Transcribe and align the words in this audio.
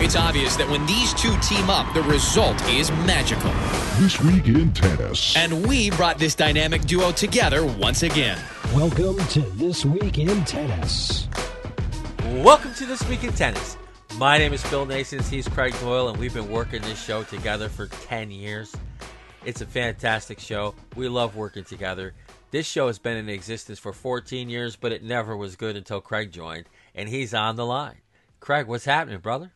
It's 0.00 0.14
obvious 0.14 0.54
that 0.54 0.70
when 0.70 0.86
these 0.86 1.12
two 1.14 1.36
team 1.38 1.68
up, 1.68 1.92
the 1.92 2.02
result 2.02 2.56
is 2.68 2.92
magical. 2.92 3.50
This 3.98 4.20
Week 4.20 4.46
in 4.46 4.72
Tennis. 4.72 5.36
And 5.36 5.66
we 5.66 5.90
brought 5.90 6.18
this 6.18 6.36
dynamic 6.36 6.82
duo 6.82 7.10
together 7.10 7.66
once 7.66 8.04
again. 8.04 8.38
Welcome 8.72 9.18
to 9.30 9.40
This 9.40 9.84
Week 9.84 10.18
in 10.18 10.44
Tennis. 10.44 11.26
Welcome 12.26 12.74
to 12.74 12.86
This 12.86 13.02
Week 13.08 13.24
in 13.24 13.32
Tennis. 13.32 13.76
My 14.14 14.38
name 14.38 14.52
is 14.52 14.62
Phil 14.62 14.86
Nasons. 14.86 15.28
He's 15.28 15.48
Craig 15.48 15.74
Doyle, 15.80 16.10
and 16.10 16.16
we've 16.16 16.32
been 16.32 16.48
working 16.48 16.80
this 16.82 17.02
show 17.02 17.24
together 17.24 17.68
for 17.68 17.88
10 17.88 18.30
years. 18.30 18.72
It's 19.44 19.62
a 19.62 19.66
fantastic 19.66 20.38
show. 20.38 20.76
We 20.94 21.08
love 21.08 21.34
working 21.34 21.64
together. 21.64 22.14
This 22.52 22.68
show 22.68 22.86
has 22.86 23.00
been 23.00 23.16
in 23.16 23.28
existence 23.28 23.80
for 23.80 23.92
14 23.92 24.48
years, 24.48 24.76
but 24.76 24.92
it 24.92 25.02
never 25.02 25.36
was 25.36 25.56
good 25.56 25.74
until 25.74 26.00
Craig 26.00 26.30
joined, 26.30 26.66
and 26.94 27.08
he's 27.08 27.34
on 27.34 27.56
the 27.56 27.66
line. 27.66 27.96
Craig, 28.38 28.68
what's 28.68 28.84
happening, 28.84 29.18
brother? 29.18 29.50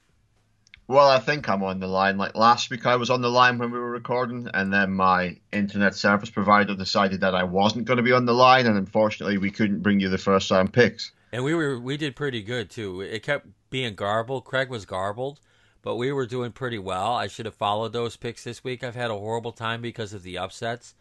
Well, 0.89 1.09
I 1.09 1.21
think 1.21 1.49
I'm 1.49 1.63
on 1.63 1.79
the 1.79 1.87
line. 1.87 2.19
Like 2.19 2.35
last 2.35 2.71
week, 2.71 2.87
I 2.87 2.97
was 2.97 3.09
on 3.09 3.23
the 3.23 3.31
line 3.31 3.59
when 3.59 3.71
we 3.71 3.79
were 3.79 3.91
recording, 3.91 4.49
and 4.53 4.73
then 4.73 4.93
my 4.93 5.37
internet 5.53 5.95
service 5.95 6.29
provider 6.29 6.75
decided 6.75 7.21
that 7.21 7.35
I 7.35 7.45
wasn't 7.45 7.85
going 7.85 7.99
to 7.99 8.03
be 8.03 8.13
on 8.13 8.27
the 8.27 8.35
line, 8.35 8.67
and 8.67 8.77
unfortunately, 8.77 9.39
we 9.39 9.51
couldn't 9.51 9.81
bring 9.81 10.01
you 10.01 10.09
the 10.09 10.19
first 10.19 10.51
round 10.51 10.73
picks. 10.73 11.13
And 11.33 11.45
we 11.45 11.55
were 11.55 11.79
we 11.79 11.97
did 11.97 12.17
pretty 12.17 12.43
good 12.43 12.69
too. 12.69 13.01
It 13.01 13.23
kept 13.23 13.47
being 13.71 13.95
garbled. 13.95 14.45
Craig 14.45 14.69
was 14.69 14.85
garbled, 14.85 15.41
but 15.83 15.97
we 15.97 16.13
were 16.13 16.27
doing 16.27 16.53
pretty 16.53 16.79
well. 16.79 17.15
I 17.15 17.29
should 17.29 17.47
have 17.47 17.55
followed 17.55 17.93
those 17.93 18.17
picks 18.17 18.45
this 18.45 18.63
week. 18.63 18.85
I've 18.85 18.97
had 18.97 19.11
a 19.11 19.19
horrible 19.19 19.53
time 19.53 19.81
because 19.81 20.13
of 20.13 20.25
the 20.25 20.37
upsets, 20.37 20.95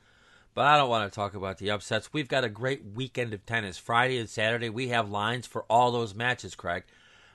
but 0.53 0.66
I 0.66 0.77
don't 0.77 0.89
want 0.89 1.11
to 1.11 1.13
talk 1.13 1.34
about 1.34 1.58
the 1.58 1.72
upsets. 1.72 2.13
We've 2.13 2.30
got 2.30 2.45
a 2.45 2.50
great 2.50 2.84
weekend 2.94 3.34
of 3.34 3.45
tennis. 3.45 3.77
Friday 3.77 4.20
and 4.20 4.30
Saturday, 4.30 4.70
we 4.70 4.88
have 4.89 5.09
lines 5.09 5.48
for 5.48 5.63
all 5.63 5.91
those 5.91 6.16
matches, 6.16 6.55
Craig. 6.55 6.84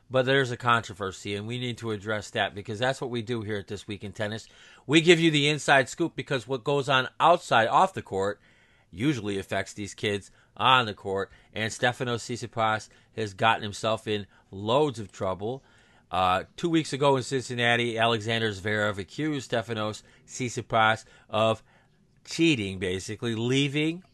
But 0.09 0.24
there's 0.24 0.52
a 0.52 0.56
controversy, 0.56 1.34
and 1.34 1.46
we 1.46 1.59
need 1.59 1.78
to 1.78 1.91
address 1.91 2.30
that 2.30 2.55
because 2.55 2.78
that's 2.78 3.01
what 3.01 3.10
we 3.10 3.23
do 3.23 3.42
here 3.42 3.59
at 3.59 3.66
This 3.66 3.88
Week 3.88 4.05
in 4.05 4.12
Tennis. 4.12 4.48
We 4.87 5.01
give 5.01 5.19
you 5.19 5.32
the 5.32 5.48
inside 5.48 5.88
scoop 5.88 6.15
because 6.15 6.46
what 6.46 6.63
goes 6.63 6.88
on 6.88 7.09
outside, 7.18 7.66
off 7.66 7.93
the 7.93 8.02
court, 8.02 8.40
usually 8.93 9.38
affects 9.38 9.73
these 9.73 9.95
kids 9.95 10.30
on 10.57 10.87
the 10.87 10.95
court. 10.95 11.30
And 11.52 11.73
Stefanos 11.73 12.23
Tsitsipas 12.23 12.88
has 13.16 13.35
gotten 13.35 13.65
himself 13.65 14.07
in 14.07 14.26
loads 14.52 15.01
of 15.01 15.10
trouble. 15.10 15.65
Uh, 16.10 16.45
two 16.57 16.70
weeks 16.70 16.93
ago 16.93 17.16
in 17.16 17.24
Cincinnati, 17.24 17.98
Alexander 17.98 18.51
Zverev 18.51 18.98
accused 18.98 19.51
Stefanos 19.51 20.02
Tsitsipas 20.29 21.04
of 21.29 21.65
cheating, 22.24 22.79
basically 22.79 23.35
leaving 23.35 24.04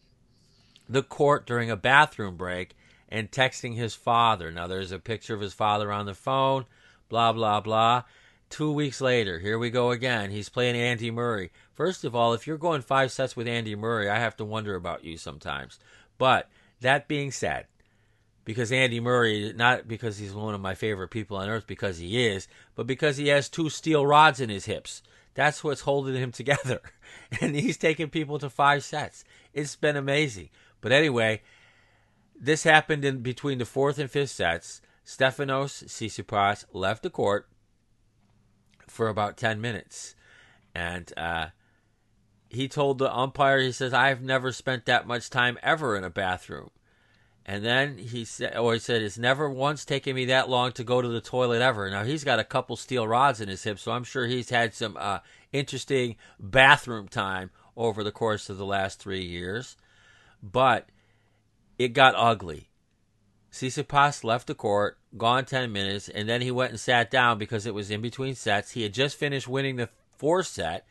the 0.89 1.03
court 1.03 1.45
during 1.45 1.69
a 1.69 1.77
bathroom 1.77 2.35
break 2.35 2.75
and 3.13 3.29
texting 3.29 3.75
his 3.75 3.93
father. 3.93 4.51
Now, 4.51 4.65
there's 4.65 4.91
a 4.91 4.97
picture 4.97 5.35
of 5.35 5.39
his 5.39 5.53
father 5.53 5.91
on 5.91 6.07
the 6.07 6.15
phone, 6.15 6.65
blah, 7.09 7.31
blah, 7.31 7.61
blah. 7.61 8.03
Two 8.49 8.71
weeks 8.71 8.99
later, 9.01 9.37
here 9.37 9.59
we 9.59 9.69
go 9.69 9.91
again. 9.91 10.31
He's 10.31 10.49
playing 10.49 10.75
Andy 10.75 11.11
Murray. 11.11 11.51
First 11.75 12.03
of 12.03 12.15
all, 12.15 12.33
if 12.33 12.47
you're 12.47 12.57
going 12.57 12.81
five 12.81 13.11
sets 13.11 13.35
with 13.35 13.47
Andy 13.47 13.75
Murray, 13.75 14.09
I 14.09 14.17
have 14.17 14.35
to 14.37 14.45
wonder 14.45 14.73
about 14.73 15.03
you 15.03 15.17
sometimes. 15.17 15.77
But 16.17 16.49
that 16.81 17.07
being 17.07 17.31
said, 17.31 17.67
because 18.45 18.71
Andy 18.71 18.99
Murray, 18.99 19.53
not 19.55 19.87
because 19.87 20.17
he's 20.17 20.33
one 20.33 20.55
of 20.55 20.61
my 20.61 20.73
favorite 20.73 21.09
people 21.09 21.37
on 21.37 21.49
earth, 21.49 21.67
because 21.67 21.99
he 21.99 22.25
is, 22.25 22.47
but 22.73 22.87
because 22.87 23.17
he 23.17 23.27
has 23.27 23.47
two 23.47 23.69
steel 23.69 24.07
rods 24.07 24.39
in 24.39 24.49
his 24.49 24.65
hips. 24.65 25.03
That's 25.35 25.63
what's 25.63 25.81
holding 25.81 26.15
him 26.15 26.31
together. 26.33 26.81
And 27.39 27.55
he's 27.55 27.77
taking 27.77 28.09
people 28.09 28.39
to 28.39 28.49
five 28.49 28.83
sets. 28.83 29.23
It's 29.53 29.75
been 29.75 29.95
amazing. 29.95 30.49
But 30.81 30.91
anyway, 30.91 31.41
this 32.39 32.63
happened 32.63 33.05
in 33.05 33.19
between 33.19 33.57
the 33.57 33.65
fourth 33.65 33.99
and 33.99 34.09
fifth 34.09 34.31
sets. 34.31 34.81
Stefanos 35.05 35.83
Tsitsipas 35.85 36.65
left 36.73 37.03
the 37.03 37.09
court 37.09 37.47
for 38.87 39.07
about 39.07 39.37
10 39.37 39.59
minutes. 39.59 40.15
And 40.73 41.11
uh, 41.17 41.47
he 42.49 42.67
told 42.67 42.97
the 42.97 43.13
umpire, 43.13 43.59
he 43.59 43.71
says, 43.71 43.93
I've 43.93 44.21
never 44.21 44.51
spent 44.51 44.85
that 44.85 45.07
much 45.07 45.29
time 45.29 45.57
ever 45.61 45.97
in 45.97 46.03
a 46.03 46.09
bathroom. 46.09 46.69
And 47.45 47.65
then 47.65 47.97
he 47.97 48.23
said, 48.23 48.55
or 48.55 48.73
he 48.73 48.79
said, 48.79 49.01
it's 49.01 49.17
never 49.17 49.49
once 49.49 49.83
taken 49.83 50.15
me 50.15 50.25
that 50.25 50.49
long 50.49 50.71
to 50.73 50.83
go 50.83 51.01
to 51.01 51.07
the 51.09 51.19
toilet 51.19 51.61
ever. 51.61 51.89
Now 51.89 52.03
he's 52.03 52.23
got 52.23 52.39
a 52.39 52.45
couple 52.45 52.77
steel 52.77 53.05
rods 53.05 53.41
in 53.41 53.49
his 53.49 53.63
hip, 53.63 53.79
so 53.79 53.91
I'm 53.91 54.05
sure 54.05 54.27
he's 54.27 54.49
had 54.49 54.73
some 54.73 54.95
uh, 54.97 55.19
interesting 55.51 56.15
bathroom 56.39 57.09
time 57.09 57.51
over 57.75 58.01
the 58.03 58.13
course 58.13 58.49
of 58.49 58.57
the 58.57 58.65
last 58.65 58.99
three 58.99 59.25
years. 59.25 59.75
But 60.41 60.87
it 61.77 61.89
got 61.89 62.15
ugly. 62.15 62.69
Tsitsipas 63.51 64.23
left 64.23 64.47
the 64.47 64.55
court, 64.55 64.97
gone 65.15 65.45
10 65.45 65.71
minutes, 65.71 66.09
and 66.09 66.27
then 66.27 66.41
he 66.41 66.49
went 66.49 66.71
and 66.71 66.79
sat 66.79 67.11
down 67.11 67.37
because 67.37 67.65
it 67.65 67.73
was 67.73 67.91
in 67.91 68.01
between 68.01 68.33
sets. 68.33 68.71
He 68.71 68.81
had 68.81 68.93
just 68.93 69.17
finished 69.17 69.47
winning 69.47 69.75
the 69.75 69.89
fourth 70.17 70.47
set, 70.47 70.87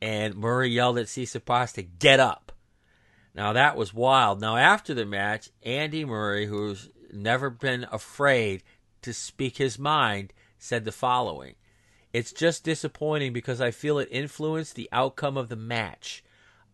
and 0.00 0.34
Murray 0.34 0.70
yelled 0.70 0.98
at 0.98 1.06
Tsitsipas 1.06 1.74
to 1.74 1.82
get 1.82 2.18
up. 2.18 2.52
Now 3.34 3.52
that 3.52 3.76
was 3.76 3.94
wild. 3.94 4.40
Now 4.40 4.56
after 4.56 4.94
the 4.94 5.04
match, 5.04 5.50
Andy 5.62 6.04
Murray, 6.04 6.46
who's 6.46 6.88
never 7.12 7.50
been 7.50 7.86
afraid 7.92 8.62
to 9.02 9.12
speak 9.12 9.58
his 9.58 9.78
mind, 9.78 10.32
said 10.58 10.84
the 10.84 10.92
following. 10.92 11.54
It's 12.12 12.32
just 12.32 12.64
disappointing 12.64 13.32
because 13.32 13.60
I 13.60 13.70
feel 13.70 13.98
it 13.98 14.08
influenced 14.10 14.74
the 14.74 14.88
outcome 14.92 15.36
of 15.36 15.48
the 15.48 15.56
match. 15.56 16.22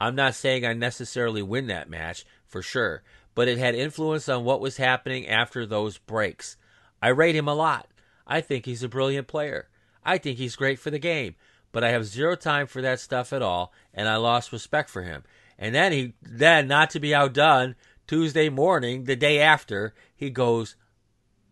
I'm 0.01 0.15
not 0.15 0.35
saying 0.35 0.65
I 0.65 0.73
necessarily 0.75 1.43
win 1.43 1.69
that 1.69 1.91
match, 1.91 2.25
for 2.47 2.63
sure, 2.63 3.03
but 3.39 3.47
it 3.47 3.57
had 3.57 3.77
influence 3.77 4.29
on 4.29 4.43
what 4.43 4.61
was 4.61 4.79
happening 4.79 5.29
after 5.29 5.65
those 5.65 5.97
breaks. 5.97 6.57
I 7.01 7.11
rate 7.11 7.37
him 7.37 7.47
a 7.47 7.55
lot. 7.55 7.87
I 8.27 8.41
think 8.41 8.67
he's 8.67 8.83
a 8.83 8.89
brilliant 8.89 9.29
player. 9.29 9.69
I 10.05 10.19
think 10.19 10.39
he's 10.39 10.57
great 10.57 10.81
for 10.81 10.91
the 10.91 10.99
game, 10.99 11.37
but 11.71 11.85
I 11.85 11.91
have 11.91 12.05
zero 12.05 12.35
time 12.35 12.67
for 12.67 12.83
that 12.83 12.99
stuff 12.99 13.33
at 13.33 13.41
all, 13.41 13.73
and 13.95 14.09
I 14.09 14.17
lost 14.17 14.51
respect 14.51 14.91
for 14.91 15.05
him. 15.05 15.23
And 15.57 15.73
then 15.73 15.93
he 15.93 16.15
then 16.21 16.67
not 16.67 16.91
to 16.91 16.99
be 16.99 17.15
outdone, 17.15 17.77
Tuesday 18.09 18.49
morning, 18.49 19.05
the 19.05 19.15
day 19.15 19.39
after, 19.39 19.95
he 20.17 20.31
goes 20.31 20.75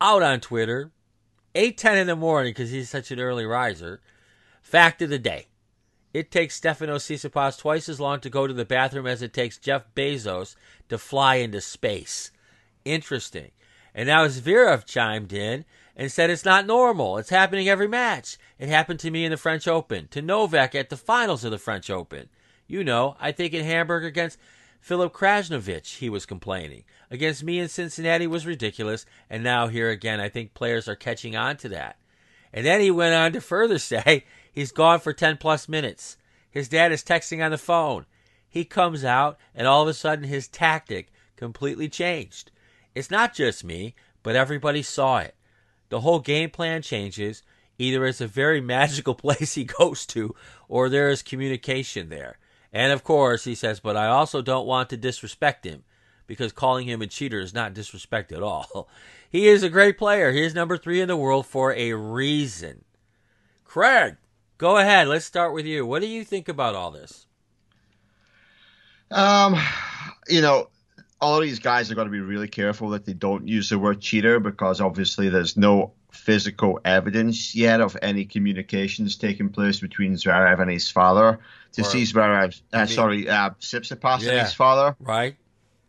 out 0.01 0.25
on 0.25 0.41
Twitter, 0.41 0.91
8:10 1.55 1.99
in 1.99 2.09
the 2.09 2.17
morning 2.17 2.51
because 2.51 2.73
he's 2.73 2.91
such 2.91 3.13
an 3.13 3.21
early 3.21 3.47
riser. 3.47 4.01
Fact 4.61 5.03
of 5.03 5.11
the 5.11 5.21
day. 5.21 5.47
It 6.17 6.31
takes 6.31 6.59
Stefanos 6.59 7.05
Tsitsipas 7.05 7.59
twice 7.59 7.91
as 7.91 8.01
long 8.01 8.21
to 8.21 8.31
go 8.31 8.47
to 8.47 8.55
the 8.55 8.65
bathroom 8.65 9.07
as 9.07 9.21
it 9.21 9.35
takes 9.35 9.59
Jeff 9.59 9.83
Bezos 9.95 10.57
to 10.89 10.97
fly 10.97 11.35
into 11.35 11.61
space. 11.61 12.31
Interesting. 12.87 13.51
And 13.95 14.09
now 14.09 14.27
Zverev 14.27 14.87
chimed 14.87 15.35
in 15.35 15.67
and 15.95 16.11
said 16.11 16.31
it's 16.31 16.43
not 16.43 16.67
normal. 16.67 17.19
It's 17.19 17.29
happening 17.29 17.69
every 17.69 17.87
match. 17.87 18.39
It 18.59 18.71
happened 18.71 18.99
to 19.01 19.11
me 19.11 19.27
in 19.27 19.31
the 19.31 19.37
French 19.37 19.69
Open, 19.69 20.09
to 20.09 20.23
Novak 20.23 20.75
at 20.75 20.89
the 20.89 20.97
finals 20.97 21.45
of 21.45 21.51
the 21.51 21.59
French 21.59 21.91
Open. 21.91 22.31
You 22.67 22.83
know, 22.83 23.15
I 23.21 23.31
think 23.31 23.53
in 23.53 23.67
Hamburg 23.67 24.03
against 24.03 24.39
Filip 24.81 25.13
Krajinovic, 25.13 25.99
he 25.99 26.09
was 26.09 26.25
complaining. 26.25 26.85
Against 27.11 27.45
me 27.45 27.59
in 27.59 27.69
Cincinnati 27.69 28.27
was 28.27 28.47
ridiculous, 28.47 29.05
and 29.29 29.45
now 29.45 29.67
here 29.67 29.91
again, 29.91 30.19
I 30.19 30.31
think 30.31 30.55
players 30.55 30.89
are 30.89 30.97
catching 30.97 31.37
on 31.37 31.59
to 31.59 31.69
that. 31.69 31.99
And 32.55 32.65
then 32.65 32.81
he 32.81 32.91
went 32.91 33.15
on 33.15 33.33
to 33.33 33.43
further 33.43 33.79
say 33.79 34.25
He's 34.57 34.73
gone 34.73 35.01
for 35.01 35.13
10 35.13 35.37
plus 35.37 35.69
minutes. 35.69 36.17
His 36.51 36.67
dad 36.67 36.91
is 36.91 37.05
texting 37.05 37.45
on 37.45 37.51
the 37.51 37.59
phone. 37.59 38.07
He 38.49 38.65
comes 38.65 39.05
out, 39.05 39.37
and 39.55 39.67
all 39.69 39.83
of 39.83 39.89
a 39.89 39.93
sudden 39.93 40.25
his 40.25 40.49
tactic 40.49 41.13
completely 41.37 41.91
changed. 41.91 42.51
It's 42.95 43.11
not 43.11 43.35
just 43.35 43.65
me, 43.65 43.95
but 44.23 44.35
everybody 44.35 44.81
saw 44.81 45.19
it. 45.19 45.35
The 45.91 46.01
whole 46.01 46.21
game 46.21 46.49
plan 46.49 46.81
changes. 46.81 47.43
Either 47.77 48.07
it's 48.07 48.23
a 48.23 48.27
very 48.27 48.61
magical 48.77 49.15
place 49.15 49.57
he 49.57 49.65
goes 49.65 50.07
to, 50.07 50.35
or 50.71 50.89
there 50.89 51.11
is 51.11 51.23
communication 51.23 52.09
there. 52.09 52.39
And 52.73 52.95
of 52.95 53.05
course, 53.05 53.45
he 53.45 53.55
says, 53.55 53.79
but 53.79 53.95
I 53.95 54.07
also 54.07 54.41
don't 54.41 54.67
want 54.67 54.89
to 54.89 54.97
disrespect 54.97 55.67
him 55.67 55.85
because 56.27 56.53
calling 56.53 56.89
him 56.89 57.03
a 57.03 57.07
cheater 57.07 57.41
is 57.41 57.53
not 57.53 57.75
disrespect 57.75 58.33
at 58.33 58.43
all. 58.43 58.89
He 59.29 59.49
is 59.49 59.65
a 59.65 59.69
great 59.69 59.99
player. 59.99 60.33
He 60.33 60.45
is 60.45 60.55
number 60.55 60.79
three 60.79 61.01
in 61.01 61.09
the 61.09 61.17
world 61.17 61.47
for 61.47 61.75
a 61.75 61.93
reason. 61.93 62.85
Craig, 63.65 64.17
Go 64.59 64.79
ahead. 64.79 65.09
Let's 65.09 65.25
start 65.25 65.53
with 65.53 65.67
you. 65.67 65.85
What 65.85 66.01
do 66.01 66.09
you 66.09 66.25
think 66.25 66.49
about 66.49 66.75
all 66.75 66.91
this? 66.91 67.27
Um, 69.11 69.57
you 70.29 70.41
know, 70.41 70.69
all 71.21 71.41
these 71.41 71.59
guys 71.59 71.91
are 71.91 71.95
going 71.95 72.09
to 72.09 72.13
be 72.13 72.21
really 72.21 72.49
careful 72.49 72.91
that 72.91 73.05
they 73.05 73.13
don't 73.13 73.47
use 73.47 73.69
the 73.69 73.79
word 73.79 74.01
cheater 74.01 74.41
because 74.41 74.81
obviously 74.81 75.29
there's 75.29 75.57
no 75.57 75.93
physical 76.11 76.81
evidence 76.85 77.55
yet 77.55 77.81
of 77.81 77.97
any 78.01 78.25
communications 78.25 79.17
taking 79.17 79.51
place 79.51 79.81
between 79.81 80.15
Zverev 80.15 80.61
and 80.61 80.71
his 80.71 80.91
father. 80.91 81.39
To 81.73 81.85
see 81.85 82.03
Zverev, 82.03 82.61
uh, 82.73 82.79
mean, 82.79 82.87
sorry, 82.87 83.29
uh, 83.29 83.51
Tsitsipas 83.61 84.23
yeah, 84.23 84.31
and 84.31 84.41
his 84.41 84.55
father, 84.55 84.97
right? 84.99 85.37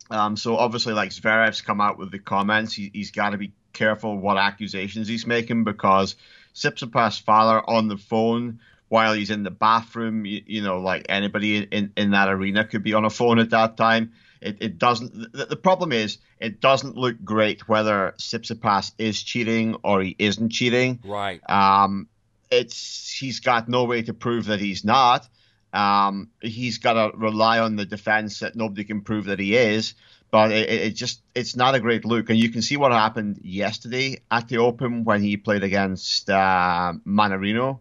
Um, 0.09 0.35
so 0.35 0.57
obviously, 0.57 0.93
like 0.93 1.11
Zverev's 1.11 1.61
come 1.61 1.79
out 1.79 1.97
with 1.97 2.11
the 2.11 2.19
comments, 2.19 2.73
he, 2.73 2.91
he's 2.93 3.11
got 3.11 3.29
to 3.29 3.37
be 3.37 3.53
careful 3.73 4.17
what 4.17 4.37
accusations 4.37 5.07
he's 5.07 5.25
making 5.25 5.63
because 5.63 6.15
Tsitsipas' 6.57 7.21
father 7.21 7.62
on 7.69 7.88
the 7.88 7.98
phone 7.98 8.59
while 8.89 9.13
he's 9.13 9.30
in 9.30 9.44
the 9.44 9.51
bathroom. 9.51 10.25
You, 10.25 10.42
you, 10.45 10.62
know, 10.63 10.80
like 10.80 11.06
anybody 11.09 11.63
in, 11.63 11.94
in 11.95 12.12
that 12.12 12.30
arena 12.30 12.65
could 12.65 12.83
be 12.83 12.94
on 12.94 13.06
a 13.06 13.09
phone 13.09 13.39
at 13.39 13.51
that 13.51 13.77
time. 13.77 14.13
It, 14.42 14.57
it 14.62 14.77
doesn't. 14.77 15.33
The, 15.33 15.45
the 15.45 15.56
problem 15.56 15.92
is, 15.92 16.18
it 16.39 16.62
doesn't 16.62 16.95
look 16.95 17.24
great 17.24 17.68
whether 17.68 18.13
Tsitsipas 18.18 18.94
is 18.98 19.21
cheating 19.21 19.75
or 19.83 20.01
he 20.01 20.15
isn't 20.18 20.50
cheating. 20.50 21.00
Right. 21.04 21.42
Um, 21.50 22.07
it's 22.50 23.12
he's 23.12 23.39
got 23.39 23.68
no 23.68 23.86
way 23.86 24.04
to 24.04 24.13
prove 24.13 24.45
that 24.45 24.59
he's 24.59 24.83
not. 24.83 25.27
Um, 25.74 26.30
he's 26.42 26.77
got 26.77 26.94
to 26.94 27.18
rely 27.18 27.59
on 27.59 27.75
the 27.75 27.86
defense 27.86 28.39
that 28.39 28.56
nobody 28.56 28.83
can 28.83 29.01
prove 29.01 29.25
that 29.25 29.39
he 29.39 29.56
is. 29.56 29.95
But 30.29 30.51
it, 30.51 30.69
it 30.69 30.95
just 30.95 31.21
it's 31.33 31.56
not 31.56 31.75
a 31.75 31.79
great 31.79 32.03
look, 32.03 32.29
and 32.29 32.38
you 32.38 32.50
can 32.50 32.62
see 32.62 32.77
what 32.77 32.91
happened 32.91 33.39
yesterday 33.44 34.21
at 34.29 34.47
the 34.47 34.57
Open 34.57 35.03
when 35.03 35.21
he 35.21 35.38
played 35.38 35.63
against 35.63 36.29
uh, 36.29 36.94
Mannarino. 37.06 37.79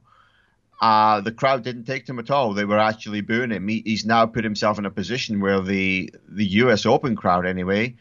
Uh, 0.81 1.20
the 1.22 1.32
crowd 1.32 1.64
didn't 1.64 1.84
take 1.84 2.08
him 2.08 2.19
at 2.19 2.31
all. 2.31 2.52
They 2.52 2.64
were 2.64 2.78
actually 2.78 3.22
booing 3.22 3.50
him. 3.50 3.66
He, 3.66 3.82
he's 3.84 4.04
now 4.04 4.26
put 4.26 4.44
himself 4.44 4.78
in 4.78 4.84
a 4.84 4.90
position 4.90 5.40
where 5.40 5.60
the 5.60 6.12
the 6.28 6.44
U.S. 6.62 6.87
Open 6.87 7.16
crowd, 7.16 7.46
anyway, 7.46 7.96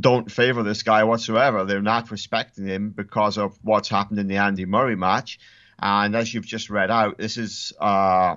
don't 0.00 0.30
favor 0.30 0.62
this 0.62 0.82
guy 0.82 1.04
whatsoever. 1.04 1.64
They're 1.64 1.82
not 1.82 2.10
respecting 2.10 2.66
him 2.66 2.90
because 2.90 3.38
of 3.38 3.58
what's 3.62 3.88
happened 3.88 4.18
in 4.18 4.28
the 4.28 4.38
Andy 4.38 4.64
Murray 4.64 4.96
match. 4.96 5.38
And 5.78 6.14
as 6.14 6.32
you've 6.32 6.46
just 6.46 6.70
read 6.70 6.90
out, 6.90 7.18
this 7.18 7.36
is 7.36 7.72
uh, 7.80 8.36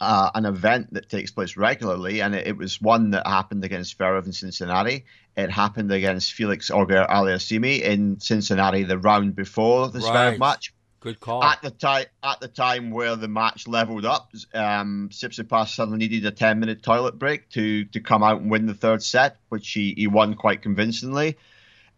uh, 0.00 0.30
an 0.34 0.46
event 0.46 0.92
that 0.94 1.08
takes 1.08 1.30
place 1.30 1.56
regularly, 1.56 2.20
and 2.20 2.34
it, 2.34 2.48
it, 2.48 2.56
was 2.56 2.80
one 2.80 3.10
that 3.10 3.26
happened 3.26 3.64
against 3.64 3.96
Zverev 3.96 4.26
in 4.26 4.32
Cincinnati. 4.32 5.04
It 5.36 5.50
happened 5.50 5.92
against 5.92 6.32
Felix 6.32 6.70
Auger 6.70 7.06
Aliassime 7.08 7.80
in 7.80 8.18
Cincinnati 8.18 8.82
the 8.82 8.98
round 8.98 9.36
before 9.36 9.88
the 9.88 10.00
right. 10.00 10.34
Zverev 10.34 10.38
match. 10.38 10.74
Good 10.98 11.18
call. 11.18 11.42
At 11.42 11.62
the 11.62 11.70
time, 11.70 12.06
at 12.22 12.40
the 12.40 12.48
time 12.48 12.90
where 12.90 13.16
the 13.16 13.28
match 13.28 13.66
leveled 13.66 14.04
up, 14.04 14.30
um, 14.54 15.08
Tsitsipas 15.12 15.68
suddenly 15.68 15.98
needed 15.98 16.26
a 16.26 16.30
ten-minute 16.30 16.82
toilet 16.82 17.18
break 17.18 17.48
to 17.50 17.84
to 17.86 18.00
come 18.00 18.22
out 18.22 18.40
and 18.40 18.50
win 18.50 18.66
the 18.66 18.74
third 18.74 19.02
set, 19.02 19.36
which 19.48 19.70
he, 19.70 19.94
he 19.96 20.06
won 20.06 20.34
quite 20.34 20.62
convincingly. 20.62 21.36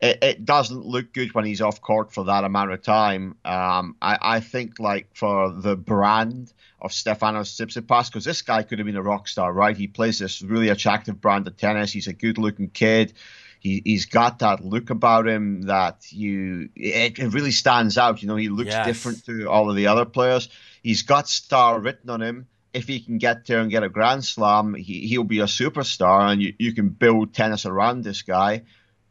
It, 0.01 0.19
it 0.23 0.45
doesn't 0.45 0.85
look 0.85 1.13
good 1.13 1.35
when 1.35 1.45
he's 1.45 1.61
off 1.61 1.81
court 1.81 2.13
for 2.13 2.25
that 2.25 2.45
amount 2.45 2.73
of 2.73 2.83
time. 2.83 3.37
Um, 3.45 3.97
I, 4.03 4.19
I 4.21 4.41
think 4.41 4.79
like 4.79 5.09
for 5.15 5.51
the 5.51 5.77
brand 5.77 6.53
of 6.81 6.91
Stefanos 6.91 7.55
Tsitsipas, 7.55 8.07
because 8.09 8.25
this 8.25 8.43
guy 8.43 8.63
could 8.63 8.79
have 8.79 8.87
been 8.87 8.97
a 8.97 9.03
rock 9.03 9.29
star, 9.29 9.53
right? 9.53 9.77
He 9.77 9.87
plays 9.87 10.19
this 10.19 10.43
really 10.43 10.69
attractive 10.69 11.21
brand 11.21 11.47
of 11.47 11.57
tennis. 11.57 11.93
He's 11.93 12.09
a 12.09 12.13
good-looking 12.13 12.71
kid 12.71 13.15
he, 13.65 13.81
he's 13.83 14.05
got 14.05 14.41
that 14.41 14.63
look 14.63 14.91
about 14.91 15.27
him 15.27 15.63
that 15.63 16.13
you 16.13 16.69
it, 16.77 17.19
it 17.19 17.33
really 17.33 17.51
stands 17.51 17.97
out. 17.97 18.21
You 18.23 18.29
know, 18.29 18.37
he 18.37 18.51
looks 18.51 18.71
Yes. 18.71 18.87
different 18.87 19.25
to 19.25 19.49
all 19.49 19.71
of 19.71 19.75
the 19.77 19.87
other 19.87 20.05
players. 20.05 20.51
He's 20.83 21.03
got 21.03 21.29
star 21.29 21.81
written 21.81 22.11
on 22.11 22.21
him. 22.21 22.47
If 22.75 22.87
he 22.87 23.01
can 23.01 23.19
get 23.19 23.47
there 23.47 23.61
and 23.61 23.71
get 23.71 23.83
a 23.83 23.89
grand 23.89 24.25
slam, 24.25 24.75
he, 24.75 25.07
he'll 25.07 25.25
be 25.25 25.41
a 25.41 25.45
superstar, 25.45 26.31
and 26.31 26.43
you, 26.43 26.55
you 26.59 26.73
can 26.75 26.91
build 26.91 27.33
tennis 27.33 27.65
around 27.65 28.05
this 28.05 28.21
guy. 28.23 28.63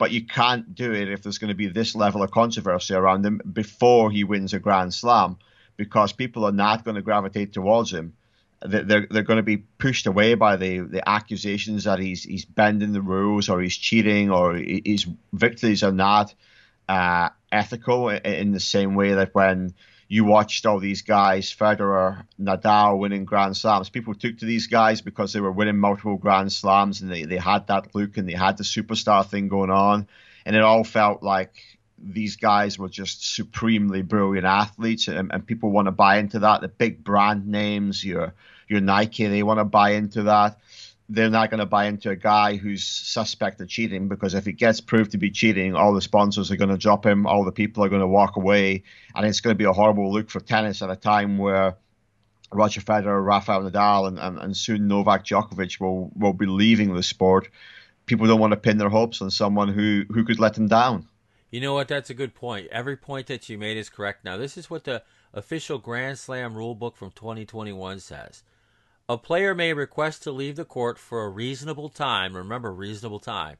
But 0.03 0.11
you 0.11 0.25
can't 0.25 0.75
do 0.75 0.91
it 0.91 1.07
if 1.07 1.23
there's 1.23 1.37
going 1.37 1.47
to 1.47 1.55
be 1.55 1.67
this 1.67 1.95
level 1.95 2.23
of 2.23 2.29
controversy 2.29 2.93
around 2.93 3.25
him 3.25 3.39
before 3.53 4.11
he 4.11 4.25
wins 4.25 4.53
a 4.53 4.59
grand 4.59 4.93
slam, 4.93 5.37
because 5.77 6.11
people 6.11 6.43
are 6.43 6.51
not 6.51 6.83
going 6.83 6.95
to 6.95 7.01
gravitate 7.01 7.53
towards 7.53 7.93
him. 7.93 8.11
They're 8.61 9.07
they're 9.09 9.23
going 9.23 9.37
to 9.37 9.43
be 9.43 9.63
pushed 9.77 10.05
away 10.05 10.33
by 10.33 10.57
the, 10.57 10.79
the 10.79 11.07
accusations 11.07 11.85
that 11.85 11.99
he's 11.99 12.21
he's 12.21 12.43
bending 12.43 12.91
the 12.91 13.01
rules 13.01 13.47
or 13.47 13.61
he's 13.61 13.77
cheating 13.77 14.29
or 14.29 14.55
his 14.55 15.07
victories 15.31 15.83
are 15.83 15.93
not 15.93 16.35
uh, 16.89 17.29
ethical 17.49 18.09
in 18.09 18.51
the 18.51 18.59
same 18.59 18.95
way 18.95 19.13
that 19.13 19.33
when 19.33 19.73
you 20.13 20.23
watched 20.23 20.67
all 20.67 20.79
these 20.79 21.01
guys, 21.01 21.51
Federer, 21.51 22.23
Nadal 22.39 22.99
winning 22.99 23.25
Grand 23.25 23.57
Slams, 23.57 23.89
people 23.89 24.13
took 24.13 24.37
to 24.37 24.45
these 24.45 24.67
guys 24.67 25.01
because 25.01 25.33
they 25.33 25.39
were 25.39 25.51
winning 25.51 25.79
multiple 25.79 26.17
Grand 26.17 26.53
Slams 26.53 27.01
and 27.01 27.11
they, 27.11 27.23
they 27.23 27.37
had 27.37 27.65
that 27.65 27.95
look 27.95 28.15
and 28.17 28.29
they 28.29 28.33
had 28.33 28.57
the 28.57 28.63
superstar 28.63 29.27
thing 29.27 29.47
going 29.47 29.71
on. 29.71 30.07
And 30.45 30.55
it 30.55 30.61
all 30.61 30.83
felt 30.83 31.23
like 31.23 31.55
these 31.97 32.35
guys 32.35 32.77
were 32.77 32.89
just 32.89 33.33
supremely 33.33 34.03
brilliant 34.03 34.45
athletes 34.45 35.07
and, 35.07 35.31
and 35.33 35.47
people 35.47 35.71
want 35.71 35.87
to 35.87 35.91
buy 35.91 36.19
into 36.19 36.37
that. 36.39 36.61
The 36.61 36.67
big 36.67 37.03
brand 37.03 37.47
names, 37.47 38.05
your 38.05 38.35
your 38.67 38.81
Nike, 38.81 39.25
they 39.25 39.41
want 39.41 39.61
to 39.61 39.65
buy 39.65 39.93
into 39.93 40.23
that. 40.23 40.59
They're 41.09 41.29
not 41.29 41.49
going 41.49 41.59
to 41.59 41.65
buy 41.65 41.85
into 41.85 42.09
a 42.09 42.15
guy 42.15 42.55
who's 42.55 42.83
suspect 42.83 43.59
of 43.61 43.67
cheating 43.67 44.07
because 44.07 44.33
if 44.33 44.47
it 44.47 44.53
gets 44.53 44.79
proved 44.79 45.11
to 45.11 45.17
be 45.17 45.29
cheating, 45.29 45.75
all 45.75 45.93
the 45.93 46.01
sponsors 46.01 46.49
are 46.49 46.55
going 46.55 46.69
to 46.69 46.77
drop 46.77 47.05
him, 47.05 47.27
all 47.27 47.43
the 47.43 47.51
people 47.51 47.83
are 47.83 47.89
going 47.89 48.01
to 48.01 48.07
walk 48.07 48.37
away, 48.37 48.83
and 49.15 49.25
it's 49.25 49.41
going 49.41 49.53
to 49.53 49.57
be 49.57 49.65
a 49.65 49.73
horrible 49.73 50.11
look 50.11 50.29
for 50.29 50.39
tennis 50.39 50.81
at 50.81 50.89
a 50.89 50.95
time 50.95 51.37
where 51.37 51.75
Roger 52.51 52.81
Federer, 52.81 53.25
Rafael 53.25 53.63
Nadal, 53.63 54.07
and, 54.07 54.19
and, 54.19 54.39
and 54.39 54.55
soon 54.55 54.87
Novak 54.87 55.25
Djokovic 55.25 55.79
will, 55.79 56.11
will 56.15 56.33
be 56.33 56.45
leaving 56.45 56.93
the 56.93 57.03
sport. 57.03 57.49
People 58.05 58.27
don't 58.27 58.39
want 58.39 58.51
to 58.51 58.57
pin 58.57 58.77
their 58.77 58.89
hopes 58.89 59.21
on 59.21 59.31
someone 59.31 59.69
who, 59.69 60.03
who 60.09 60.23
could 60.23 60.39
let 60.39 60.53
them 60.53 60.67
down. 60.67 61.07
You 61.51 61.61
know 61.61 61.73
what? 61.73 61.87
That's 61.87 62.09
a 62.09 62.15
good 62.15 62.33
point. 62.33 62.67
Every 62.71 62.97
point 62.97 63.27
that 63.27 63.47
you 63.47 63.57
made 63.57 63.77
is 63.77 63.89
correct. 63.89 64.25
Now, 64.25 64.37
this 64.37 64.57
is 64.57 64.69
what 64.69 64.85
the 64.85 65.03
official 65.33 65.77
Grand 65.77 66.17
Slam 66.17 66.55
rulebook 66.55 66.95
from 66.95 67.11
2021 67.11 67.99
says. 67.99 68.43
A 69.09 69.17
player 69.17 69.53
may 69.53 69.73
request 69.73 70.23
to 70.23 70.31
leave 70.31 70.55
the 70.55 70.63
court 70.63 70.97
for 70.97 71.25
a 71.25 71.29
reasonable 71.29 71.89
time, 71.89 72.37
remember, 72.37 72.71
reasonable 72.71 73.19
time, 73.19 73.57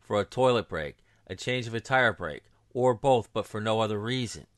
for 0.00 0.20
a 0.20 0.24
toilet 0.24 0.68
break, 0.68 0.96
a 1.28 1.36
change 1.36 1.68
of 1.68 1.74
a 1.74 1.80
tire 1.80 2.12
break, 2.12 2.42
or 2.74 2.92
both, 2.92 3.32
but 3.32 3.46
for 3.46 3.60
no 3.60 3.80
other 3.80 4.00
reason. 4.00 4.48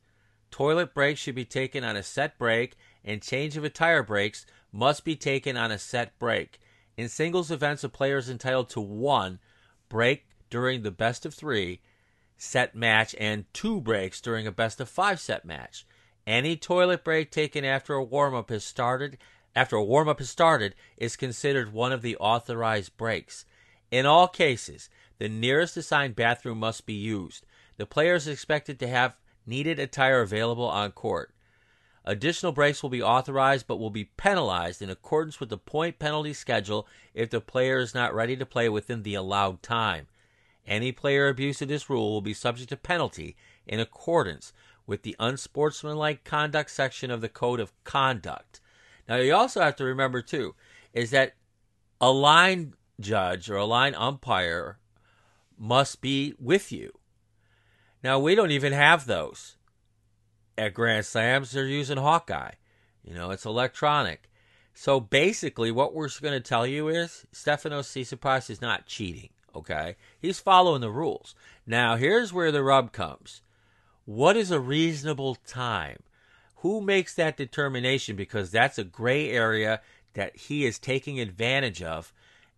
Toilet 0.49 0.95
breaks 0.95 1.19
should 1.19 1.35
be 1.35 1.45
taken 1.45 1.83
on 1.83 1.95
a 1.95 2.01
set 2.01 2.39
break, 2.39 2.75
and 3.05 3.21
change 3.21 3.57
of 3.57 3.63
a 3.63 3.69
tire 3.69 4.01
breaks 4.01 4.47
must 4.71 5.05
be 5.05 5.15
taken 5.15 5.55
on 5.55 5.71
a 5.71 5.77
set 5.77 6.17
break. 6.17 6.59
In 6.97 7.09
singles 7.09 7.51
events, 7.51 7.83
a 7.83 7.89
player 7.89 8.17
is 8.17 8.29
entitled 8.29 8.69
to 8.69 8.81
one 8.81 9.37
break 9.87 10.25
during 10.49 10.81
the 10.81 10.91
best 10.91 11.27
of 11.27 11.35
three 11.35 11.79
set 12.37 12.73
match 12.73 13.15
and 13.19 13.45
two 13.53 13.79
breaks 13.79 14.19
during 14.19 14.47
a 14.47 14.51
best 14.51 14.81
of 14.81 14.89
five 14.89 15.19
set 15.19 15.45
match. 15.45 15.85
Any 16.25 16.55
toilet 16.55 17.03
break 17.03 17.29
taken 17.29 17.63
after 17.63 17.93
a 17.93 18.03
warm 18.03 18.33
up 18.33 18.49
has 18.49 18.63
started 18.63 19.19
after 19.55 19.75
a 19.75 19.83
warm 19.83 20.09
up 20.09 20.19
has 20.19 20.29
started 20.29 20.75
is 20.97 21.15
considered 21.15 21.73
one 21.73 21.91
of 21.91 22.01
the 22.01 22.17
authorized 22.17 22.95
breaks. 22.97 23.45
In 23.91 24.05
all 24.05 24.27
cases, 24.27 24.89
the 25.19 25.29
nearest 25.29 25.77
assigned 25.77 26.15
bathroom 26.15 26.59
must 26.59 26.85
be 26.85 26.93
used. 26.93 27.45
The 27.77 27.85
player 27.85 28.15
is 28.15 28.27
expected 28.27 28.79
to 28.79 28.87
have 28.87 29.15
needed 29.45 29.79
attire 29.79 30.21
available 30.21 30.67
on 30.67 30.91
court. 30.91 31.33
Additional 32.05 32.51
breaks 32.51 32.83
will 32.83 32.89
be 32.89 33.01
authorized 33.01 33.67
but 33.67 33.77
will 33.77 33.89
be 33.89 34.05
penalized 34.17 34.81
in 34.81 34.89
accordance 34.89 35.39
with 35.39 35.49
the 35.49 35.57
point 35.57 35.99
penalty 35.99 36.33
schedule 36.33 36.87
if 37.13 37.29
the 37.29 37.39
player 37.39 37.77
is 37.77 37.93
not 37.93 38.13
ready 38.13 38.35
to 38.35 38.45
play 38.45 38.67
within 38.67 39.03
the 39.03 39.15
allowed 39.15 39.63
time. 39.63 40.07
Any 40.67 40.91
player 40.91 41.27
abuse 41.27 41.61
of 41.61 41.67
this 41.67 41.89
rule 41.89 42.11
will 42.11 42.21
be 42.21 42.33
subject 42.33 42.69
to 42.69 42.77
penalty 42.77 43.35
in 43.65 43.79
accordance 43.79 44.53
with 44.85 45.03
the 45.03 45.15
unsportsmanlike 45.19 46.23
conduct 46.23 46.71
section 46.71 47.09
of 47.09 47.21
the 47.21 47.29
Code 47.29 47.59
of 47.59 47.71
Conduct. 47.83 48.59
Now, 49.07 49.17
you 49.17 49.33
also 49.35 49.61
have 49.61 49.75
to 49.77 49.85
remember, 49.85 50.21
too, 50.21 50.55
is 50.93 51.11
that 51.11 51.33
a 51.99 52.11
line 52.11 52.73
judge 52.99 53.49
or 53.49 53.57
a 53.57 53.65
line 53.65 53.95
umpire 53.95 54.79
must 55.57 56.01
be 56.01 56.33
with 56.39 56.71
you. 56.71 56.91
Now, 58.03 58.19
we 58.19 58.35
don't 58.35 58.51
even 58.51 58.73
have 58.73 59.05
those 59.05 59.57
at 60.57 60.73
Grand 60.73 61.05
Slams. 61.05 61.51
They're 61.51 61.65
using 61.65 61.97
Hawkeye. 61.97 62.53
You 63.03 63.13
know, 63.13 63.31
it's 63.31 63.45
electronic. 63.45 64.29
So 64.73 64.99
basically, 64.99 65.71
what 65.71 65.93
we're 65.93 66.09
going 66.21 66.33
to 66.33 66.39
tell 66.39 66.65
you 66.65 66.87
is 66.87 67.25
Stefanos 67.33 67.87
Tsitsipas 67.87 68.49
is 68.49 68.61
not 68.61 68.85
cheating. 68.85 69.29
Okay, 69.55 69.97
he's 70.19 70.39
following 70.39 70.81
the 70.81 70.89
rules. 70.89 71.35
Now, 71.67 71.95
here's 71.95 72.33
where 72.33 72.51
the 72.51 72.63
rub 72.63 72.91
comes. 72.91 73.41
What 74.05 74.35
is 74.35 74.49
a 74.49 74.59
reasonable 74.59 75.35
time? 75.35 75.99
Who 76.63 76.79
makes 76.79 77.13
that 77.15 77.35
determination? 77.35 78.15
Because 78.15 78.49
that's 78.49 78.77
a 78.77 78.85
gray 78.85 79.29
area 79.29 79.81
that 80.13 80.37
he 80.37 80.65
is 80.65 80.79
taking 80.79 81.19
advantage 81.19 81.83
of, 81.83 82.13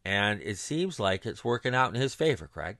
and 0.05 0.39
it 0.43 0.59
seems 0.59 0.99
like 0.99 1.25
it's 1.25 1.43
working 1.43 1.73
out 1.73 1.95
in 1.95 1.99
his 1.99 2.13
favor, 2.13 2.47
Craig. 2.47 2.77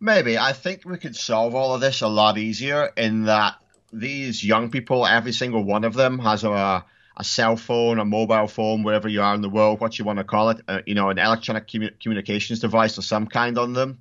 Maybe. 0.00 0.38
I 0.38 0.54
think 0.54 0.86
we 0.86 0.96
could 0.96 1.14
solve 1.14 1.54
all 1.54 1.74
of 1.74 1.82
this 1.82 2.00
a 2.00 2.08
lot 2.08 2.38
easier 2.38 2.90
in 2.96 3.24
that 3.24 3.56
these 3.92 4.42
young 4.42 4.70
people, 4.70 5.06
every 5.06 5.32
single 5.32 5.64
one 5.64 5.84
of 5.84 5.92
them, 5.92 6.18
has 6.20 6.42
a, 6.42 6.86
a 7.14 7.22
cell 7.22 7.56
phone, 7.56 7.98
a 7.98 8.06
mobile 8.06 8.48
phone, 8.48 8.82
wherever 8.82 9.06
you 9.06 9.20
are 9.20 9.34
in 9.34 9.42
the 9.42 9.50
world, 9.50 9.82
what 9.82 9.98
you 9.98 10.06
want 10.06 10.18
to 10.18 10.24
call 10.24 10.48
it, 10.48 10.62
uh, 10.66 10.80
you 10.86 10.94
know, 10.94 11.10
an 11.10 11.18
electronic 11.18 11.66
commu- 11.66 12.00
communications 12.00 12.60
device 12.60 12.96
of 12.96 13.04
some 13.04 13.26
kind 13.26 13.58
on 13.58 13.74
them. 13.74 14.00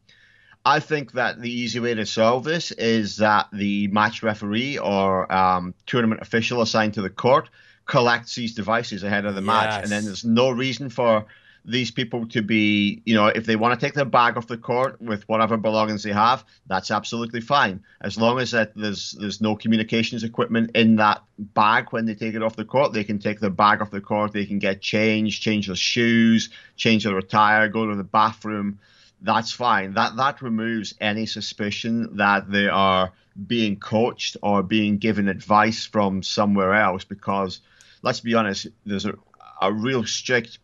I 0.66 0.80
think 0.80 1.13
that 1.13 1.42
the 1.42 1.51
easy 1.51 1.80
way 1.80 1.94
to 1.94 2.06
solve 2.06 2.44
this 2.44 2.72
is 2.72 3.18
that 3.18 3.48
the 3.54 3.88
match 3.88 4.22
referee 4.24 4.78
or 4.78 5.32
um, 5.34 5.74
tournament 5.86 6.22
official 6.22 6.62
assigned 6.62 6.96
to 6.96 7.01
the 7.01 7.10
court 7.10 7.50
collects 7.86 8.36
these 8.36 8.54
devices 8.54 9.04
ahead 9.04 9.25
of 9.25 9.36
the 9.36 9.42
match, 9.42 9.82
and 9.82 9.92
then 9.92 10.06
there's 10.06 10.25
no 10.25 10.51
reason 10.51 10.89
for 10.89 11.25
these 11.66 11.92
people 11.92 12.28
to 12.28 12.42
be, 12.42 13.01
you 13.06 13.16
know, 13.16 13.28
if 13.28 13.46
they 13.46 13.56
want 13.56 13.78
to 13.80 13.86
take 13.86 13.94
their 13.94 14.06
bag 14.06 14.38
off 14.38 14.48
the 14.48 14.58
court 14.58 15.01
with 15.01 15.28
whatever 15.28 15.58
belongings 15.58 16.04
they 16.04 16.12
have, 16.12 16.44
that's 16.68 16.92
absolutely 16.92 17.42
fine. 17.42 17.84
As 18.01 18.18
long 18.18 18.39
as 18.39 18.51
that 18.51 18.74
there's 18.75 19.12
there's 19.20 19.42
no 19.42 19.56
communications 19.56 20.24
equipment 20.24 20.72
in 20.75 20.98
that 20.98 21.22
bag 21.38 21.88
when 21.92 22.06
they 22.06 22.16
take 22.16 22.36
it 22.36 22.44
off 22.44 22.56
the 22.56 22.66
court, 22.66 22.94
they 22.94 23.04
can 23.04 23.20
take 23.20 23.39
their 23.39 23.50
bag 23.50 23.82
off 23.82 23.92
the 23.92 24.01
court. 24.01 24.34
They 24.34 24.46
can 24.46 24.60
get 24.60 24.82
changed, 24.82 25.42
change 25.42 25.68
their 25.68 25.75
shoes, 25.75 26.50
change 26.75 27.04
their 27.04 27.18
attire, 27.18 27.68
go 27.70 27.88
to 27.88 27.96
the 27.96 28.04
bathroom. 28.04 28.80
That's 29.21 29.51
fine. 29.51 29.93
That 29.93 30.15
that 30.15 30.41
removes 30.41 30.95
any 31.01 31.25
suspicion 31.25 32.17
that 32.17 32.49
they 32.49 32.67
are 32.67 33.11
being 33.47 33.77
coached 33.77 34.38
or 34.41 34.63
being 34.63 34.97
given 34.97 35.27
advice 35.27 35.85
from 35.85 36.23
somewhere 36.23 36.73
else. 36.73 37.03
Because 37.03 37.61
let's 38.01 38.21
be 38.21 38.35
honest, 38.35 38.67
there's 38.85 39.05
a, 39.05 39.13
a 39.61 39.73
real 39.73 40.05
strict 40.05 40.59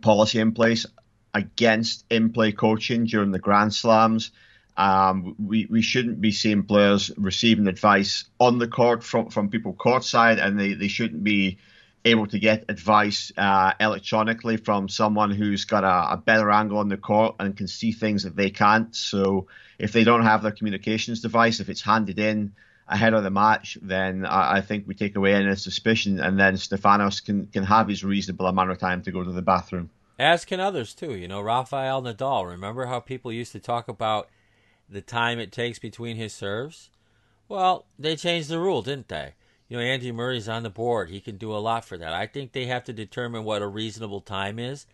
policy 0.00 0.40
in 0.40 0.52
place 0.52 0.86
against 1.34 2.04
in-play 2.10 2.52
coaching 2.52 3.04
during 3.04 3.32
the 3.32 3.38
Grand 3.38 3.74
Slams. 3.74 4.30
Um, 4.76 5.34
we, 5.38 5.66
we 5.68 5.82
shouldn't 5.82 6.20
be 6.20 6.30
seeing 6.30 6.62
players 6.62 7.10
receiving 7.16 7.66
advice 7.66 8.24
on 8.38 8.58
the 8.58 8.68
court 8.68 9.02
from, 9.02 9.28
from 9.28 9.50
people 9.50 9.74
courtside, 9.74 10.42
and 10.42 10.58
they, 10.58 10.74
they 10.74 10.88
shouldn't 10.88 11.24
be 11.24 11.58
able 12.04 12.26
to 12.26 12.38
get 12.38 12.64
advice 12.68 13.32
uh, 13.36 13.72
electronically 13.80 14.56
from 14.56 14.88
someone 14.88 15.30
who's 15.30 15.64
got 15.64 15.84
a, 15.84 16.14
a, 16.14 16.16
better 16.16 16.50
angle 16.50 16.78
on 16.78 16.88
the 16.88 16.96
court 16.96 17.36
and 17.38 17.56
can 17.56 17.66
see 17.66 17.92
things 17.92 18.22
that 18.22 18.36
they 18.36 18.50
can't. 18.50 18.94
So 18.94 19.48
if 19.78 19.92
they 19.92 20.04
don't 20.04 20.22
have 20.22 20.42
their 20.42 20.52
communications 20.52 21.20
device, 21.20 21.60
if 21.60 21.68
it's 21.68 21.82
handed 21.82 22.18
in 22.18 22.52
ahead 22.86 23.14
of 23.14 23.22
the 23.22 23.30
match, 23.30 23.78
then 23.82 24.24
I, 24.24 24.58
I 24.58 24.60
think 24.60 24.86
we 24.86 24.94
take 24.94 25.16
away 25.16 25.34
any 25.34 25.54
suspicion, 25.56 26.20
and 26.20 26.38
then 26.38 26.54
Stefanos 26.54 27.24
can 27.24 27.46
can 27.46 27.64
have 27.64 27.88
his 27.88 28.04
reasonable 28.04 28.46
amount 28.46 28.70
of 28.70 28.78
time 28.78 29.02
to 29.02 29.12
go 29.12 29.22
to 29.22 29.32
the 29.32 29.42
bathroom. 29.42 29.90
As 30.18 30.44
can 30.44 30.58
others 30.58 30.94
too. 30.94 31.14
You 31.14 31.28
know, 31.28 31.40
Rafael 31.40 32.02
Nadal. 32.02 32.48
Remember 32.48 32.86
how 32.86 33.00
people 33.00 33.32
used 33.32 33.52
to 33.52 33.60
talk 33.60 33.88
about 33.88 34.28
the 34.88 35.02
time 35.02 35.38
it 35.38 35.52
takes 35.52 35.78
between 35.78 36.16
his 36.16 36.32
serves? 36.32 36.90
Well, 37.48 37.86
they 37.98 38.16
changed 38.16 38.48
the 38.48 38.58
rule, 38.58 38.82
didn't 38.82 39.08
they? 39.08 39.34
You 39.68 39.76
know, 39.76 39.82
Andy 39.82 40.10
Murray's 40.12 40.48
on 40.48 40.62
the 40.62 40.70
board. 40.70 41.10
He 41.10 41.20
can 41.20 41.36
do 41.36 41.54
a 41.54 41.58
lot 41.58 41.84
for 41.84 41.98
that. 41.98 42.14
I 42.14 42.26
think 42.26 42.52
they 42.52 42.66
have 42.66 42.84
to 42.84 42.92
determine 42.92 43.44
what 43.44 43.62
a 43.62 43.66
reasonable 43.66 44.22
time 44.22 44.58
is 44.58 44.86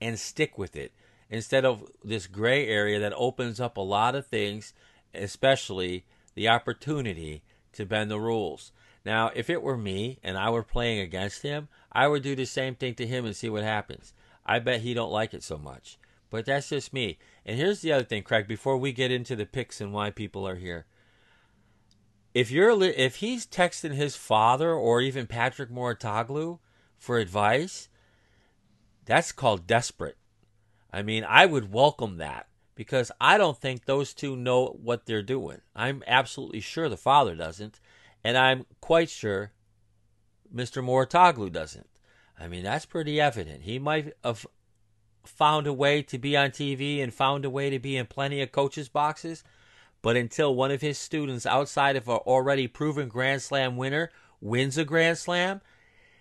and 0.00 0.18
stick 0.18 0.56
with 0.56 0.74
it 0.74 0.92
instead 1.28 1.64
of 1.64 1.84
this 2.02 2.26
gray 2.26 2.66
area 2.66 2.98
that 3.00 3.12
opens 3.14 3.60
up 3.60 3.76
a 3.76 3.82
lot 3.82 4.14
of 4.14 4.26
things, 4.26 4.72
especially 5.14 6.04
the 6.34 6.48
opportunity 6.48 7.42
to 7.72 7.84
bend 7.84 8.10
the 8.10 8.20
rules. 8.20 8.72
Now, 9.04 9.30
if 9.34 9.50
it 9.50 9.62
were 9.62 9.76
me 9.76 10.18
and 10.22 10.38
I 10.38 10.50
were 10.50 10.62
playing 10.62 11.00
against 11.00 11.42
him, 11.42 11.68
I 11.90 12.08
would 12.08 12.22
do 12.22 12.34
the 12.34 12.46
same 12.46 12.74
thing 12.74 12.94
to 12.94 13.06
him 13.06 13.26
and 13.26 13.36
see 13.36 13.50
what 13.50 13.64
happens. 13.64 14.14
I 14.46 14.58
bet 14.60 14.80
he 14.80 14.94
don't 14.94 15.12
like 15.12 15.34
it 15.34 15.42
so 15.42 15.58
much. 15.58 15.98
But 16.30 16.46
that's 16.46 16.70
just 16.70 16.94
me. 16.94 17.18
And 17.44 17.58
here's 17.58 17.80
the 17.82 17.92
other 17.92 18.04
thing, 18.04 18.22
Craig, 18.22 18.48
before 18.48 18.78
we 18.78 18.92
get 18.92 19.10
into 19.10 19.36
the 19.36 19.44
picks 19.44 19.80
and 19.80 19.92
why 19.92 20.10
people 20.10 20.48
are 20.48 20.56
here. 20.56 20.86
If 22.34 22.50
you're 22.50 22.74
li- 22.74 22.94
if 22.96 23.16
he's 23.16 23.46
texting 23.46 23.94
his 23.94 24.16
father 24.16 24.72
or 24.72 25.00
even 25.00 25.26
Patrick 25.26 25.70
Mouratoglou 25.70 26.58
for 26.98 27.18
advice, 27.18 27.88
that's 29.04 29.32
called 29.32 29.66
desperate. 29.66 30.16
I 30.92 31.02
mean, 31.02 31.24
I 31.24 31.46
would 31.46 31.72
welcome 31.72 32.18
that 32.18 32.46
because 32.74 33.12
I 33.20 33.38
don't 33.38 33.58
think 33.58 33.84
those 33.84 34.14
two 34.14 34.36
know 34.36 34.78
what 34.82 35.06
they're 35.06 35.22
doing. 35.22 35.60
I'm 35.74 36.02
absolutely 36.06 36.60
sure 36.60 36.88
the 36.88 36.96
father 36.96 37.34
doesn't, 37.34 37.80
and 38.24 38.36
I'm 38.36 38.66
quite 38.80 39.10
sure 39.10 39.52
Mr. 40.54 40.82
Mouratoglou 40.82 41.52
doesn't. 41.52 41.88
I 42.38 42.48
mean, 42.48 42.64
that's 42.64 42.86
pretty 42.86 43.20
evident. 43.20 43.62
He 43.62 43.78
might 43.78 44.14
have 44.24 44.46
found 45.24 45.66
a 45.66 45.72
way 45.72 46.02
to 46.02 46.18
be 46.18 46.36
on 46.36 46.50
TV 46.50 47.02
and 47.02 47.12
found 47.12 47.44
a 47.44 47.50
way 47.50 47.70
to 47.70 47.78
be 47.78 47.96
in 47.96 48.06
plenty 48.06 48.42
of 48.42 48.52
coaches' 48.52 48.88
boxes, 48.88 49.44
but 50.02 50.16
until 50.16 50.54
one 50.54 50.72
of 50.72 50.80
his 50.80 50.98
students 50.98 51.46
outside 51.46 51.96
of 51.96 52.08
an 52.08 52.16
already 52.16 52.66
proven 52.66 53.08
Grand 53.08 53.40
Slam 53.40 53.76
winner 53.76 54.10
wins 54.40 54.76
a 54.76 54.84
Grand 54.84 55.16
Slam, 55.16 55.60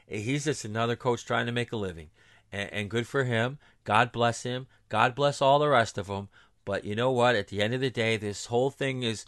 he's 0.07 0.45
just 0.45 0.63
another 0.63 0.95
coach 0.95 1.25
trying 1.25 1.47
to 1.47 1.51
make 1.51 1.71
a 1.71 1.77
living. 1.77 2.09
And, 2.51 2.71
and 2.71 2.89
good 2.89 3.07
for 3.07 3.23
him. 3.23 3.57
God 3.83 4.11
bless 4.11 4.43
him. 4.43 4.67
God 4.89 5.15
bless 5.15 5.41
all 5.41 5.57
the 5.57 5.69
rest 5.69 5.97
of 5.97 6.07
them. 6.07 6.29
But 6.63 6.85
you 6.85 6.95
know 6.95 7.11
what? 7.11 7.35
At 7.35 7.47
the 7.47 7.61
end 7.61 7.73
of 7.73 7.81
the 7.81 7.89
day, 7.89 8.17
this 8.17 8.45
whole 8.45 8.69
thing 8.69 9.03
is 9.03 9.25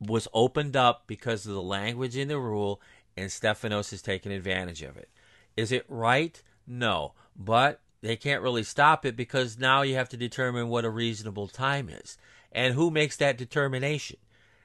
was 0.00 0.28
opened 0.32 0.76
up 0.76 1.04
because 1.06 1.46
of 1.46 1.54
the 1.54 1.62
language 1.62 2.16
in 2.16 2.28
the 2.28 2.38
rule, 2.38 2.80
and 3.16 3.30
Stefanos 3.30 3.90
has 3.90 4.02
taken 4.02 4.30
advantage 4.30 4.82
of 4.82 4.96
it. 4.96 5.08
Is 5.56 5.72
it 5.72 5.84
right? 5.88 6.42
No. 6.66 7.14
But 7.34 7.80
they 8.02 8.16
can't 8.16 8.42
really 8.42 8.62
stop 8.62 9.04
it 9.04 9.16
because 9.16 9.58
now 9.58 9.82
you 9.82 9.94
have 9.96 10.08
to 10.10 10.16
determine 10.16 10.68
what 10.68 10.84
a 10.84 10.90
reasonable 10.90 11.48
time 11.48 11.88
is. 11.88 12.18
And 12.52 12.74
who 12.74 12.90
makes 12.90 13.16
that 13.16 13.38
determination? 13.38 14.18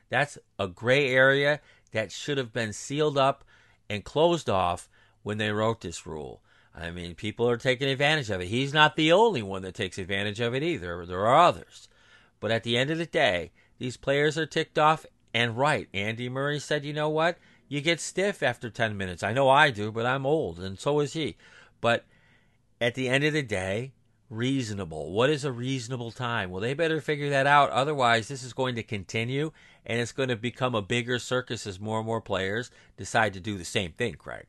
That's 0.09 0.37
a 0.59 0.67
gray 0.67 1.09
area 1.09 1.61
that 1.91 2.11
should 2.11 2.37
have 2.37 2.53
been 2.53 2.73
sealed 2.73 3.17
up 3.17 3.43
and 3.89 4.03
closed 4.03 4.49
off 4.49 4.89
when 5.23 5.37
they 5.37 5.51
wrote 5.51 5.81
this 5.81 6.05
rule. 6.05 6.41
I 6.73 6.91
mean, 6.91 7.15
people 7.15 7.49
are 7.49 7.57
taking 7.57 7.89
advantage 7.89 8.29
of 8.29 8.41
it. 8.41 8.47
He's 8.47 8.73
not 8.73 8.95
the 8.95 9.11
only 9.11 9.41
one 9.41 9.61
that 9.63 9.75
takes 9.75 9.97
advantage 9.97 10.39
of 10.39 10.55
it 10.55 10.63
either. 10.63 11.05
There 11.05 11.27
are 11.27 11.43
others. 11.43 11.89
But 12.39 12.51
at 12.51 12.63
the 12.63 12.77
end 12.77 12.89
of 12.89 12.97
the 12.97 13.05
day, 13.05 13.51
these 13.77 13.97
players 13.97 14.37
are 14.37 14.45
ticked 14.45 14.79
off 14.79 15.05
and 15.33 15.57
right. 15.57 15.87
Andy 15.93 16.29
Murray 16.29 16.59
said, 16.59 16.85
you 16.85 16.93
know 16.93 17.09
what? 17.09 17.37
You 17.67 17.81
get 17.81 17.99
stiff 17.99 18.43
after 18.43 18.69
10 18.69 18.97
minutes. 18.97 19.23
I 19.23 19.33
know 19.33 19.49
I 19.49 19.69
do, 19.69 19.91
but 19.91 20.05
I'm 20.05 20.25
old, 20.25 20.59
and 20.59 20.79
so 20.79 20.99
is 20.99 21.13
he. 21.13 21.37
But 21.79 22.05
at 22.81 22.95
the 22.95 23.07
end 23.07 23.23
of 23.23 23.33
the 23.33 23.43
day, 23.43 23.93
reasonable. 24.31 25.11
What 25.11 25.29
is 25.29 25.43
a 25.43 25.51
reasonable 25.51 26.11
time? 26.11 26.49
Well, 26.49 26.61
they 26.61 26.73
better 26.73 27.01
figure 27.01 27.29
that 27.29 27.45
out. 27.45 27.69
Otherwise, 27.69 28.29
this 28.29 28.43
is 28.43 28.53
going 28.53 28.75
to 28.75 28.83
continue, 28.83 29.51
and 29.85 29.99
it's 29.99 30.13
going 30.13 30.29
to 30.29 30.35
become 30.35 30.73
a 30.73 30.81
bigger 30.81 31.19
circus 31.19 31.67
as 31.67 31.79
more 31.79 31.99
and 31.99 32.07
more 32.07 32.21
players 32.21 32.71
decide 32.97 33.33
to 33.33 33.39
do 33.39 33.57
the 33.57 33.65
same 33.65 33.91
thing, 33.91 34.15
Craig. 34.15 34.47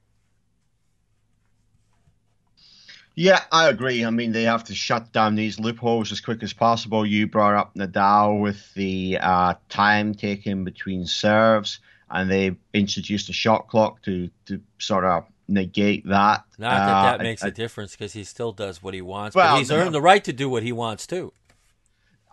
Yeah, 3.15 3.41
I 3.51 3.69
agree. 3.69 4.07
I 4.07 4.11
mean, 4.11 4.33
they 4.33 4.45
have 4.45 4.65
to 4.65 4.75
shut 4.75 5.13
down 5.13 5.35
these 5.35 5.61
loopholes 5.61 6.13
as 6.13 6.23
quick 6.23 6.43
as 6.43 6.55
possible. 6.55 7.05
You 7.05 7.27
brought 7.27 7.55
up 7.55 7.75
Nadal 7.75 8.41
with 8.41 8.73
the 8.73 9.19
uh, 9.21 9.55
time 9.69 10.15
taken 10.15 10.65
between 10.65 11.05
serves, 11.05 11.81
and 12.09 12.31
they 12.31 12.57
introduced 12.73 13.29
a 13.29 13.35
shot 13.35 13.69
clock 13.69 14.01
to, 14.03 14.31
to 14.47 14.63
sort 14.79 15.05
of 15.05 15.27
negate 15.49 16.07
that. 16.07 16.45
Not 16.59 16.71
that 16.71 17.03
that 17.03 17.21
uh, 17.21 17.23
makes 17.23 17.43
I, 17.43 17.49
a 17.49 17.51
difference 17.51 17.93
because 17.93 18.13
he 18.13 18.25
still 18.25 18.53
does 18.53 18.83
what 18.83 18.95
he 18.95 19.03
wants, 19.03 19.35
well, 19.35 19.55
but 19.55 19.59
he's 19.59 19.71
earned 19.71 19.95
the 19.95 20.01
right 20.01 20.23
to 20.25 20.33
do 20.33 20.49
what 20.49 20.63
he 20.63 20.73
wants 20.73 21.07
too. 21.07 21.33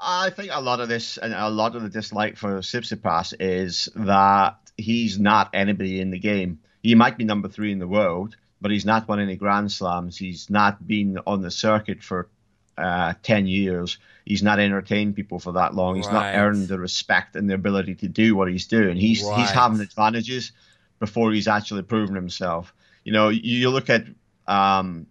I 0.01 0.29
think 0.29 0.51
a 0.53 0.61
lot 0.61 0.79
of 0.79 0.87
this 0.87 1.17
and 1.17 1.33
a 1.33 1.49
lot 1.49 1.75
of 1.75 1.81
the 1.81 1.89
dislike 1.89 2.37
for 2.37 2.59
Tsitsipas 2.59 3.33
is 3.39 3.89
that 3.95 4.57
he's 4.77 5.19
not 5.19 5.49
anybody 5.53 5.99
in 5.99 6.09
the 6.09 6.19
game. 6.19 6.59
He 6.81 6.95
might 6.95 7.17
be 7.17 7.25
number 7.25 7.49
three 7.49 7.71
in 7.71 7.79
the 7.79 7.87
world, 7.87 8.37
but 8.61 8.71
he's 8.71 8.85
not 8.85 9.07
won 9.07 9.19
any 9.19 9.35
Grand 9.35 9.71
Slams. 9.71 10.17
He's 10.17 10.49
not 10.49 10.85
been 10.87 11.19
on 11.27 11.41
the 11.41 11.51
circuit 11.51 12.01
for 12.01 12.29
uh, 12.77 13.13
10 13.23 13.47
years. 13.47 13.97
He's 14.23 14.41
not 14.41 14.59
entertained 14.59 15.15
people 15.15 15.39
for 15.39 15.53
that 15.53 15.75
long. 15.75 15.97
He's 15.97 16.07
right. 16.07 16.33
not 16.33 16.35
earned 16.35 16.67
the 16.69 16.79
respect 16.79 17.35
and 17.35 17.49
the 17.49 17.55
ability 17.55 17.95
to 17.95 18.07
do 18.07 18.35
what 18.35 18.49
he's 18.49 18.67
doing. 18.67 18.95
He's 18.95 19.23
right. 19.23 19.39
he's 19.39 19.49
having 19.49 19.81
advantages 19.81 20.53
before 20.99 21.31
he's 21.33 21.47
actually 21.47 21.81
proven 21.81 22.15
himself. 22.15 22.73
You 23.09 23.13
know, 23.13 23.29
you 23.29 23.71
look 23.71 23.89
at 23.89 24.05
um, 24.47 25.07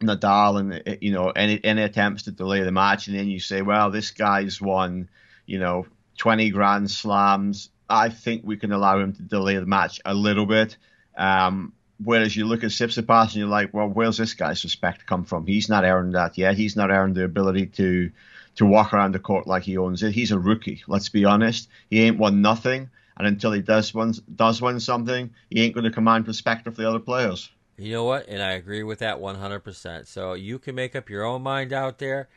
Nadal 0.00 0.58
and 0.58 0.98
you 1.02 1.12
know 1.12 1.32
any 1.32 1.62
any 1.62 1.82
attempts 1.82 2.22
to 2.22 2.30
delay 2.30 2.62
the 2.62 2.72
match, 2.72 3.08
and 3.08 3.18
then 3.18 3.28
you 3.28 3.40
say, 3.40 3.60
well, 3.60 3.90
this 3.90 4.10
guy's 4.10 4.58
won, 4.58 5.10
you 5.44 5.58
know, 5.58 5.84
20 6.16 6.48
Grand 6.48 6.90
Slams. 6.90 7.68
I 7.90 8.08
think 8.08 8.40
we 8.42 8.56
can 8.56 8.72
allow 8.72 8.98
him 9.00 9.12
to 9.12 9.20
delay 9.20 9.56
the 9.56 9.66
match 9.66 10.00
a 10.06 10.14
little 10.14 10.46
bit. 10.46 10.78
Um, 11.14 11.74
Whereas 12.02 12.34
you 12.34 12.46
look 12.46 12.64
at 12.64 12.70
Tsitsipas 12.70 13.24
and 13.24 13.34
you're 13.34 13.48
like, 13.48 13.74
well, 13.74 13.88
where's 13.88 14.16
this 14.16 14.32
guy's 14.32 14.64
respect 14.64 15.04
come 15.04 15.24
from? 15.24 15.46
He's 15.46 15.68
not 15.68 15.84
earned 15.84 16.14
that 16.14 16.38
yet. 16.38 16.56
He's 16.56 16.74
not 16.74 16.90
earned 16.90 17.16
the 17.16 17.24
ability 17.24 17.66
to 17.66 18.10
to 18.54 18.64
walk 18.64 18.94
around 18.94 19.14
the 19.14 19.18
court 19.18 19.46
like 19.46 19.64
he 19.64 19.76
owns 19.76 20.02
it. 20.02 20.12
He's 20.12 20.32
a 20.32 20.38
rookie. 20.38 20.82
Let's 20.88 21.10
be 21.10 21.26
honest. 21.26 21.68
He 21.90 22.00
ain't 22.00 22.16
won 22.16 22.40
nothing, 22.40 22.88
and 23.16 23.26
until 23.26 23.52
he 23.52 23.62
does 23.62 23.94
win 23.94 24.14
does 24.34 24.60
win 24.60 24.80
something, 24.80 25.30
he 25.50 25.62
ain't 25.62 25.74
going 25.74 25.84
to 25.84 25.90
command 25.90 26.26
respect 26.26 26.64
for 26.64 26.70
the 26.70 26.88
other 26.88 26.98
players. 26.98 27.50
You 27.78 27.92
know 27.92 28.04
what? 28.04 28.28
And 28.28 28.42
I 28.42 28.52
agree 28.52 28.82
with 28.82 29.00
that 29.00 29.18
100%. 29.18 30.06
So 30.06 30.32
you 30.32 30.58
can 30.58 30.74
make 30.74 30.96
up 30.96 31.10
your 31.10 31.24
own 31.24 31.42
mind 31.42 31.72
out 31.72 31.98
there. 31.98 32.28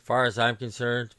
As 0.00 0.06
far 0.06 0.24
as 0.24 0.38
I'm 0.38 0.56
concerned, 0.56 1.14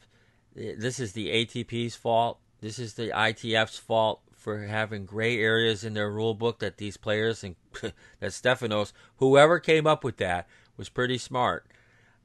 this 0.54 0.98
is 0.98 1.12
the 1.12 1.30
ATP's 1.30 1.94
fault. 1.94 2.38
This 2.60 2.78
is 2.78 2.94
the 2.94 3.10
ITF's 3.10 3.78
fault 3.78 4.22
for 4.34 4.66
having 4.66 5.04
gray 5.04 5.38
areas 5.38 5.84
in 5.84 5.94
their 5.94 6.10
rule 6.10 6.34
book 6.34 6.58
that 6.58 6.78
these 6.78 6.96
players 6.96 7.44
and 7.44 7.54
that 7.82 7.94
Stefanos, 8.32 8.92
whoever 9.16 9.60
came 9.60 9.86
up 9.86 10.02
with 10.02 10.16
that, 10.16 10.48
was 10.76 10.88
pretty 10.88 11.18
smart. 11.18 11.66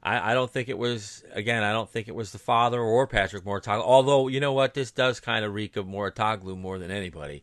I, 0.06 0.30
I, 0.30 0.34
don't 0.34 0.50
think 0.50 0.68
it 0.68 0.78
was 0.78 1.24
again. 1.32 1.64
I 1.64 1.72
don't 1.72 1.90
think 1.90 2.06
it 2.06 2.14
was 2.14 2.30
the 2.30 2.38
father 2.38 2.80
or 2.80 3.08
Patrick 3.08 3.44
Mouratoglou. 3.44 3.82
Although 3.82 4.28
you 4.28 4.38
know 4.38 4.52
what, 4.52 4.72
this 4.72 4.92
does 4.92 5.18
kind 5.18 5.44
of 5.44 5.52
reek 5.52 5.76
of 5.76 5.86
Mouratoglou 5.86 6.56
more 6.56 6.78
than 6.78 6.92
anybody. 6.92 7.42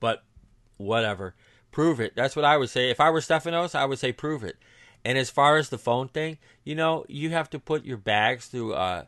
But 0.00 0.24
whatever, 0.76 1.36
prove 1.70 2.00
it. 2.00 2.16
That's 2.16 2.34
what 2.34 2.44
I 2.44 2.56
would 2.56 2.68
say. 2.68 2.90
If 2.90 2.98
I 2.98 3.10
were 3.10 3.20
Stefanos, 3.20 3.76
I 3.76 3.84
would 3.84 4.00
say 4.00 4.12
prove 4.12 4.42
it. 4.42 4.56
And 5.04 5.16
as 5.16 5.30
far 5.30 5.56
as 5.56 5.68
the 5.68 5.78
phone 5.78 6.08
thing, 6.08 6.38
you 6.64 6.74
know, 6.74 7.04
you 7.08 7.30
have 7.30 7.48
to 7.50 7.60
put 7.60 7.84
your 7.84 7.96
bags 7.96 8.46
through 8.46 8.74
a, 8.74 9.06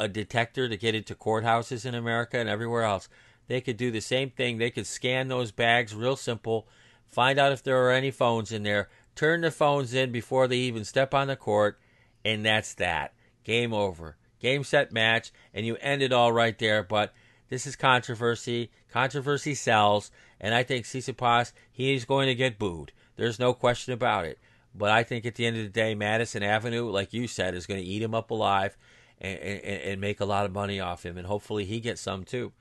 a 0.00 0.08
detector 0.08 0.68
to 0.68 0.76
get 0.76 0.96
into 0.96 1.14
courthouses 1.14 1.86
in 1.86 1.94
America 1.94 2.38
and 2.38 2.48
everywhere 2.48 2.82
else. 2.82 3.08
They 3.46 3.60
could 3.60 3.76
do 3.76 3.90
the 3.90 4.00
same 4.00 4.30
thing. 4.30 4.58
They 4.58 4.70
could 4.70 4.86
scan 4.86 5.28
those 5.28 5.52
bags 5.52 5.94
real 5.94 6.16
simple, 6.16 6.68
find 7.06 7.38
out 7.38 7.52
if 7.52 7.62
there 7.62 7.84
are 7.84 7.92
any 7.92 8.10
phones 8.10 8.52
in 8.52 8.64
there, 8.64 8.88
turn 9.14 9.42
the 9.42 9.50
phones 9.50 9.94
in 9.94 10.12
before 10.12 10.48
they 10.48 10.56
even 10.56 10.84
step 10.84 11.14
on 11.14 11.28
the 11.28 11.36
court, 11.36 11.78
and 12.24 12.44
that's 12.44 12.74
that. 12.74 13.12
Game 13.44 13.72
over. 13.72 14.16
Game 14.40 14.64
set 14.64 14.92
match, 14.92 15.32
and 15.52 15.66
you 15.66 15.76
end 15.76 16.02
it 16.02 16.12
all 16.12 16.32
right 16.32 16.58
there. 16.58 16.82
But 16.82 17.12
this 17.48 17.66
is 17.66 17.76
controversy. 17.76 18.70
Controversy 18.90 19.54
sells, 19.54 20.10
and 20.40 20.54
I 20.54 20.62
think 20.62 20.86
Tsitsipas, 20.86 21.52
he's 21.70 22.04
going 22.04 22.28
to 22.28 22.34
get 22.34 22.58
booed. 22.58 22.92
There's 23.16 23.38
no 23.38 23.52
question 23.52 23.92
about 23.92 24.24
it. 24.24 24.38
But 24.74 24.90
I 24.90 25.02
think 25.02 25.26
at 25.26 25.34
the 25.34 25.46
end 25.46 25.56
of 25.56 25.64
the 25.64 25.68
day, 25.68 25.94
Madison 25.94 26.42
Avenue, 26.42 26.88
like 26.88 27.12
you 27.12 27.26
said, 27.26 27.54
is 27.54 27.66
going 27.66 27.80
to 27.80 27.86
eat 27.86 28.02
him 28.02 28.14
up 28.14 28.30
alive 28.30 28.76
and, 29.20 29.38
and, 29.38 29.82
and 29.82 30.00
make 30.00 30.20
a 30.20 30.24
lot 30.24 30.46
of 30.46 30.52
money 30.52 30.80
off 30.80 31.04
him, 31.04 31.18
and 31.18 31.26
hopefully 31.26 31.64
he 31.64 31.80
gets 31.80 32.00
some 32.00 32.24
too. 32.24 32.52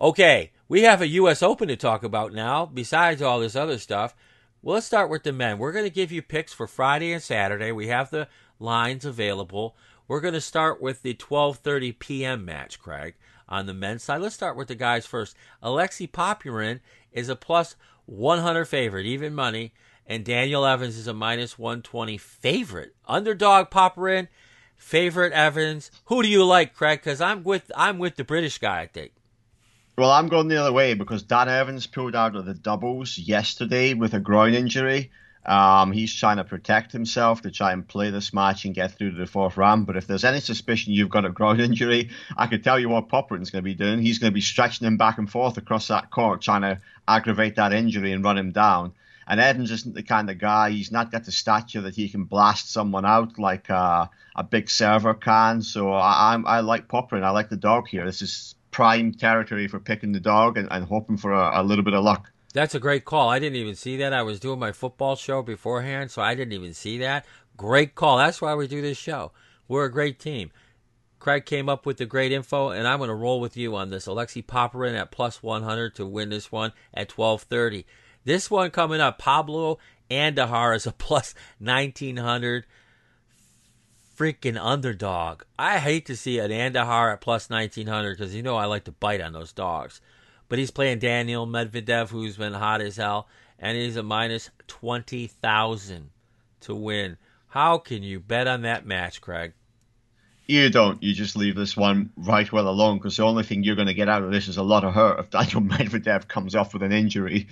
Okay, 0.00 0.50
we 0.68 0.82
have 0.82 1.00
a 1.00 1.08
U.S. 1.08 1.42
Open 1.42 1.68
to 1.68 1.76
talk 1.76 2.02
about 2.02 2.32
now, 2.32 2.66
besides 2.66 3.22
all 3.22 3.38
this 3.40 3.56
other 3.56 3.78
stuff. 3.78 4.14
Well, 4.64 4.76
let's 4.76 4.86
start 4.86 5.10
with 5.10 5.24
the 5.24 5.32
men. 5.34 5.58
We're 5.58 5.72
going 5.72 5.84
to 5.84 5.90
give 5.90 6.10
you 6.10 6.22
picks 6.22 6.54
for 6.54 6.66
Friday 6.66 7.12
and 7.12 7.22
Saturday. 7.22 7.70
We 7.70 7.88
have 7.88 8.08
the 8.08 8.28
lines 8.58 9.04
available. 9.04 9.76
We're 10.08 10.22
going 10.22 10.32
to 10.32 10.40
start 10.40 10.80
with 10.80 11.02
the 11.02 11.12
12:30 11.12 11.98
p.m. 11.98 12.46
match, 12.46 12.80
Craig, 12.80 13.12
on 13.46 13.66
the 13.66 13.74
men's 13.74 14.04
side. 14.04 14.22
Let's 14.22 14.34
start 14.34 14.56
with 14.56 14.68
the 14.68 14.74
guys 14.74 15.04
first. 15.04 15.36
Alexei 15.62 16.06
Popyrin 16.06 16.80
is 17.12 17.28
a 17.28 17.36
plus 17.36 17.76
100 18.06 18.64
favorite, 18.64 19.04
even 19.04 19.34
money, 19.34 19.74
and 20.06 20.24
Daniel 20.24 20.64
Evans 20.64 20.96
is 20.96 21.06
a 21.06 21.12
minus 21.12 21.58
120 21.58 22.16
favorite. 22.16 22.94
Underdog 23.06 23.68
Popyrin, 23.68 24.28
favorite 24.76 25.34
Evans. 25.34 25.90
Who 26.06 26.22
do 26.22 26.28
you 26.28 26.42
like, 26.42 26.72
Craig? 26.72 27.00
Because 27.00 27.20
I'm 27.20 27.42
with 27.42 27.70
I'm 27.76 27.98
with 27.98 28.16
the 28.16 28.24
British 28.24 28.56
guy. 28.56 28.80
I 28.80 28.86
think. 28.86 29.12
Well, 29.96 30.10
I'm 30.10 30.26
going 30.26 30.48
the 30.48 30.56
other 30.56 30.72
way 30.72 30.94
because 30.94 31.22
Dan 31.22 31.48
Evans 31.48 31.86
pulled 31.86 32.16
out 32.16 32.34
of 32.34 32.46
the 32.46 32.54
doubles 32.54 33.16
yesterday 33.16 33.94
with 33.94 34.12
a 34.12 34.18
groin 34.18 34.52
injury. 34.52 35.12
Um, 35.46 35.92
he's 35.92 36.12
trying 36.12 36.38
to 36.38 36.44
protect 36.44 36.90
himself 36.90 37.42
to 37.42 37.52
try 37.52 37.72
and 37.72 37.86
play 37.86 38.10
this 38.10 38.32
match 38.32 38.64
and 38.64 38.74
get 38.74 38.92
through 38.92 39.12
to 39.12 39.16
the 39.16 39.26
fourth 39.26 39.56
round. 39.56 39.86
But 39.86 39.96
if 39.96 40.08
there's 40.08 40.24
any 40.24 40.40
suspicion 40.40 40.94
you've 40.94 41.10
got 41.10 41.24
a 41.24 41.30
groin 41.30 41.60
injury, 41.68 42.10
I 42.36 42.48
can 42.48 42.60
tell 42.60 42.76
you 42.76 42.88
what 42.88 43.08
Popyrin's 43.08 43.50
going 43.50 43.62
to 43.62 43.70
be 43.70 43.76
doing. 43.76 44.00
He's 44.00 44.18
going 44.18 44.32
to 44.32 44.34
be 44.34 44.40
stretching 44.40 44.84
him 44.84 44.96
back 44.96 45.18
and 45.18 45.30
forth 45.30 45.58
across 45.58 45.86
that 45.86 46.10
court, 46.10 46.42
trying 46.42 46.62
to 46.62 46.80
aggravate 47.06 47.54
that 47.54 47.72
injury 47.72 48.10
and 48.10 48.24
run 48.24 48.36
him 48.36 48.50
down. 48.50 48.94
And 49.28 49.38
Evans 49.38 49.70
isn't 49.70 49.94
the 49.94 50.02
kind 50.02 50.28
of 50.28 50.38
guy. 50.38 50.70
He's 50.70 50.90
not 50.90 51.12
got 51.12 51.24
the 51.24 51.32
stature 51.32 51.82
that 51.82 51.94
he 51.94 52.08
can 52.08 52.24
blast 52.24 52.72
someone 52.72 53.04
out 53.04 53.38
like 53.38 53.70
uh, 53.70 54.06
a 54.34 54.42
big 54.42 54.68
server 54.68 55.14
can. 55.14 55.62
So 55.62 55.92
I, 55.92 56.34
I, 56.34 56.42
I 56.44 56.60
like 56.60 56.88
Popyrin. 56.88 57.22
I 57.22 57.30
like 57.30 57.48
the 57.48 57.56
dog 57.56 57.86
here. 57.86 58.04
This 58.04 58.22
is 58.22 58.56
prime 58.74 59.12
territory 59.12 59.68
for 59.68 59.78
picking 59.78 60.10
the 60.10 60.18
dog 60.18 60.58
and, 60.58 60.66
and 60.68 60.84
hoping 60.84 61.16
for 61.16 61.32
a, 61.32 61.60
a 61.60 61.62
little 61.62 61.84
bit 61.84 61.94
of 61.94 62.02
luck. 62.02 62.32
That's 62.54 62.74
a 62.74 62.80
great 62.80 63.04
call. 63.04 63.28
I 63.28 63.38
didn't 63.38 63.56
even 63.56 63.76
see 63.76 63.96
that. 63.98 64.12
I 64.12 64.22
was 64.22 64.40
doing 64.40 64.58
my 64.58 64.72
football 64.72 65.14
show 65.14 65.42
beforehand, 65.42 66.10
so 66.10 66.20
I 66.20 66.34
didn't 66.34 66.54
even 66.54 66.74
see 66.74 66.98
that. 66.98 67.24
Great 67.56 67.94
call. 67.94 68.18
That's 68.18 68.42
why 68.42 68.54
we 68.56 68.66
do 68.66 68.82
this 68.82 68.98
show. 68.98 69.30
We're 69.68 69.84
a 69.84 69.92
great 69.92 70.18
team. 70.18 70.50
Craig 71.20 71.46
came 71.46 71.68
up 71.68 71.86
with 71.86 71.98
the 71.98 72.04
great 72.04 72.32
info, 72.32 72.70
and 72.70 72.86
I'm 72.86 72.98
going 72.98 73.08
to 73.08 73.14
roll 73.14 73.40
with 73.40 73.56
you 73.56 73.76
on 73.76 73.90
this. 73.90 74.06
Alexei 74.06 74.42
Popyrin 74.42 74.98
at 74.98 75.12
plus 75.12 75.40
100 75.40 75.94
to 75.94 76.04
win 76.04 76.30
this 76.30 76.50
one 76.50 76.72
at 76.92 77.16
1230. 77.16 77.86
This 78.24 78.50
one 78.50 78.72
coming 78.72 79.00
up, 79.00 79.18
Pablo 79.18 79.78
Andujar 80.10 80.74
is 80.74 80.86
a 80.86 80.92
plus 80.92 81.34
1900 81.60 82.66
freaking 84.16 84.58
underdog. 84.60 85.42
I 85.58 85.78
hate 85.78 86.06
to 86.06 86.16
see 86.16 86.38
an 86.38 86.50
Andujar 86.50 87.12
at 87.12 87.20
plus 87.20 87.50
1900 87.50 88.16
because 88.16 88.34
you 88.34 88.42
know 88.42 88.56
I 88.56 88.66
like 88.66 88.84
to 88.84 88.92
bite 88.92 89.20
on 89.20 89.32
those 89.32 89.52
dogs. 89.52 90.00
But 90.48 90.58
he's 90.58 90.70
playing 90.70 90.98
Daniel 90.98 91.46
Medvedev, 91.46 92.10
who's 92.10 92.36
been 92.36 92.52
hot 92.52 92.80
as 92.80 92.96
hell, 92.96 93.26
and 93.58 93.76
he's 93.76 93.96
a 93.96 94.02
minus 94.02 94.50
20,000 94.66 96.10
to 96.60 96.74
win. 96.74 97.16
How 97.48 97.78
can 97.78 98.02
you 98.02 98.20
bet 98.20 98.46
on 98.46 98.62
that 98.62 98.86
match, 98.86 99.20
Craig? 99.20 99.52
You 100.46 100.68
don't. 100.68 101.02
You 101.02 101.14
just 101.14 101.36
leave 101.36 101.56
this 101.56 101.74
one 101.74 102.10
right 102.16 102.50
well 102.52 102.68
alone 102.68 102.98
because 102.98 103.16
the 103.16 103.22
only 103.22 103.44
thing 103.44 103.62
you're 103.62 103.76
going 103.76 103.88
to 103.88 103.94
get 103.94 104.10
out 104.10 104.22
of 104.22 104.30
this 104.30 104.46
is 104.46 104.58
a 104.58 104.62
lot 104.62 104.84
of 104.84 104.92
hurt 104.92 105.18
if 105.18 105.30
Daniel 105.30 105.62
Medvedev 105.62 106.28
comes 106.28 106.54
off 106.54 106.74
with 106.74 106.82
an 106.82 106.92
injury. 106.92 107.48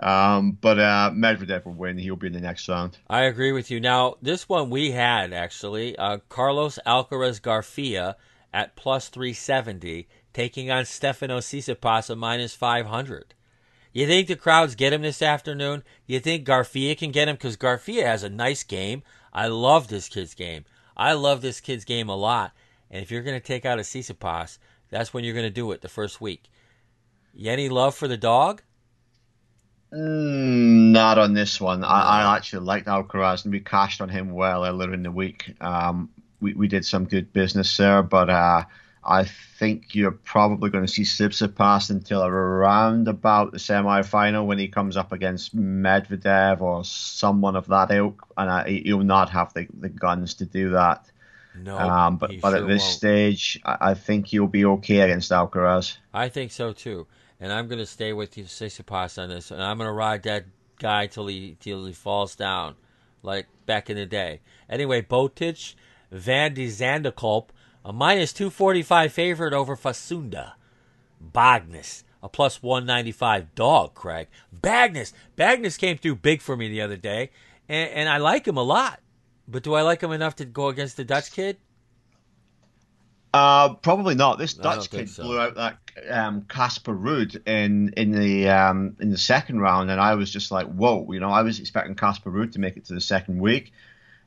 Um, 0.00 0.58
but 0.60 0.78
uh, 0.80 1.10
Medvedev 1.14 1.64
will 1.64 1.74
win. 1.74 1.96
He'll 1.96 2.16
be 2.16 2.26
in 2.26 2.32
the 2.32 2.40
next 2.40 2.68
round. 2.68 2.98
I 3.08 3.22
agree 3.22 3.52
with 3.52 3.70
you. 3.70 3.78
Now, 3.78 4.16
this 4.20 4.48
one 4.48 4.68
we 4.68 4.90
had 4.90 5.32
actually 5.32 5.96
uh, 5.96 6.18
Carlos 6.28 6.78
Alcaraz 6.84 7.40
Garcia 7.40 8.16
at 8.52 8.74
plus 8.74 9.08
370, 9.08 10.08
taking 10.32 10.70
on 10.70 10.84
Stefano 10.84 11.38
Tsitsipas 11.38 12.10
at 12.10 12.18
minus 12.18 12.54
500. 12.54 13.34
You 13.92 14.08
think 14.08 14.26
the 14.26 14.34
crowds 14.34 14.74
get 14.74 14.92
him 14.92 15.02
this 15.02 15.22
afternoon? 15.22 15.84
You 16.06 16.18
think 16.18 16.44
Garcia 16.44 16.96
can 16.96 17.12
get 17.12 17.28
him? 17.28 17.36
Because 17.36 17.54
Garcia 17.54 18.04
has 18.08 18.24
a 18.24 18.28
nice 18.28 18.64
game. 18.64 19.04
I 19.32 19.46
love 19.46 19.86
this 19.86 20.08
kid's 20.08 20.34
game. 20.34 20.64
I 20.96 21.12
love 21.14 21.40
this 21.40 21.60
kid's 21.60 21.84
game 21.84 22.08
a 22.08 22.16
lot. 22.16 22.52
And 22.90 23.02
if 23.02 23.10
you're 23.10 23.22
going 23.22 23.40
to 23.40 23.46
take 23.46 23.64
out 23.64 23.78
a 23.78 23.82
Tsitsipas, 23.82 24.58
that's 24.90 25.12
when 25.12 25.24
you're 25.24 25.34
going 25.34 25.46
to 25.46 25.50
do 25.50 25.72
it 25.72 25.80
the 25.80 25.88
first 25.88 26.20
week. 26.20 26.44
You 27.34 27.50
any 27.50 27.68
love 27.68 27.94
for 27.94 28.06
the 28.06 28.16
dog? 28.16 28.62
Mm, 29.92 30.92
not 30.92 31.18
on 31.18 31.34
this 31.34 31.60
one. 31.60 31.84
I, 31.84 32.22
I, 32.22 32.36
actually 32.36 32.64
liked 32.64 32.86
Alcaraz 32.86 33.44
and 33.44 33.52
we 33.52 33.60
cashed 33.60 34.00
on 34.00 34.08
him 34.08 34.32
well 34.32 34.64
earlier 34.64 34.92
in 34.92 35.02
the 35.02 35.10
week. 35.10 35.54
Um, 35.60 36.10
we, 36.40 36.52
we 36.54 36.68
did 36.68 36.84
some 36.84 37.04
good 37.04 37.32
business 37.32 37.76
there, 37.76 38.02
but 38.02 38.28
uh, 38.28 38.64
I 39.06 39.24
think 39.24 39.94
you're 39.94 40.10
probably 40.10 40.70
going 40.70 40.86
to 40.86 40.92
see 40.92 41.02
Tsitsipas 41.02 41.90
until 41.90 42.24
around 42.24 43.08
about 43.08 43.52
the 43.52 43.58
semi-final 43.58 44.46
when 44.46 44.58
he 44.58 44.68
comes 44.68 44.96
up 44.96 45.12
against 45.12 45.56
Medvedev 45.56 46.60
or 46.60 46.84
someone 46.84 47.56
of 47.56 47.66
that 47.68 47.90
ilk, 47.90 48.26
and 48.36 48.50
uh, 48.50 48.64
he'll 48.64 49.00
not 49.00 49.30
have 49.30 49.52
the, 49.54 49.66
the 49.78 49.88
guns 49.88 50.34
to 50.34 50.46
do 50.46 50.70
that. 50.70 51.10
No, 51.56 51.78
um, 51.78 52.16
but 52.16 52.30
but 52.40 52.50
sure 52.50 52.62
at 52.62 52.66
this 52.66 52.82
won't. 52.82 52.92
stage, 52.92 53.60
I, 53.64 53.90
I 53.90 53.94
think 53.94 54.26
he'll 54.26 54.48
be 54.48 54.64
okay 54.64 55.00
against 55.00 55.30
Alcaraz. 55.30 55.98
I 56.12 56.28
think 56.28 56.50
so 56.50 56.72
too. 56.72 57.06
And 57.40 57.52
I'm 57.52 57.68
going 57.68 57.78
to 57.78 57.86
stay 57.86 58.12
with 58.12 58.36
you, 58.36 58.44
Tsitsipas, 58.44 59.22
on 59.22 59.28
this, 59.28 59.50
and 59.50 59.62
I'm 59.62 59.76
going 59.76 59.88
to 59.88 59.92
ride 59.92 60.22
that 60.24 60.46
guy 60.78 61.06
till 61.06 61.26
he 61.26 61.56
till 61.60 61.84
he 61.84 61.92
falls 61.92 62.34
down, 62.34 62.74
like 63.22 63.46
back 63.66 63.90
in 63.90 63.96
the 63.96 64.06
day. 64.06 64.40
Anyway, 64.68 65.02
Botic, 65.02 65.74
Van 66.10 66.54
de 66.54 66.66
Zandschulp, 66.66 67.48
a 67.84 67.92
minus 67.92 68.32
245 68.32 69.12
favorite 69.12 69.52
over 69.52 69.76
Facundo. 69.76 70.52
Bagnis, 71.22 72.04
a 72.22 72.28
plus 72.28 72.62
195 72.62 73.54
dog, 73.54 73.94
Craig. 73.94 74.28
Bagnis. 74.54 75.12
Bagnis 75.36 75.78
came 75.78 75.98
through 75.98 76.16
big 76.16 76.40
for 76.40 76.56
me 76.56 76.68
the 76.68 76.80
other 76.80 76.96
day, 76.96 77.30
and, 77.68 77.90
and 77.90 78.08
I 78.08 78.18
like 78.18 78.46
him 78.46 78.56
a 78.56 78.62
lot. 78.62 79.00
But 79.46 79.62
do 79.62 79.74
I 79.74 79.82
like 79.82 80.02
him 80.02 80.12
enough 80.12 80.36
to 80.36 80.44
go 80.44 80.68
against 80.68 80.96
the 80.96 81.04
Dutch 81.04 81.32
kid? 81.32 81.58
Uh, 83.34 83.74
probably 83.74 84.14
not. 84.14 84.38
This 84.38 84.54
Dutch 84.54 84.90
kid 84.90 85.10
so. 85.10 85.24
blew 85.24 85.40
out 85.40 85.56
that 85.56 85.78
um, 86.08 86.46
Casper 86.48 86.94
Ruud 86.94 87.46
in 87.48 87.92
in 87.96 88.12
the 88.12 88.48
um, 88.48 88.96
in 89.00 89.10
the 89.10 89.18
second 89.18 89.60
round, 89.60 89.90
and 89.90 90.00
I 90.00 90.14
was 90.14 90.30
just 90.30 90.52
like, 90.52 90.66
whoa! 90.68 91.10
You 91.10 91.18
know, 91.18 91.30
I 91.30 91.42
was 91.42 91.58
expecting 91.58 91.96
Casper 91.96 92.30
Ruud 92.30 92.52
to 92.52 92.60
make 92.60 92.76
it 92.76 92.84
to 92.86 92.94
the 92.94 93.00
second 93.00 93.40
week. 93.40 93.72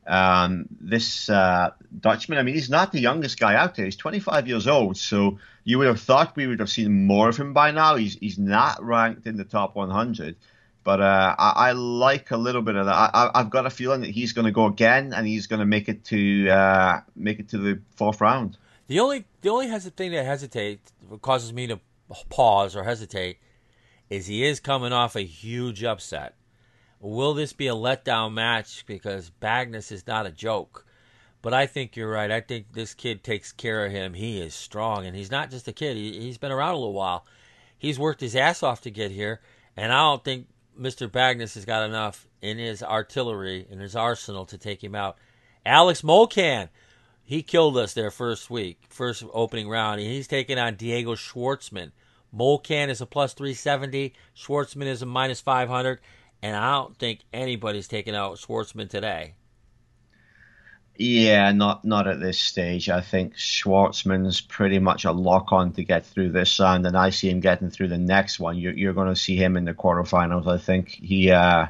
Um, 0.08 0.66
this 0.80 1.28
uh, 1.28 1.70
Dutchman, 2.00 2.38
I 2.38 2.42
mean, 2.42 2.54
he's 2.54 2.70
not 2.70 2.92
the 2.92 3.00
youngest 3.00 3.38
guy 3.38 3.54
out 3.54 3.74
there. 3.74 3.84
He's 3.84 3.96
25 3.96 4.48
years 4.48 4.66
old, 4.66 4.96
so 4.96 5.38
you 5.64 5.76
would 5.76 5.86
have 5.86 6.00
thought 6.00 6.34
we 6.34 6.46
would 6.46 6.60
have 6.60 6.70
seen 6.70 7.04
more 7.04 7.28
of 7.28 7.36
him 7.36 7.52
by 7.52 7.72
now. 7.72 7.96
He's 7.96 8.14
he's 8.14 8.38
not 8.38 8.82
ranked 8.82 9.26
in 9.26 9.36
the 9.36 9.44
top 9.44 9.76
100, 9.76 10.36
but 10.82 11.02
uh, 11.02 11.36
I, 11.38 11.52
I 11.68 11.72
like 11.72 12.30
a 12.30 12.38
little 12.38 12.62
bit 12.62 12.76
of 12.76 12.86
that. 12.86 13.10
I, 13.12 13.30
I've 13.34 13.50
got 13.50 13.66
a 13.66 13.70
feeling 13.70 14.00
that 14.00 14.10
he's 14.10 14.32
going 14.32 14.46
to 14.46 14.50
go 14.50 14.64
again, 14.64 15.12
and 15.12 15.26
he's 15.26 15.46
going 15.46 15.60
to 15.60 15.66
make 15.66 15.90
it 15.90 16.04
to 16.06 16.48
uh, 16.48 17.00
make 17.14 17.38
it 17.38 17.50
to 17.50 17.58
the 17.58 17.80
fourth 17.96 18.22
round. 18.22 18.56
The 18.86 19.00
only 19.00 19.26
the 19.42 19.50
only 19.50 19.68
thing 19.78 20.12
that 20.12 20.24
hesitates 20.24 20.90
causes 21.20 21.52
me 21.52 21.66
to 21.66 21.78
pause 22.30 22.74
or 22.74 22.84
hesitate 22.84 23.40
is 24.08 24.26
he 24.26 24.42
is 24.42 24.58
coming 24.58 24.94
off 24.94 25.16
a 25.16 25.20
huge 25.20 25.84
upset. 25.84 26.34
Will 27.00 27.34
this 27.34 27.52
be 27.52 27.68
a 27.68 27.74
letdown 27.74 28.32
match 28.32 28.84
because 28.86 29.30
Bagnis 29.40 29.92
is 29.92 30.06
not 30.06 30.26
a 30.26 30.30
joke? 30.30 30.84
But 31.40 31.54
I 31.54 31.66
think 31.66 31.94
you're 31.94 32.10
right. 32.10 32.30
I 32.30 32.40
think 32.40 32.72
this 32.72 32.94
kid 32.94 33.22
takes 33.22 33.52
care 33.52 33.86
of 33.86 33.92
him. 33.92 34.14
He 34.14 34.40
is 34.40 34.54
strong, 34.54 35.06
and 35.06 35.14
he's 35.14 35.30
not 35.30 35.50
just 35.50 35.68
a 35.68 35.72
kid. 35.72 35.96
He, 35.96 36.20
he's 36.20 36.38
been 36.38 36.50
around 36.50 36.74
a 36.74 36.78
little 36.78 36.92
while. 36.92 37.24
He's 37.78 37.98
worked 37.98 38.20
his 38.20 38.34
ass 38.34 38.64
off 38.64 38.80
to 38.82 38.90
get 38.90 39.12
here, 39.12 39.40
and 39.76 39.92
I 39.92 39.98
don't 39.98 40.24
think 40.24 40.48
Mr. 40.78 41.08
Bagnis 41.08 41.54
has 41.54 41.64
got 41.64 41.88
enough 41.88 42.26
in 42.42 42.58
his 42.58 42.82
artillery, 42.82 43.66
in 43.70 43.78
his 43.78 43.94
arsenal 43.94 44.46
to 44.46 44.58
take 44.58 44.82
him 44.82 44.96
out. 44.96 45.16
Alex 45.64 46.02
Molcan, 46.02 46.68
he 47.22 47.42
killed 47.42 47.76
us 47.76 47.94
there 47.94 48.10
first 48.10 48.50
week, 48.50 48.80
first 48.88 49.22
opening 49.32 49.68
round. 49.68 50.00
He's 50.00 50.26
taking 50.26 50.58
on 50.58 50.74
Diego 50.74 51.14
Schwartzman. 51.14 51.92
Molcan 52.34 52.88
is 52.88 53.00
a 53.00 53.06
plus 53.06 53.34
370. 53.34 54.12
Schwartzman 54.36 54.86
is 54.86 55.02
a 55.02 55.06
minus 55.06 55.40
500. 55.40 56.00
And 56.42 56.56
I 56.56 56.72
don't 56.72 56.96
think 56.96 57.20
anybody's 57.32 57.88
taking 57.88 58.14
out 58.14 58.36
Schwartzman 58.36 58.88
today. 58.88 59.34
Yeah, 61.00 61.52
not 61.52 61.84
not 61.84 62.08
at 62.08 62.18
this 62.18 62.40
stage. 62.40 62.88
I 62.90 63.00
think 63.00 63.34
Schwartzman's 63.36 64.40
pretty 64.40 64.80
much 64.80 65.04
a 65.04 65.12
lock 65.12 65.52
on 65.52 65.72
to 65.74 65.84
get 65.84 66.04
through 66.04 66.30
this 66.30 66.58
round, 66.58 66.86
and 66.86 66.96
I 66.96 67.10
see 67.10 67.30
him 67.30 67.38
getting 67.38 67.70
through 67.70 67.88
the 67.88 67.98
next 67.98 68.40
one. 68.40 68.58
You're, 68.58 68.72
you're 68.72 68.92
going 68.92 69.08
to 69.08 69.14
see 69.14 69.36
him 69.36 69.56
in 69.56 69.64
the 69.64 69.74
quarterfinals. 69.74 70.48
I 70.48 70.58
think 70.58 70.88
he. 70.88 71.30
Uh, 71.30 71.66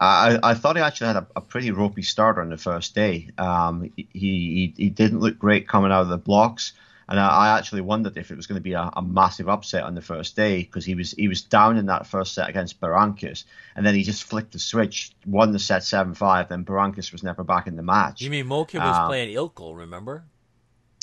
I, 0.00 0.38
I 0.42 0.54
thought 0.54 0.76
he 0.76 0.82
actually 0.82 1.08
had 1.08 1.16
a, 1.16 1.26
a 1.36 1.40
pretty 1.42 1.72
ropey 1.72 2.02
start 2.02 2.38
on 2.38 2.48
the 2.48 2.56
first 2.56 2.94
day. 2.94 3.28
Um, 3.36 3.92
he, 3.96 4.08
he 4.14 4.74
he 4.76 4.88
didn't 4.88 5.20
look 5.20 5.38
great 5.38 5.68
coming 5.68 5.92
out 5.92 6.02
of 6.02 6.08
the 6.08 6.16
blocks. 6.16 6.72
And 7.08 7.18
I, 7.18 7.28
I 7.28 7.58
actually 7.58 7.80
wondered 7.80 8.18
if 8.18 8.30
it 8.30 8.36
was 8.36 8.46
going 8.46 8.56
to 8.56 8.62
be 8.62 8.74
a, 8.74 8.90
a 8.94 9.02
massive 9.02 9.48
upset 9.48 9.84
on 9.84 9.94
the 9.94 10.02
first 10.02 10.36
day 10.36 10.58
because 10.58 10.84
he 10.84 10.94
was 10.94 11.12
he 11.12 11.26
was 11.26 11.40
down 11.42 11.78
in 11.78 11.86
that 11.86 12.06
first 12.06 12.34
set 12.34 12.48
against 12.48 12.80
Berankis, 12.80 13.44
and 13.74 13.86
then 13.86 13.94
he 13.94 14.02
just 14.02 14.24
flicked 14.24 14.52
the 14.52 14.58
switch, 14.58 15.12
won 15.26 15.52
the 15.52 15.58
set 15.58 15.82
seven 15.82 16.14
five. 16.14 16.48
Then 16.48 16.64
Berankis 16.64 17.10
was 17.10 17.22
never 17.22 17.44
back 17.44 17.66
in 17.66 17.76
the 17.76 17.82
match. 17.82 18.20
You 18.20 18.30
mean 18.30 18.44
Molcan 18.44 18.84
was 18.84 18.96
um, 18.96 19.06
playing 19.06 19.34
Ilkel? 19.34 19.76
Remember? 19.76 20.24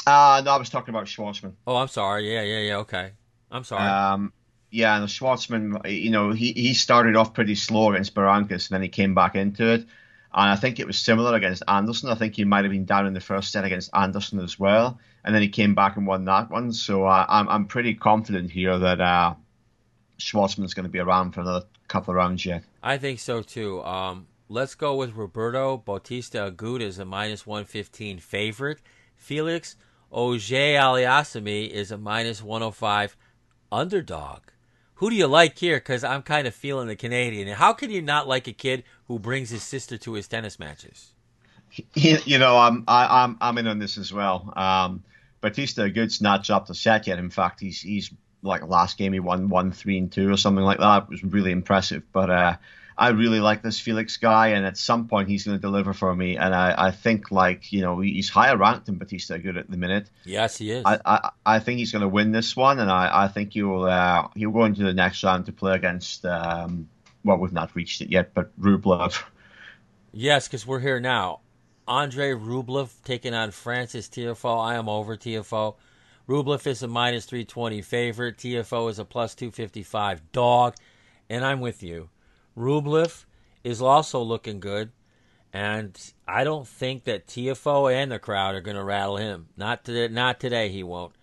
Uh 0.06 0.44
no, 0.46 0.52
I 0.52 0.58
was 0.58 0.70
talking 0.70 0.94
about 0.94 1.08
Schwartzman. 1.08 1.54
Oh, 1.66 1.76
I'm 1.76 1.88
sorry. 1.88 2.32
Yeah, 2.32 2.44
yeah, 2.44 2.60
yeah. 2.60 2.78
Okay, 2.78 3.12
I'm 3.50 3.64
sorry. 3.64 3.90
Um, 3.90 4.32
yeah, 4.70 4.98
and 4.98 5.08
Schwartzman, 5.08 5.90
you 5.90 6.12
know, 6.12 6.34
he, 6.34 6.52
he 6.52 6.74
started 6.76 7.16
off 7.16 7.34
pretty 7.34 7.56
slow 7.56 7.92
against 7.92 8.14
Berankis, 8.14 8.70
and 8.70 8.76
then 8.76 8.82
he 8.84 8.90
came 8.90 9.16
back 9.16 9.36
into 9.36 9.72
it. 9.72 9.82
And 10.38 10.52
I 10.52 10.58
think 10.58 10.80
it 10.80 10.86
was 10.86 11.00
similar 11.00 11.34
against 11.34 11.64
Anderson. 11.66 12.10
I 12.10 12.16
think 12.16 12.36
he 12.36 12.44
might 12.44 12.66
have 12.66 12.72
been 12.72 12.86
down 12.86 13.08
in 13.08 13.14
the 13.14 13.22
first 13.22 13.54
set 13.54 13.64
against 13.64 13.90
Anderson 13.94 14.40
as 14.40 14.60
well 14.60 15.00
and 15.26 15.34
then 15.34 15.42
he 15.42 15.50
came 15.50 15.74
back 15.74 15.98
and 15.98 16.06
won 16.06 16.24
that 16.26 16.50
one. 16.52 16.72
So 16.72 17.06
uh, 17.06 17.26
I'm 17.28 17.50
I'm 17.50 17.66
pretty 17.66 17.96
confident 17.96 18.52
here 18.52 18.78
that 18.78 19.02
uh, 19.02 19.34
Schwartzman's 20.20 20.76
going 20.76 20.86
to 20.86 20.90
be 20.90 21.00
around 21.00 21.32
for 21.32 21.42
another 21.42 21.66
couple 21.88 22.12
of 22.12 22.18
rounds 22.18 22.46
yet. 22.46 22.64
I 22.82 22.98
think 22.98 23.20
so 23.20 23.42
too. 23.42 23.84
Um, 23.84 24.28
let's 24.48 24.76
go 24.76 24.96
with 24.96 25.16
Roberto 25.16 25.78
Bautista 25.78 26.52
Agut 26.52 26.82
as 26.82 27.00
a 27.00 27.06
minus 27.06 27.46
one 27.46 27.66
fifteen 27.66 28.20
favorite. 28.20 28.80
Felix 29.16 29.76
Auger 30.12 30.56
Aliassime 30.56 31.70
is 31.70 31.92
a 31.92 31.98
minus 31.98 32.44
one 32.44 32.62
hundred 32.62 32.76
five 32.76 33.18
underdog. 33.72 34.42
Who 35.00 35.10
do 35.10 35.16
you 35.16 35.28
like 35.28 35.58
here? 35.58 35.78
Because 35.78 36.04
I'm 36.04 36.22
kind 36.22 36.48
of 36.48 36.54
feeling 36.54 36.88
the 36.88 36.96
Canadian. 36.96 37.48
How 37.50 37.74
can 37.74 37.90
you 37.90 38.02
not 38.02 38.28
like 38.28 38.48
a 38.48 38.54
kid 38.54 38.84
who 39.08 39.18
brings 39.18 39.50
his 39.50 39.64
sister 39.64 39.98
to 39.98 40.14
his 40.14 40.28
tennis 40.28 40.60
matches? 40.60 41.14
You 41.96 42.38
know, 42.38 42.58
I'm 42.58 42.86
I, 42.88 43.24
am 43.24 43.38
i 43.42 43.50
I'm 43.50 43.58
in 43.58 43.68
on 43.68 43.80
this 43.80 43.98
as 43.98 44.14
well. 44.14 44.54
Um, 44.56 45.04
Bautista 45.46 45.82
Agut's 45.82 46.22
not 46.22 46.44
dropped 46.44 46.72
a 46.72 46.74
set 46.74 47.06
yet. 47.06 47.20
In 47.20 47.30
fact, 47.30 47.60
he's 47.60 47.80
he's 47.80 48.12
like 48.42 48.68
last 48.68 48.98
game 48.98 49.14
he 49.14 49.20
won 49.20 49.48
one 49.48 49.72
three 49.72 50.00
and 50.00 50.12
two 50.12 50.32
or 50.34 50.38
something 50.38 50.64
like 50.64 50.80
that. 50.80 51.04
It 51.04 51.10
was 51.10 51.24
really 51.24 51.52
impressive. 51.52 52.02
But 52.12 52.32
uh, 52.32 52.56
I 52.98 53.10
really 53.10 53.40
like 53.40 53.62
this 53.62 53.80
Felix 53.80 54.18
guy, 54.18 54.48
and 54.48 54.66
at 54.66 54.76
some 54.76 55.08
point 55.08 55.30
he's 55.30 55.46
going 55.46 55.56
to 55.56 55.62
deliver 55.62 55.94
for 55.94 56.16
me. 56.16 56.36
And 56.36 56.56
I, 56.56 56.88
I 56.88 56.92
think 56.92 57.30
like 57.30 57.72
you 57.72 57.82
know 57.82 58.00
he's 58.00 58.28
higher 58.28 58.58
ranked 58.58 58.88
than 58.88 58.98
Bautista 58.98 59.38
Agut 59.38 59.56
at 59.56 59.70
the 59.70 59.78
minute. 59.78 60.10
Yes, 60.24 60.58
he 60.58 60.72
is. 60.72 60.82
I 60.84 61.00
I, 61.06 61.30
I 61.46 61.60
think 61.60 61.78
he's 61.78 61.92
going 61.92 62.02
to 62.02 62.10
win 62.10 62.32
this 62.32 62.56
one, 62.56 62.80
and 62.80 62.90
I, 62.90 63.26
I 63.26 63.28
think 63.28 63.54
he'll 63.54 63.84
uh, 63.84 64.30
he'll 64.36 64.50
go 64.50 64.66
into 64.66 64.82
the 64.82 64.96
next 64.96 65.24
round 65.24 65.46
to 65.46 65.52
play 65.52 65.76
against 65.76 66.26
um, 66.26 66.90
well 67.24 67.38
we've 67.38 67.54
not 67.54 67.76
reached 67.76 68.02
it 68.02 68.10
yet, 68.10 68.34
but 68.34 68.50
Rublev. 68.60 69.22
Yes, 70.12 70.48
because 70.48 70.66
we're 70.66 70.80
here 70.80 71.00
now. 71.00 71.42
Andre 71.88 72.32
Rublev 72.32 72.92
taking 73.04 73.34
on 73.34 73.52
Frances 73.52 74.08
Tiafoe. 74.08 74.64
I 74.64 74.76
am 74.76 74.90
over 74.90 75.16
Tiafoe. 75.16 75.76
Rublev 76.28 76.66
is 76.66 76.82
a 76.82 76.88
minus 76.88 77.26
320 77.26 77.82
favorite. 77.82 78.38
Tiafoe 78.38 78.90
is 78.90 78.98
a 78.98 79.06
plus 79.06 79.36
255 79.36 80.32
dog. 80.32 80.76
And 81.30 81.46
I'm 81.46 81.62
with 81.62 81.84
you. 81.84 82.10
Rublev 82.58 83.26
is 83.64 83.82
also 83.82 84.22
looking 84.22 84.60
good. 84.60 84.92
And 85.54 85.98
I 86.28 86.44
don't 86.44 86.68
think 86.68 87.04
that 87.06 87.28
Tiafoe 87.28 87.94
and 87.94 88.12
the 88.12 88.20
crowd 88.20 88.56
are 88.56 88.62
going 88.62 88.78
to 88.78 88.84
rattle 88.84 89.18
him. 89.18 89.48
Not 89.56 89.86
today, 89.86 90.14
not 90.14 90.40
today, 90.40 90.70
he 90.70 90.84
won't. 90.84 91.14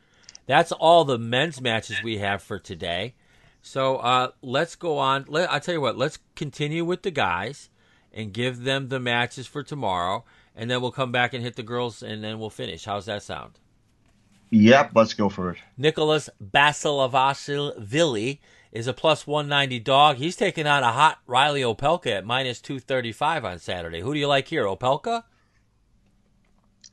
That's 0.46 0.72
all 0.72 1.04
the 1.04 1.18
men's 1.18 1.60
matches 1.60 2.02
we 2.02 2.18
have 2.18 2.42
for 2.42 2.58
today. 2.58 3.14
So 3.62 3.96
uh, 3.96 4.30
let's 4.40 4.76
go 4.76 4.98
on. 4.98 5.26
Let, 5.28 5.50
I'll 5.52 5.60
tell 5.60 5.74
you 5.74 5.80
what, 5.80 5.98
let's 5.98 6.18
continue 6.34 6.84
with 6.84 7.02
the 7.02 7.10
guys 7.10 7.68
and 8.12 8.32
give 8.32 8.62
them 8.62 8.88
the 8.88 9.00
matches 9.00 9.46
for 9.46 9.62
tomorrow 9.62 10.24
and 10.54 10.70
then 10.70 10.80
we'll 10.80 10.92
come 10.92 11.12
back 11.12 11.34
and 11.34 11.42
hit 11.42 11.56
the 11.56 11.62
girls, 11.62 12.02
and 12.02 12.22
then 12.22 12.38
we'll 12.38 12.50
finish. 12.50 12.84
How's 12.84 13.06
that 13.06 13.22
sound? 13.22 13.58
Yep, 14.50 14.90
let's 14.94 15.14
go 15.14 15.30
for 15.30 15.50
it. 15.52 15.58
Nicholas 15.78 16.28
Basilashvili 16.42 18.38
is 18.70 18.86
a 18.86 18.92
plus 18.92 19.26
190 19.26 19.80
dog. 19.80 20.16
He's 20.16 20.36
taking 20.36 20.66
on 20.66 20.82
a 20.82 20.92
hot 20.92 21.20
Reilly 21.26 21.62
Opelka 21.62 22.18
at 22.18 22.26
minus 22.26 22.60
235 22.60 23.44
on 23.44 23.58
Saturday. 23.58 24.00
Who 24.00 24.12
do 24.12 24.20
you 24.20 24.26
like 24.26 24.48
here, 24.48 24.64
Opelka? 24.64 25.24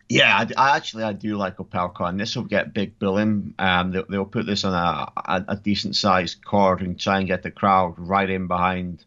Yeah, 0.08 0.36
I, 0.36 0.48
I, 0.58 0.76
actually 0.76 1.04
I 1.04 1.14
do 1.14 1.38
like 1.38 1.58
Opelka, 1.58 2.10
and 2.10 2.20
this 2.20 2.36
will 2.36 2.44
get 2.44 2.74
big 2.74 2.98
billing. 2.98 3.54
Um, 3.60 3.92
they, 3.92 4.18
will 4.18 4.26
put 4.26 4.46
this 4.46 4.64
on 4.64 4.74
a, 4.74 5.12
a, 5.18 5.46
a 5.50 5.56
decent 5.58 5.96
sized 5.96 6.44
court 6.44 6.82
and 6.82 7.00
try 7.00 7.20
and 7.20 7.28
get 7.28 7.44
the 7.44 7.52
crowd 7.52 7.94
right 7.98 8.30
in 8.30 8.48
behind 8.48 9.06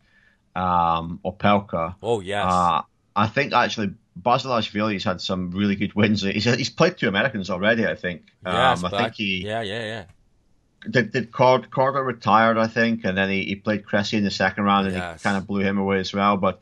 um, 0.55 1.19
Opelka. 1.25 1.97
Oh 2.03 2.21
yes. 2.21 2.47
Uh, 2.49 2.83
I 3.17 3.27
think 3.27 3.53
actually 3.53 3.95
Basilashvili's 4.21 5.05
had 5.05 5.21
some 5.21 5.51
really 5.51 5.77
good 5.77 5.95
wins. 5.95 6.23
He's, 6.23 6.45
he's 6.45 6.71
played 6.71 6.99
two 6.99 7.09
Americans 7.09 7.51
already, 7.51 7.87
I 7.87 7.95
think. 7.95 8.27
Yes, 8.45 8.83
um, 8.83 8.93
I 8.93 9.03
think 9.03 9.15
he. 9.15 9.47
Yeah, 9.47 9.63
yeah, 9.63 9.85
yeah. 9.85 10.05
Did, 10.89 11.13
did 11.13 11.33
Cord, 11.33 11.71
Korda 11.71 12.05
retired, 12.05 12.59
I 12.59 12.67
think, 12.67 13.05
and 13.05 13.17
then 13.17 13.31
he, 13.31 13.45
he 13.45 13.55
played 13.55 13.87
Cressy 13.87 14.17
in 14.17 14.25
the 14.25 14.31
second 14.31 14.65
round, 14.65 14.89
and 14.89 14.97
yes. 14.97 15.23
he 15.23 15.25
kind 15.25 15.37
of 15.37 15.47
blew 15.47 15.61
him 15.61 15.79
away 15.79 16.01
as 16.01 16.13
well. 16.13 16.37
But 16.37 16.61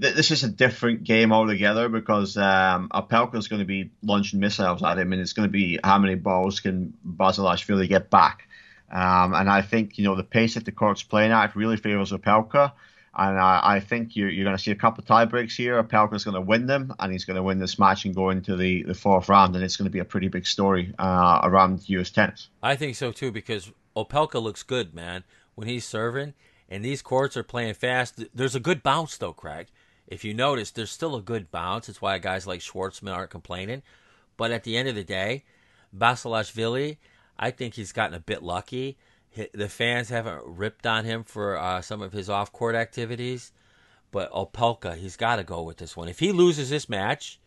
th- 0.00 0.14
this 0.14 0.30
is 0.30 0.42
a 0.42 0.48
different 0.48 1.04
game 1.04 1.32
altogether 1.32 1.88
because 1.88 2.36
um, 2.36 2.90
is 3.34 3.48
going 3.48 3.60
to 3.60 3.66
be 3.66 3.90
launching 4.02 4.40
missiles 4.40 4.82
at 4.82 4.98
him, 4.98 5.12
and 5.12 5.20
it's 5.20 5.34
going 5.34 5.46
to 5.46 5.52
be 5.52 5.78
how 5.84 5.98
many 5.98 6.14
balls 6.14 6.60
can 6.60 6.94
Basilashvili 7.06 7.88
get 7.88 8.10
back. 8.10 8.48
Um, 8.90 9.34
and 9.34 9.50
I 9.50 9.60
think 9.60 9.98
you 9.98 10.04
know 10.04 10.14
the 10.14 10.24
pace 10.24 10.54
that 10.54 10.64
the 10.64 10.72
court's 10.72 11.02
playing 11.02 11.32
at 11.32 11.54
really 11.54 11.76
favors 11.76 12.10
Opelka. 12.10 12.72
And 13.18 13.38
I, 13.38 13.60
I 13.62 13.80
think 13.80 14.14
you're, 14.14 14.30
you're 14.30 14.44
going 14.44 14.56
to 14.56 14.62
see 14.62 14.70
a 14.70 14.76
couple 14.76 15.02
of 15.02 15.06
tie 15.06 15.24
breaks 15.24 15.56
here. 15.56 15.82
Opelka's 15.82 16.24
going 16.24 16.36
to 16.36 16.40
win 16.40 16.66
them, 16.66 16.94
and 17.00 17.12
he's 17.12 17.24
going 17.24 17.36
to 17.36 17.42
win 17.42 17.58
this 17.58 17.78
match 17.78 18.04
and 18.04 18.14
go 18.14 18.30
into 18.30 18.56
the, 18.56 18.84
the 18.84 18.94
fourth 18.94 19.28
round. 19.28 19.54
And 19.54 19.64
it's 19.64 19.76
going 19.76 19.86
to 19.86 19.90
be 19.90 19.98
a 19.98 20.04
pretty 20.04 20.28
big 20.28 20.46
story 20.46 20.94
uh, 20.98 21.40
around 21.42 21.88
U.S. 21.88 22.10
tennis. 22.10 22.48
I 22.62 22.76
think 22.76 22.96
so 22.96 23.10
too, 23.10 23.32
because 23.32 23.72
Opelka 23.96 24.40
looks 24.40 24.62
good, 24.62 24.94
man, 24.94 25.24
when 25.56 25.66
he's 25.66 25.84
serving. 25.84 26.34
And 26.68 26.84
these 26.84 27.02
courts 27.02 27.36
are 27.36 27.42
playing 27.42 27.74
fast. 27.74 28.22
There's 28.34 28.54
a 28.54 28.60
good 28.60 28.82
bounce, 28.82 29.16
though, 29.16 29.32
Craig. 29.32 29.68
If 30.06 30.24
you 30.24 30.32
notice, 30.32 30.70
there's 30.70 30.90
still 30.90 31.16
a 31.16 31.22
good 31.22 31.50
bounce. 31.50 31.88
It's 31.88 32.00
why 32.00 32.18
guys 32.18 32.46
like 32.46 32.60
Schwartzman 32.60 33.14
aren't 33.14 33.30
complaining. 33.30 33.82
But 34.36 34.52
at 34.52 34.64
the 34.64 34.76
end 34.76 34.88
of 34.88 34.94
the 34.94 35.04
day, 35.04 35.44
Basilashvili, 35.96 36.98
I 37.38 37.50
think 37.50 37.74
he's 37.74 37.92
gotten 37.92 38.14
a 38.14 38.20
bit 38.20 38.42
lucky 38.42 38.96
the 39.52 39.68
fans 39.68 40.08
haven't 40.08 40.42
ripped 40.44 40.86
on 40.86 41.04
him 41.04 41.24
for 41.24 41.56
uh, 41.56 41.80
some 41.80 42.02
of 42.02 42.12
his 42.12 42.28
off 42.28 42.52
court 42.52 42.74
activities, 42.74 43.52
but 44.10 44.32
Opelka, 44.32 44.96
he's 44.96 45.16
got 45.16 45.36
to 45.36 45.44
go 45.44 45.62
with 45.62 45.76
this 45.76 45.96
one. 45.96 46.08
If 46.08 46.18
he 46.18 46.32
loses 46.32 46.70
this 46.70 46.88
match, 46.88 47.38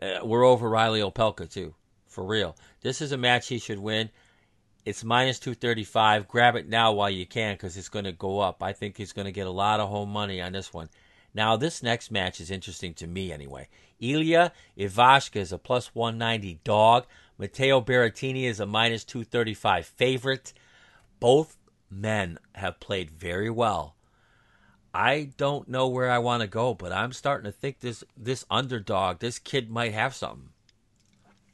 uh, 0.00 0.20
we're 0.24 0.44
over 0.44 0.68
Reilly 0.68 1.00
Opelka 1.00 1.50
too, 1.50 1.74
for 2.06 2.24
real. 2.24 2.56
This 2.80 3.00
is 3.00 3.12
a 3.12 3.18
match 3.18 3.48
he 3.48 3.58
should 3.58 3.78
win. 3.78 4.10
It's 4.84 5.04
minus 5.04 5.38
235. 5.38 6.28
Grab 6.28 6.56
it 6.56 6.68
now 6.68 6.92
while 6.92 7.10
you 7.10 7.26
can 7.26 7.54
because 7.54 7.76
it's 7.76 7.88
going 7.88 8.06
to 8.06 8.12
go 8.12 8.40
up. 8.40 8.62
I 8.62 8.72
think 8.72 8.96
he's 8.96 9.12
going 9.12 9.26
to 9.26 9.32
get 9.32 9.46
a 9.46 9.50
lot 9.50 9.80
of 9.80 9.88
home 9.88 10.10
money 10.10 10.40
on 10.40 10.52
this 10.52 10.72
one. 10.72 10.88
Now, 11.34 11.56
this 11.56 11.82
next 11.82 12.10
match 12.10 12.40
is 12.40 12.50
interesting 12.50 12.94
to 12.94 13.06
me 13.06 13.30
anyway. 13.30 13.68
Ilya 14.00 14.52
Ivashka 14.78 15.36
is 15.36 15.52
a 15.52 15.58
plus 15.58 15.94
190 15.94 16.60
dog. 16.64 17.06
Matteo 17.36 17.80
Berrettini 17.80 18.44
is 18.44 18.60
a 18.60 18.66
minus 18.66 19.04
235 19.04 19.86
favorite. 19.86 20.52
Both 21.20 21.56
men 21.90 22.38
have 22.54 22.80
played 22.80 23.10
very 23.10 23.50
well. 23.50 23.96
I 24.94 25.30
don't 25.36 25.68
know 25.68 25.88
where 25.88 26.10
I 26.10 26.18
want 26.18 26.42
to 26.42 26.48
go, 26.48 26.74
but 26.74 26.92
I'm 26.92 27.12
starting 27.12 27.44
to 27.44 27.56
think 27.56 27.80
this 27.80 28.02
this 28.16 28.44
underdog, 28.50 29.18
this 29.18 29.38
kid 29.38 29.70
might 29.70 29.92
have 29.92 30.14
something. 30.14 30.50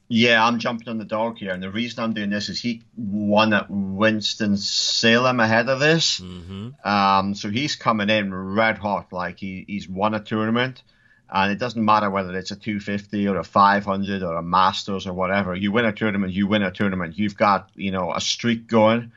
Yeah, 0.07 0.44
I'm 0.46 0.59
jumping 0.59 0.88
on 0.88 0.98
the 0.98 1.05
dog 1.05 1.38
here, 1.38 1.53
and 1.53 1.62
the 1.62 1.70
reason 1.70 2.05
I'm 2.05 2.12
doing 2.12 2.31
this 2.31 2.48
is 2.48 2.61
he 2.61 2.83
won 2.96 3.53
at 3.55 3.66
Winston 3.70 4.57
Salem 4.57 5.40
ahead 5.40 5.68
of 5.68 5.81
this, 5.81 6.20
mm-hmm. 6.20 6.70
um, 6.88 7.35
so 7.35 7.50
he's 7.50 7.74
coming 7.74 8.11
in 8.11 8.33
red 8.33 8.79
hot. 8.79 9.12
Like 9.12 9.38
he, 9.38 9.64
he's 9.66 9.88
won 9.88 10.14
a 10.14 10.20
tournament, 10.20 10.83
and 11.31 11.50
it 11.50 11.59
doesn't 11.59 11.83
matter 11.83 12.11
whether 12.11 12.37
it's 12.37 12.50
a 12.50 12.57
250 12.57 13.27
or 13.29 13.38
a 13.38 13.44
500 13.44 14.22
or 14.22 14.37
a 14.37 14.42
Masters 14.42 15.07
or 15.07 15.14
whatever. 15.14 15.55
You 15.55 15.72
win 15.72 15.87
a 15.87 15.92
tournament, 15.92 16.35
you 16.35 16.46
win 16.46 16.62
a 16.62 16.70
tournament. 16.70 17.18
You've 17.18 17.37
got 17.37 17.70
you 17.74 17.90
know 17.90 18.12
a 18.12 18.20
streak 18.20 18.66
going 18.66 19.11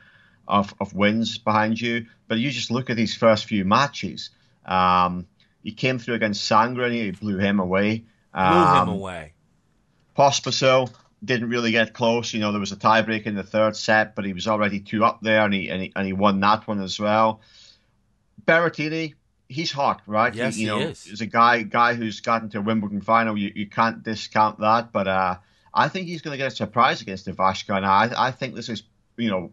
of, 0.48 0.74
of 0.80 0.94
wins 0.94 1.38
behind 1.38 1.80
you. 1.80 2.06
But 2.26 2.38
you 2.38 2.50
just 2.50 2.70
look 2.70 2.90
at 2.90 2.96
these 2.96 3.14
first 3.14 3.44
few 3.44 3.64
matches. 3.64 4.30
Um, 4.64 5.26
he 5.62 5.72
came 5.72 5.98
through 5.98 6.14
against 6.14 6.50
Sandgren, 6.50 6.92
he 6.92 7.10
blew 7.10 7.38
him 7.38 7.60
away. 7.60 8.04
Um, 8.34 8.52
blew 8.52 8.82
him 8.82 9.00
away. 9.00 9.32
Pospisil 10.16 10.92
didn't 11.24 11.48
really 11.48 11.70
get 11.70 11.92
close. 11.92 12.32
You 12.32 12.40
know, 12.40 12.50
there 12.52 12.60
was 12.60 12.72
a 12.72 12.76
tiebreak 12.76 13.26
in 13.26 13.34
the 13.34 13.42
third 13.42 13.76
set, 13.76 14.14
but 14.14 14.24
he 14.24 14.32
was 14.32 14.48
already 14.48 14.80
two 14.80 15.04
up 15.04 15.20
there, 15.20 15.44
and 15.44 15.54
he 15.54 15.68
and 15.68 15.82
he, 15.82 15.92
and 15.94 16.06
he 16.06 16.12
won 16.12 16.40
that 16.40 16.66
one 16.66 16.80
as 16.80 16.98
well. 16.98 17.40
Berrettini, 18.44 19.14
he's 19.48 19.72
hot, 19.72 20.02
right? 20.06 20.34
Yes, 20.34 20.56
you 20.56 20.74
he 20.74 20.80
know, 20.80 20.88
is. 20.88 21.04
He's 21.04 21.20
a 21.20 21.26
guy 21.26 21.62
guy 21.62 21.94
who's 21.94 22.20
gotten 22.20 22.48
to 22.50 22.58
a 22.58 22.62
Wimbledon 22.62 23.00
final. 23.00 23.36
You, 23.36 23.52
you 23.54 23.66
can't 23.66 24.02
discount 24.02 24.60
that. 24.60 24.92
But 24.92 25.08
uh, 25.08 25.36
I 25.74 25.88
think 25.88 26.06
he's 26.06 26.22
going 26.22 26.32
to 26.32 26.38
get 26.38 26.52
a 26.52 26.56
surprise 26.56 27.02
against 27.02 27.26
Ivashka. 27.26 27.76
and 27.76 27.86
I, 27.86 28.10
I 28.16 28.30
think 28.30 28.54
this 28.54 28.68
is, 28.68 28.82
you 29.16 29.30
know, 29.30 29.50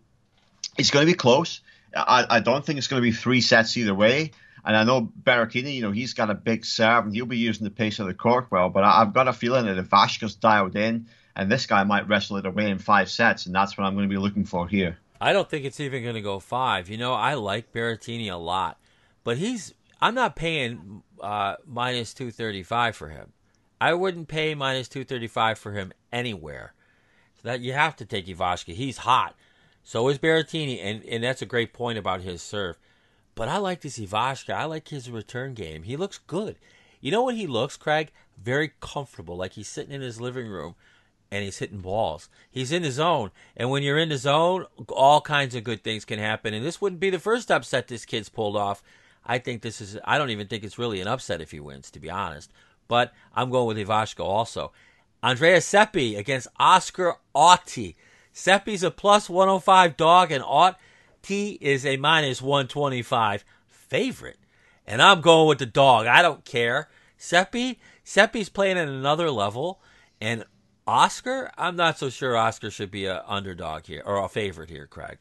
it's 0.77 0.91
going 0.91 1.05
to 1.05 1.11
be 1.11 1.17
close. 1.17 1.61
I, 1.95 2.25
I 2.29 2.39
don't 2.39 2.65
think 2.65 2.77
it's 2.77 2.87
going 2.87 3.01
to 3.01 3.09
be 3.09 3.15
three 3.15 3.41
sets 3.41 3.77
either 3.77 3.95
way. 3.95 4.31
And 4.65 4.75
I 4.75 4.83
know 4.83 5.11
Berrettini, 5.23 5.75
you 5.75 5.81
know, 5.81 5.91
he's 5.91 6.13
got 6.13 6.29
a 6.29 6.33
big 6.33 6.65
serve 6.65 7.05
and 7.05 7.13
he'll 7.13 7.25
be 7.25 7.37
using 7.37 7.63
the 7.63 7.71
pace 7.71 7.99
of 7.99 8.07
the 8.07 8.13
court 8.13 8.47
well. 8.49 8.69
But 8.69 8.83
I, 8.83 9.01
I've 9.01 9.13
got 9.13 9.27
a 9.27 9.33
feeling 9.33 9.65
that 9.65 9.77
Ivashka's 9.77 10.35
dialed 10.35 10.75
in 10.75 11.07
and 11.35 11.51
this 11.51 11.65
guy 11.65 11.83
might 11.83 12.07
wrestle 12.07 12.37
it 12.37 12.45
away 12.45 12.69
in 12.69 12.79
five 12.79 13.09
sets. 13.09 13.45
And 13.45 13.53
that's 13.53 13.77
what 13.77 13.85
I'm 13.85 13.93
going 13.93 14.09
to 14.09 14.13
be 14.13 14.19
looking 14.19 14.45
for 14.45 14.67
here. 14.67 14.97
I 15.21 15.33
don't 15.33 15.49
think 15.49 15.65
it's 15.65 15.79
even 15.79 16.03
going 16.03 16.15
to 16.15 16.21
go 16.21 16.39
five. 16.39 16.89
You 16.89 16.97
know, 16.97 17.13
I 17.13 17.35
like 17.35 17.71
Berrettini 17.71 18.31
a 18.31 18.35
lot, 18.35 18.77
but 19.23 19.37
he's. 19.37 19.73
I'm 20.01 20.13
not 20.13 20.35
paying 20.35 21.03
uh, 21.21 21.55
minus 21.65 22.13
two 22.13 22.31
thirty 22.31 22.63
five 22.63 22.95
for 22.97 23.09
him. 23.09 23.31
I 23.79 23.93
wouldn't 23.93 24.27
pay 24.27 24.55
minus 24.55 24.89
two 24.89 25.05
thirty 25.05 25.27
five 25.27 25.57
for 25.57 25.71
him 25.71 25.93
anywhere. 26.11 26.73
So 27.41 27.47
that 27.47 27.61
you 27.61 27.73
have 27.73 27.95
to 27.97 28.05
take 28.05 28.27
Ivashka. 28.27 28.73
He's 28.73 28.97
hot. 28.97 29.35
So 29.85 30.09
is 30.09 30.19
Berrettini, 30.19 30.83
and 30.83 31.03
and 31.05 31.23
that's 31.23 31.41
a 31.41 31.45
great 31.45 31.71
point 31.71 31.97
about 31.97 32.21
his 32.21 32.41
serve. 32.41 32.77
But 33.35 33.47
I 33.47 33.57
like 33.57 33.81
this 33.81 33.99
Ivashka. 33.99 34.53
I 34.53 34.65
like 34.65 34.89
his 34.89 35.09
return 35.09 35.53
game. 35.53 35.83
He 35.83 35.95
looks 35.95 36.17
good. 36.17 36.57
You 36.99 37.11
know 37.11 37.21
what 37.21 37.35
he 37.35 37.47
looks, 37.47 37.77
Craig? 37.77 38.11
Very 38.41 38.73
comfortable, 38.79 39.37
like 39.37 39.53
he's 39.53 39.67
sitting 39.67 39.93
in 39.93 40.01
his 40.01 40.19
living 40.19 40.47
room 40.47 40.75
and 41.31 41.43
he's 41.43 41.57
hitting 41.57 41.79
balls. 41.79 42.29
He's 42.49 42.71
in 42.71 42.83
the 42.83 42.91
zone. 42.91 43.31
And 43.57 43.69
when 43.69 43.83
you're 43.83 43.97
in 43.97 44.09
the 44.09 44.17
zone, 44.17 44.65
all 44.89 45.21
kinds 45.21 45.55
of 45.55 45.63
good 45.63 45.83
things 45.83 46.05
can 46.05 46.19
happen. 46.19 46.53
And 46.53 46.65
this 46.65 46.79
wouldn't 46.81 46.99
be 46.99 47.09
the 47.09 47.19
first 47.19 47.51
upset 47.51 47.87
this 47.87 48.05
kid's 48.05 48.29
pulled 48.29 48.55
off. 48.55 48.81
I 49.25 49.39
think 49.39 49.61
this 49.61 49.81
is, 49.81 49.97
I 50.05 50.17
don't 50.17 50.29
even 50.29 50.47
think 50.47 50.63
it's 50.63 50.77
really 50.77 51.01
an 51.01 51.07
upset 51.07 51.41
if 51.41 51.51
he 51.51 51.59
wins, 51.59 51.91
to 51.91 51.99
be 51.99 52.09
honest. 52.09 52.51
But 52.87 53.13
I'm 53.35 53.49
going 53.49 53.67
with 53.67 53.87
Ivashka 53.87 54.23
also. 54.23 54.71
Andrea 55.21 55.59
Seppi 55.61 56.15
against 56.15 56.47
Oscar 56.59 57.15
Otte. 57.35 57.95
Seppi's 58.35 58.83
a 58.83 58.91
plus 58.91 59.29
105 59.29 59.95
dog, 59.95 60.29
and 60.29 60.43
Otte 60.43 61.57
is 61.61 61.85
a 61.85 61.95
minus 61.95 62.41
125 62.41 63.45
favorite. 63.69 64.37
And 64.85 65.01
I'm 65.01 65.21
going 65.21 65.47
with 65.47 65.59
the 65.59 65.65
dog. 65.65 66.05
I 66.05 66.21
don't 66.21 66.43
care. 66.43 66.89
Seppi, 67.17 67.79
Seppi's 68.03 68.49
playing 68.49 68.77
at 68.77 68.89
another 68.89 69.31
level, 69.31 69.81
and 70.19 70.43
Oscar, 70.85 71.49
I'm 71.57 71.77
not 71.77 71.97
so 71.97 72.09
sure 72.09 72.35
Oscar 72.35 72.69
should 72.69 72.91
be 72.91 73.05
a 73.05 73.23
underdog 73.25 73.85
here 73.85 74.03
or 74.05 74.21
a 74.21 74.27
favorite 74.27 74.69
here, 74.69 74.85
Craig. 74.85 75.17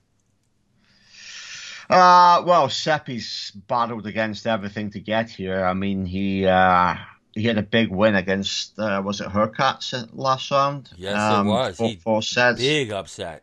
Uh, 1.89 2.43
well, 2.45 2.69
Seppi's 2.69 3.53
battled 3.69 4.09
against 4.09 4.45
everything 4.45 4.91
to 4.91 4.99
get 4.99 5.31
here. 5.31 5.65
I 5.65 5.73
mean, 5.73 6.05
he 6.05 6.47
uh, 6.47 6.97
he 7.35 7.45
had 7.45 7.59
a 7.59 7.63
big 7.63 7.91
win 7.91 8.15
against 8.15 8.79
uh, 8.79 9.03
was 9.05 9.21
it 9.21 9.29
Hurkacz 9.29 10.09
last 10.13 10.51
round? 10.51 10.91
Yes, 10.97 11.19
um, 11.19 11.47
it 11.47 11.51
was. 11.51 11.77
Four, 11.77 11.89
he, 11.89 11.97
four 11.97 12.23
sets. 12.23 12.61
Big 12.61 12.93
upset. 12.93 13.43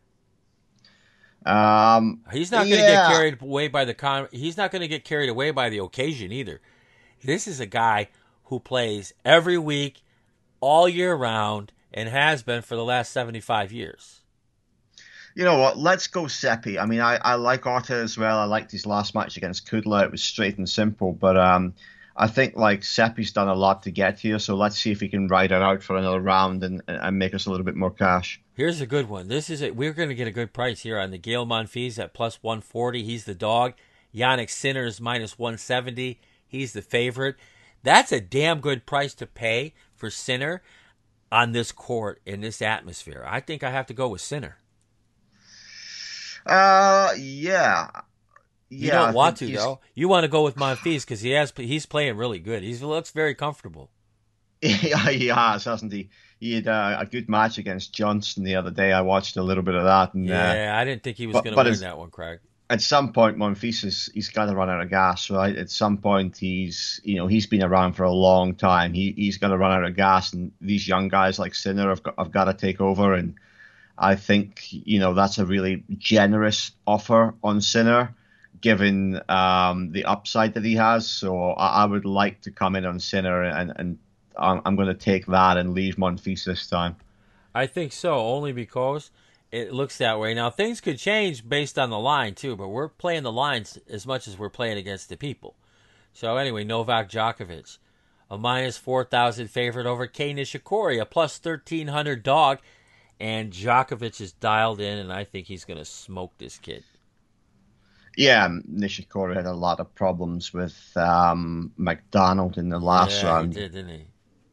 Um, 1.45 2.21
He's 2.31 2.51
not 2.51 2.65
going 2.65 2.77
to 2.77 2.83
yeah. 2.83 3.09
get 3.09 3.15
carried 3.15 3.41
away 3.41 3.67
by 3.67 3.85
the 3.85 3.93
con. 3.93 4.27
He's 4.31 4.57
not 4.57 4.71
going 4.71 4.81
to 4.81 4.87
get 4.87 5.03
carried 5.03 5.29
away 5.29 5.51
by 5.51 5.69
the 5.69 5.79
occasion 5.79 6.31
either. 6.31 6.61
This 7.23 7.47
is 7.47 7.59
a 7.59 7.65
guy 7.65 8.09
who 8.45 8.59
plays 8.59 9.13
every 9.25 9.57
week, 9.57 10.03
all 10.59 10.87
year 10.87 11.15
round, 11.15 11.71
and 11.93 12.07
has 12.09 12.43
been 12.43 12.61
for 12.61 12.75
the 12.75 12.85
last 12.85 13.11
seventy-five 13.11 13.71
years. 13.71 14.21
You 15.33 15.45
know 15.45 15.57
what? 15.57 15.77
Let's 15.77 16.07
go 16.07 16.27
Seppi. 16.27 16.77
I 16.77 16.85
mean, 16.85 16.99
I, 16.99 17.15
I 17.15 17.35
like 17.35 17.61
Otte 17.61 17.91
as 17.91 18.17
well. 18.17 18.37
I 18.37 18.43
liked 18.43 18.71
his 18.71 18.85
last 18.85 19.15
match 19.15 19.37
against 19.37 19.65
Kudla. 19.65 20.03
It 20.03 20.11
was 20.11 20.21
straight 20.21 20.57
and 20.57 20.69
simple. 20.69 21.13
But 21.13 21.37
um, 21.37 21.73
I 22.15 22.27
think 22.27 22.55
like 22.55 22.81
Seppi's 22.81 23.31
done 23.31 23.47
a 23.47 23.55
lot 23.55 23.83
to 23.83 23.91
get 23.91 24.19
here. 24.19 24.39
So 24.39 24.55
let's 24.55 24.77
see 24.77 24.91
if 24.91 24.99
he 24.99 25.07
can 25.07 25.27
ride 25.27 25.51
it 25.51 25.61
out 25.61 25.81
for 25.81 25.95
another 25.95 26.19
round 26.19 26.63
and, 26.63 26.81
and 26.87 27.17
make 27.17 27.33
us 27.33 27.45
a 27.45 27.51
little 27.51 27.65
bit 27.65 27.75
more 27.75 27.91
cash. 27.91 28.41
Here's 28.53 28.81
a 28.81 28.85
good 28.85 29.09
one. 29.09 29.27
This 29.27 29.49
is 29.49 29.61
it. 29.61 29.75
we're 29.75 29.93
going 29.93 30.09
to 30.09 30.15
get 30.15 30.27
a 30.27 30.31
good 30.31 30.53
price 30.53 30.81
here 30.81 30.99
on 30.99 31.11
the 31.11 31.17
Gael 31.17 31.45
Monfils 31.45 31.97
at 31.97 32.13
plus 32.13 32.43
140. 32.43 33.03
He's 33.03 33.25
the 33.25 33.35
dog. 33.35 33.73
Jannik 34.13 34.49
Sinner 34.49 34.85
is 34.85 34.99
minus 34.99 35.39
170. 35.39 36.19
He's 36.47 36.73
the 36.73 36.81
favorite. 36.81 37.37
That's 37.83 38.11
a 38.11 38.21
damn 38.21 38.59
good 38.59 38.85
price 38.85 39.13
to 39.15 39.25
pay 39.25 39.73
for 39.95 40.09
Sinner 40.09 40.61
on 41.31 41.53
this 41.53 41.71
court 41.71 42.21
in 42.25 42.41
this 42.41 42.61
atmosphere. 42.61 43.23
I 43.25 43.39
think 43.39 43.63
I 43.63 43.71
have 43.71 43.87
to 43.87 43.93
go 43.93 44.09
with 44.09 44.21
Sinner. 44.21 44.57
Uh, 46.45 47.13
yeah. 47.17 47.89
You 48.71 48.87
Yeah, 48.87 49.05
don't 49.05 49.13
want 49.13 49.37
to 49.37 49.45
he's- 49.47 49.59
though. 49.59 49.79
You 49.93 50.07
want 50.07 50.23
to 50.23 50.27
go 50.29 50.43
with 50.43 50.55
Monfils 50.55 51.01
because 51.01 51.19
he 51.21 51.31
has 51.31 51.53
he's 51.55 51.85
playing 51.85 52.15
really 52.17 52.39
good. 52.39 52.63
He 52.63 52.73
looks 52.77 53.11
very 53.11 53.35
comfortable. 53.35 53.91
Yeah, 54.61 55.09
he 55.09 55.27
has, 55.27 55.65
hasn't 55.65 55.91
he? 55.91 56.09
He 56.39 56.53
had 56.53 56.67
uh, 56.67 56.97
a 56.99 57.05
good 57.05 57.27
match 57.29 57.57
against 57.57 57.93
Johnson 57.93 58.43
the 58.43 58.55
other 58.55 58.69
day. 58.71 58.91
I 58.91 59.01
watched 59.01 59.35
a 59.37 59.43
little 59.43 59.63
bit 59.63 59.75
of 59.75 59.83
that, 59.83 60.13
and 60.13 60.29
uh, 60.29 60.33
Yeah, 60.33 60.73
I 60.77 60.85
didn't 60.85 61.03
think 61.03 61.17
he 61.17 61.27
was 61.27 61.33
going 61.41 61.55
to 61.55 61.63
win 61.63 61.79
that 61.79 61.97
one, 61.97 62.11
Craig. 62.11 62.39
at 62.69 62.81
some 62.81 63.11
point, 63.11 63.37
Monfils 63.37 63.83
is 63.83 64.09
he's 64.13 64.29
got 64.29 64.45
to 64.45 64.55
run 64.55 64.69
out 64.69 64.79
of 64.81 64.89
gas, 64.89 65.29
right? 65.31 65.55
At 65.55 65.69
some 65.71 65.97
point, 65.97 66.37
he's 66.37 67.01
you 67.03 67.15
know 67.17 67.25
he's 67.27 67.47
been 67.47 67.63
around 67.63 67.93
for 67.93 68.03
a 68.03 68.11
long 68.11 68.53
time. 68.55 68.93
He 68.93 69.11
he's 69.17 69.37
got 69.37 69.49
to 69.49 69.57
run 69.57 69.71
out 69.71 69.83
of 69.83 69.95
gas, 69.95 70.31
and 70.33 70.51
these 70.61 70.87
young 70.87 71.07
guys 71.09 71.37
like 71.39 71.55
Sinner 71.55 71.89
have 71.89 72.03
got, 72.03 72.15
have 72.19 72.31
got 72.31 72.45
to 72.45 72.53
take 72.53 72.79
over. 72.79 73.13
And 73.15 73.35
I 73.97 74.15
think 74.15 74.67
you 74.71 74.99
know 74.99 75.13
that's 75.15 75.39
a 75.39 75.45
really 75.45 75.83
generous 75.97 76.71
offer 76.85 77.33
on 77.43 77.61
Sinner, 77.61 78.15
given 78.61 79.19
um, 79.27 79.91
the 79.91 80.05
upside 80.05 80.53
that 80.53 80.63
he 80.63 80.75
has. 80.75 81.07
So 81.07 81.51
I, 81.51 81.83
I 81.83 81.85
would 81.85 82.05
like 82.05 82.41
to 82.41 82.51
come 82.51 82.75
in 82.75 82.85
on 82.85 82.99
Sinner, 82.99 83.43
and 83.43 83.73
and 83.75 83.97
I'm, 84.37 84.61
I'm 84.65 84.75
going 84.75 84.87
to 84.87 84.93
take 84.93 85.25
that 85.25 85.57
and 85.57 85.73
leave 85.73 85.97
Monfils 85.97 86.45
this 86.45 86.67
time. 86.67 86.95
I 87.53 87.67
think 87.67 87.91
so, 87.91 88.17
only 88.17 88.53
because 88.53 89.11
it 89.51 89.73
looks 89.73 89.97
that 89.97 90.19
way. 90.19 90.33
Now 90.33 90.49
things 90.49 90.79
could 90.79 90.97
change 90.97 91.47
based 91.47 91.77
on 91.77 91.89
the 91.89 91.99
line 91.99 92.35
too, 92.35 92.55
but 92.55 92.69
we're 92.69 92.87
playing 92.87 93.23
the 93.23 93.31
lines 93.31 93.77
as 93.89 94.07
much 94.07 94.27
as 94.27 94.37
we're 94.37 94.49
playing 94.49 94.77
against 94.77 95.09
the 95.09 95.17
people. 95.17 95.55
So 96.13 96.37
anyway, 96.37 96.63
Novak 96.63 97.09
Djokovic, 97.09 97.77
a 98.29 98.37
minus 98.37 98.77
four 98.77 99.03
thousand 99.03 99.49
favorite 99.49 99.85
over 99.85 100.07
Kei 100.07 100.33
Nishikori, 100.33 101.01
a 101.01 101.05
plus 101.05 101.37
thirteen 101.37 101.87
hundred 101.87 102.23
dog, 102.23 102.59
and 103.19 103.51
Djokovic 103.51 104.21
is 104.21 104.31
dialed 104.31 104.79
in, 104.79 104.97
and 104.97 105.11
I 105.11 105.25
think 105.25 105.47
he's 105.47 105.65
going 105.65 105.79
to 105.79 105.85
smoke 105.85 106.31
this 106.37 106.57
kid. 106.57 106.83
Yeah, 108.17 108.47
Nishikori 108.47 109.35
had 109.35 109.45
a 109.45 109.53
lot 109.53 109.79
of 109.79 109.93
problems 109.95 110.53
with 110.53 110.75
um, 110.95 111.71
McDonald 111.77 112.57
in 112.57 112.69
the 112.69 112.79
last 112.79 113.23
yeah, 113.23 113.33
round. 113.33 113.53
he 113.53 113.61
did, 113.61 113.71
didn't 113.71 113.89
he? 113.89 114.05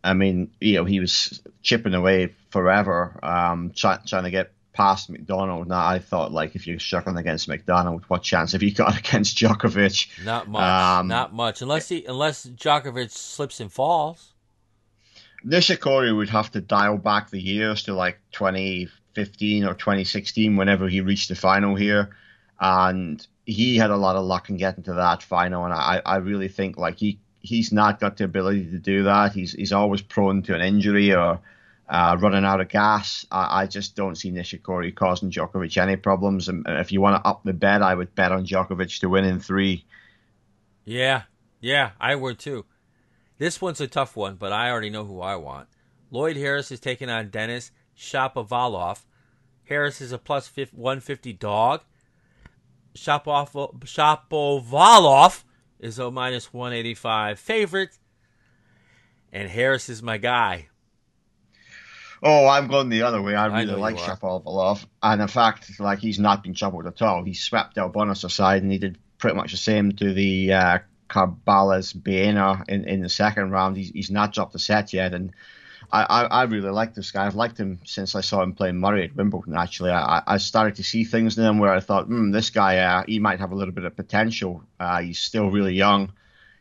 I 0.04 0.14
mean, 0.14 0.52
you 0.60 0.74
know, 0.74 0.84
he 0.84 1.00
was 1.00 1.42
chipping 1.62 1.94
away 1.94 2.34
forever, 2.50 3.18
um, 3.22 3.72
try, 3.74 3.98
trying 4.06 4.24
to 4.24 4.30
get 4.30 4.52
past 4.72 5.10
McDonald. 5.10 5.66
Now, 5.66 5.84
I 5.84 5.98
thought, 5.98 6.30
like, 6.30 6.54
if 6.54 6.66
you're 6.66 6.78
struggling 6.78 7.16
against 7.16 7.48
McDonald, 7.48 8.04
what 8.06 8.22
chance 8.22 8.52
have 8.52 8.62
you 8.62 8.72
got 8.72 8.96
against 9.06 9.36
Djokovic? 9.36 10.24
Not 10.24 10.48
much, 10.48 10.62
Um, 10.62 11.08
not 11.08 11.34
much, 11.34 11.62
unless 11.62 11.88
he 11.88 12.04
unless 12.04 12.46
Djokovic 12.46 13.10
slips 13.10 13.60
and 13.60 13.72
falls. 13.72 14.34
Nishikori 15.44 16.16
would 16.16 16.30
have 16.30 16.50
to 16.52 16.60
dial 16.60 16.96
back 16.96 17.30
the 17.30 17.40
years 17.40 17.84
to 17.84 17.94
like 17.94 18.18
2015 18.32 19.64
or 19.64 19.74
2016, 19.74 20.56
whenever 20.56 20.88
he 20.88 21.00
reached 21.00 21.28
the 21.28 21.34
final 21.34 21.74
here, 21.74 22.10
and 22.60 23.26
he 23.48 23.78
had 23.78 23.88
a 23.90 23.96
lot 23.96 24.14
of 24.14 24.26
luck 24.26 24.50
in 24.50 24.58
getting 24.58 24.84
to 24.84 24.92
that 24.92 25.22
final. 25.22 25.64
And 25.64 25.72
I, 25.72 26.02
I 26.04 26.16
really 26.16 26.48
think 26.48 26.76
like 26.76 26.98
he 26.98 27.18
he's 27.40 27.72
not 27.72 27.98
got 27.98 28.18
the 28.18 28.24
ability 28.24 28.70
to 28.72 28.78
do 28.78 29.04
that. 29.04 29.32
He's 29.32 29.52
he's 29.52 29.72
always 29.72 30.02
prone 30.02 30.42
to 30.42 30.54
an 30.54 30.61
injury 30.61 31.14
or 31.14 31.40
uh, 31.88 32.16
running 32.20 32.44
out 32.44 32.61
of 32.61 32.68
gas. 32.68 33.24
I, 33.32 33.62
I 33.62 33.66
just 33.66 33.96
don't 33.96 34.16
see 34.16 34.30
Nishikori 34.30 34.94
causing 34.94 35.30
Djokovic 35.30 35.80
any 35.80 35.96
problems. 35.96 36.50
And 36.50 36.66
if 36.68 36.92
you 36.92 37.00
want 37.00 37.22
to 37.24 37.26
up 37.26 37.42
the 37.42 37.54
bet, 37.54 37.80
I 37.80 37.94
would 37.94 38.14
bet 38.14 38.32
on 38.32 38.44
Djokovic 38.44 39.00
to 39.00 39.08
win 39.08 39.24
in 39.24 39.40
three. 39.40 39.82
Yeah, 40.84 41.22
yeah, 41.58 41.92
I 41.98 42.16
would 42.16 42.38
too. 42.38 42.66
This 43.38 43.62
one's 43.62 43.80
a 43.80 43.87
tough 43.87 44.14
one, 44.14 44.34
but 44.34 44.52
I 44.52 44.70
already 44.70 44.90
know 44.90 45.06
who 45.06 45.22
I 45.22 45.37
want. 45.37 45.68
Lloyd 46.11 46.37
Harris 46.37 46.70
is 46.70 46.80
taking 46.80 47.08
on 47.08 47.30
Denis 47.30 47.70
Shapovalov. 47.96 49.00
Harris 49.64 50.02
is 50.02 50.12
a 50.12 50.18
plus 50.18 50.48
50, 50.48 50.76
150 50.76 51.32
dog. 51.32 51.80
Shapov- 52.94 53.81
Shapovalov 53.81 55.44
is 55.79 55.98
a 55.98 56.11
minus 56.11 56.53
185 56.53 57.38
favorite. 57.38 57.98
And 59.33 59.48
Harris 59.48 59.88
is 59.88 60.03
my 60.03 60.18
guy. 60.18 60.68
Oh, 62.22 62.48
I'm 62.48 62.66
going 62.66 62.88
the 62.88 63.03
other 63.03 63.22
way. 63.22 63.35
I 63.35 63.44
I 63.44 63.61
really 63.61 63.72
you 63.72 63.77
like. 63.77 63.96
Shapovalov, 63.96 64.85
and 65.03 65.22
in 65.22 65.29
fact, 65.29 65.79
like 65.79 66.01
he's 66.01 66.18
not 66.18 66.42
been 66.42 66.55
troubled 66.55 66.87
at 66.87 67.01
all. 67.01 67.22
He 67.22 67.35
swept 67.35 67.77
Delbonis 67.77 68.24
aside, 68.24 68.62
and 68.62 68.72
he 68.72 68.79
did 68.79 68.98
pretty 69.18 69.37
much 69.37 69.53
the 69.53 69.57
same 69.57 69.92
to 69.92 70.12
the 70.12 70.53
uh, 70.53 70.79
Carballés 71.09 71.94
Baena 71.94 72.64
in, 72.68 72.85
in 72.88 73.03
the 73.03 73.09
second 73.09 73.51
round. 73.51 73.77
He's, 73.77 73.90
he's 73.90 74.11
not 74.11 74.33
dropped 74.33 74.55
a 74.55 74.59
set 74.59 74.92
yet, 74.92 75.14
and 75.14 75.33
I, 75.90 76.03
I, 76.03 76.22
I 76.24 76.42
really 76.44 76.70
like 76.70 76.94
this 76.94 77.11
guy. 77.11 77.27
I've 77.27 77.35
liked 77.35 77.59
him 77.59 77.81
since 77.85 78.14
I 78.14 78.20
saw 78.20 78.42
him 78.42 78.55
playing 78.55 78.79
Murray 78.79 79.05
at 79.05 79.16
Wimbledon. 79.16 79.57
Actually, 79.57 79.90
I, 79.92 80.22
I 80.27 80.38
started 80.38 80.77
to 80.77 80.85
see 80.85 81.05
things 81.05 81.38
in 81.38 81.44
him 81.44 81.59
where 81.59 81.72
I 81.72 81.81
thought, 81.81 82.07
hmm, 82.07 82.31
this 82.31 82.51
guy, 82.51 82.79
uh, 82.79 83.05
he 83.07 83.18
might 83.18 83.40
have 83.40 83.53
a 83.53 83.55
little 83.55 83.74
bit 83.74 83.85
of 83.85 83.96
potential. 83.96 84.62
Uh, 84.79 85.01
he's 85.01 85.18
still 85.18 85.51
really 85.51 85.74
young. 85.74 86.12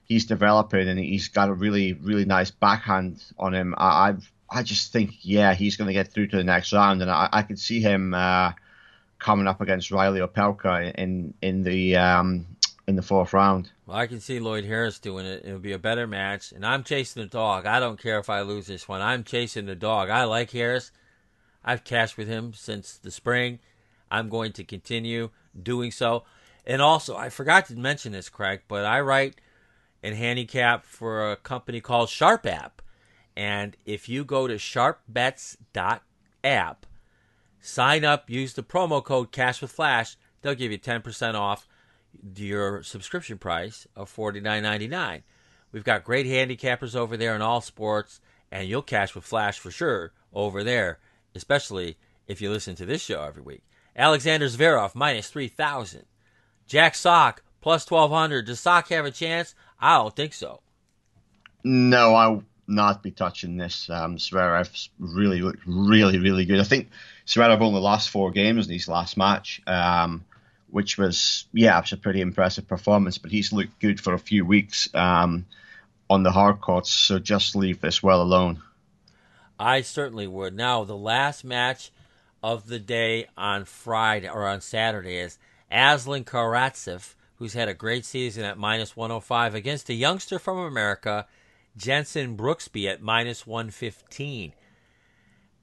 he's 0.08 0.26
developing 0.26 0.88
and 0.88 0.98
he's 1.00 1.28
got 1.28 1.50
a 1.50 1.54
really 1.54 1.94
really 1.94 2.26
nice 2.26 2.52
backhand 2.52 3.24
on 3.38 3.54
him. 3.54 3.76
I 3.78 4.10
I've, 4.10 4.32
I 4.50 4.64
just 4.64 4.94
think 4.94 5.12
yeah 5.22 5.54
he's 5.54 5.76
going 5.76 5.88
to 5.88 5.94
get 5.94 6.08
through 6.12 6.28
to 6.28 6.38
the 6.38 6.44
next 6.44 6.74
round, 6.74 7.02
and 7.02 7.12
I, 7.12 7.30
I 7.32 7.42
could 7.44 7.60
see 7.60 7.82
him 7.82 8.14
uh, 8.14 8.54
coming 9.20 9.48
up 9.48 9.62
against 9.62 9.92
Reilly 9.92 10.22
Opelka 10.22 10.94
in 10.96 11.34
in 11.42 11.64
the 11.64 11.98
um, 11.98 12.48
in 12.88 12.96
the 12.96 13.02
fourth 13.02 13.34
round. 13.34 13.70
Well, 13.88 13.98
I 13.98 14.08
can 14.08 14.20
see 14.20 14.42
Lloyd 14.42 14.66
Harris 14.66 15.00
doing 15.00 15.26
it. 15.26 15.46
It'll 15.46 15.60
be 15.60 15.72
a 15.72 15.80
better 15.80 16.06
match, 16.06 16.52
and 16.52 16.66
I'm 16.66 16.84
chasing 16.84 17.22
the 17.22 17.30
dog. 17.30 17.66
I 17.66 17.80
don't 17.80 18.00
care 18.00 18.20
if 18.20 18.30
I 18.30 18.42
lose 18.42 18.68
this 18.68 18.86
one. 18.86 19.02
I'm 19.02 19.24
chasing 19.24 19.66
the 19.66 19.78
dog. 19.78 20.10
I 20.10 20.26
like 20.26 20.52
Harris. 20.52 20.92
I've 21.64 21.86
cashed 21.86 22.18
with 22.18 22.28
him 22.28 22.52
since 22.54 22.98
the 22.98 23.12
spring. 23.12 23.60
I'm 24.12 24.28
going 24.28 24.52
to 24.54 24.66
continue 24.66 25.30
doing 25.62 25.92
so. 25.92 26.24
And 26.66 26.82
also, 26.82 27.16
I 27.16 27.30
forgot 27.30 27.68
to 27.68 27.78
mention 27.78 28.12
this, 28.12 28.28
Craig, 28.28 28.64
but 28.68 28.84
I 28.84 29.00
write 29.00 29.36
and 30.04 30.16
handicap 30.16 30.86
for 30.86 31.32
a 31.32 31.38
company 31.38 31.80
called 31.80 32.10
Sharp 32.10 32.46
App. 32.46 32.82
And 33.38 33.78
if 33.86 34.10
you 34.10 34.26
go 34.26 34.48
to 34.48 34.56
sharpbets.app, 34.56 36.86
sign 37.62 38.04
up, 38.04 38.30
use 38.30 38.54
the 38.54 38.64
promo 38.64 39.02
code 39.02 39.32
Cash 39.32 39.62
with 39.62 39.72
Flash, 39.72 40.18
they'll 40.42 40.56
give 40.56 40.74
you 40.74 40.78
10% 40.78 41.36
off 41.36 41.70
your 42.36 42.84
subscription 42.84 43.38
price 43.38 43.88
of 43.96 44.14
$49.99. 44.14 45.24
We've 45.72 45.84
got 45.84 46.04
great 46.04 46.26
handicappers 46.26 46.96
over 46.96 47.18
there 47.18 47.36
in 47.36 47.42
all 47.42 47.62
sports, 47.62 48.20
and 48.52 48.68
you'll 48.68 48.82
cash 48.82 49.14
with 49.16 49.24
Flash 49.24 49.60
for 49.60 49.72
sure 49.72 50.14
over 50.34 50.64
there, 50.64 51.00
especially 51.36 51.98
if 52.28 52.42
you 52.42 52.50
listen 52.50 52.76
to 52.76 52.86
this 52.86 53.02
show 53.02 53.24
every 53.24 53.42
week. 53.42 53.64
Alexander 53.96 54.46
Zverev 54.48 54.96
minus 54.96 55.30
3,000. 55.30 56.06
Jack 56.68 56.96
Sock 56.96 57.44
plus 57.62 57.90
1,200. 57.90 58.46
Does 58.46 58.60
Sock 58.60 58.90
have 58.90 59.06
a 59.06 59.12
chance? 59.12 59.56
I 59.80 59.98
don't 59.98 60.16
think 60.16 60.34
so. 60.34 60.62
No, 61.64 62.16
I'll 62.16 62.44
not 62.68 63.02
be 63.02 63.12
touching 63.12 63.58
this. 63.58 63.90
Um, 63.90 64.18
Zverev's 64.18 64.90
really 65.00 65.42
looked 65.42 65.64
really, 65.66 66.20
really 66.20 66.46
good. 66.46 66.60
I 66.60 66.64
think 66.64 66.90
Zverev 67.26 67.62
only 67.62 67.82
lost 67.82 68.10
four 68.10 68.32
games 68.32 68.68
in 68.68 68.74
his 68.74 68.88
last 68.88 69.18
match, 69.18 69.62
um, 69.66 70.26
which 70.70 70.98
was, 70.98 71.46
yeah, 71.54 71.78
it 71.78 71.82
was 71.82 71.92
a 71.94 71.98
pretty 71.98 72.22
impressive 72.22 72.68
performance, 72.68 73.18
but 73.18 73.32
he's 73.32 73.54
looked 73.54 73.80
good 73.80 74.00
for 74.00 74.14
a 74.14 74.20
few 74.20 74.46
weeks 74.46 74.94
um, 74.94 75.46
on 76.10 76.24
the 76.24 76.32
hard 76.32 76.62
courts, 76.62 76.92
so 76.92 77.20
just 77.20 77.56
leave 77.56 77.82
this 77.82 78.04
well 78.04 78.22
alone. 78.22 78.62
I 79.60 79.82
certainly 79.82 80.28
would. 80.28 80.56
Now, 80.56 80.84
the 80.84 80.98
last 80.98 81.44
match 81.44 81.92
of 82.44 82.68
the 82.68 82.80
day 82.80 83.28
on 83.38 83.66
Friday 83.66 84.30
or 84.30 84.48
on 84.48 84.62
Saturday 84.62 85.18
is 85.18 85.40
Aslan 85.72 86.24
Karatsev 86.24 87.16
who's 87.38 87.54
had 87.54 87.70
a 87.70 87.74
great 87.74 88.06
season 88.06 88.44
at 88.44 88.58
minus 88.58 88.96
105, 88.96 89.56
against 89.56 89.90
a 89.90 89.94
youngster 89.94 90.40
from 90.40 90.58
America, 90.58 91.28
Jenson 91.76 92.36
Brooksby, 92.36 92.88
at 92.92 93.02
minus 93.02 93.46
115. 93.46 94.54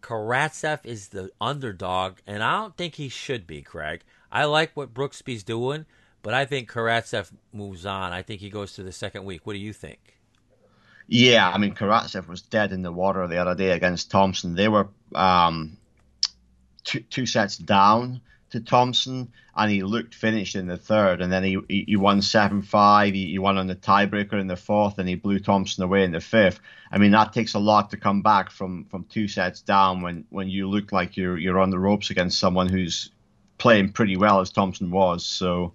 Karatsev 0.00 0.84
is 0.84 1.08
the 1.08 1.30
underdog, 1.40 2.18
and 2.26 2.42
I 2.42 2.60
don't 2.60 2.76
think 2.76 2.94
he 2.94 3.08
should 3.08 3.46
be, 3.46 3.62
Craig. 3.62 4.02
I 4.34 4.46
like 4.46 4.72
what 4.74 4.92
Brooksby's 4.92 5.44
doing, 5.44 5.86
but 6.22 6.34
I 6.34 6.44
think 6.44 6.68
Karatsev 6.68 7.30
moves 7.52 7.86
on. 7.86 8.12
I 8.12 8.22
think 8.22 8.40
he 8.40 8.50
goes 8.50 8.72
to 8.72 8.82
the 8.82 8.90
second 8.90 9.24
week. 9.24 9.46
What 9.46 9.52
do 9.52 9.60
you 9.60 9.72
think? 9.72 10.18
Yeah, 11.06 11.48
I 11.48 11.56
mean, 11.58 11.72
Karatsev 11.72 12.26
was 12.26 12.42
dead 12.42 12.72
in 12.72 12.82
the 12.82 12.90
water 12.90 13.28
the 13.28 13.36
other 13.36 13.54
day 13.54 13.70
against 13.70 14.10
Thompson. 14.10 14.56
They 14.56 14.66
were 14.66 14.88
um, 15.14 15.76
two, 16.82 17.00
two 17.00 17.26
sets 17.26 17.56
down 17.56 18.22
to 18.50 18.60
Thompson, 18.60 19.30
and 19.54 19.70
he 19.70 19.84
looked 19.84 20.14
finished 20.14 20.56
in 20.56 20.66
the 20.66 20.78
third. 20.78 21.20
And 21.20 21.32
then 21.32 21.44
he 21.44 21.58
he, 21.68 21.96
won 21.96 22.20
seven 22.20 22.62
five. 22.62 23.14
He, 23.14 23.26
he 23.30 23.38
won 23.38 23.56
on 23.56 23.68
the 23.68 23.76
tiebreaker 23.76 24.40
in 24.40 24.48
the 24.48 24.56
fourth, 24.56 24.98
and 24.98 25.08
he 25.08 25.14
blew 25.14 25.38
Thompson 25.38 25.84
away 25.84 26.02
in 26.02 26.10
the 26.10 26.20
fifth. 26.20 26.58
I 26.90 26.98
mean, 26.98 27.12
that 27.12 27.32
takes 27.32 27.54
a 27.54 27.60
lot 27.60 27.90
to 27.90 27.96
come 27.96 28.22
back 28.22 28.50
from 28.50 28.86
from 28.86 29.04
two 29.04 29.28
sets 29.28 29.60
down 29.60 30.02
when 30.02 30.24
when 30.30 30.48
you 30.48 30.68
look 30.68 30.90
like 30.90 31.16
you're 31.16 31.38
you're 31.38 31.60
on 31.60 31.70
the 31.70 31.78
ropes 31.78 32.10
against 32.10 32.38
someone 32.38 32.68
who's 32.68 33.10
playing 33.64 33.92
pretty 33.92 34.16
well 34.16 34.40
as 34.40 34.50
Thompson 34.50 34.90
was. 34.90 35.24
So 35.24 35.72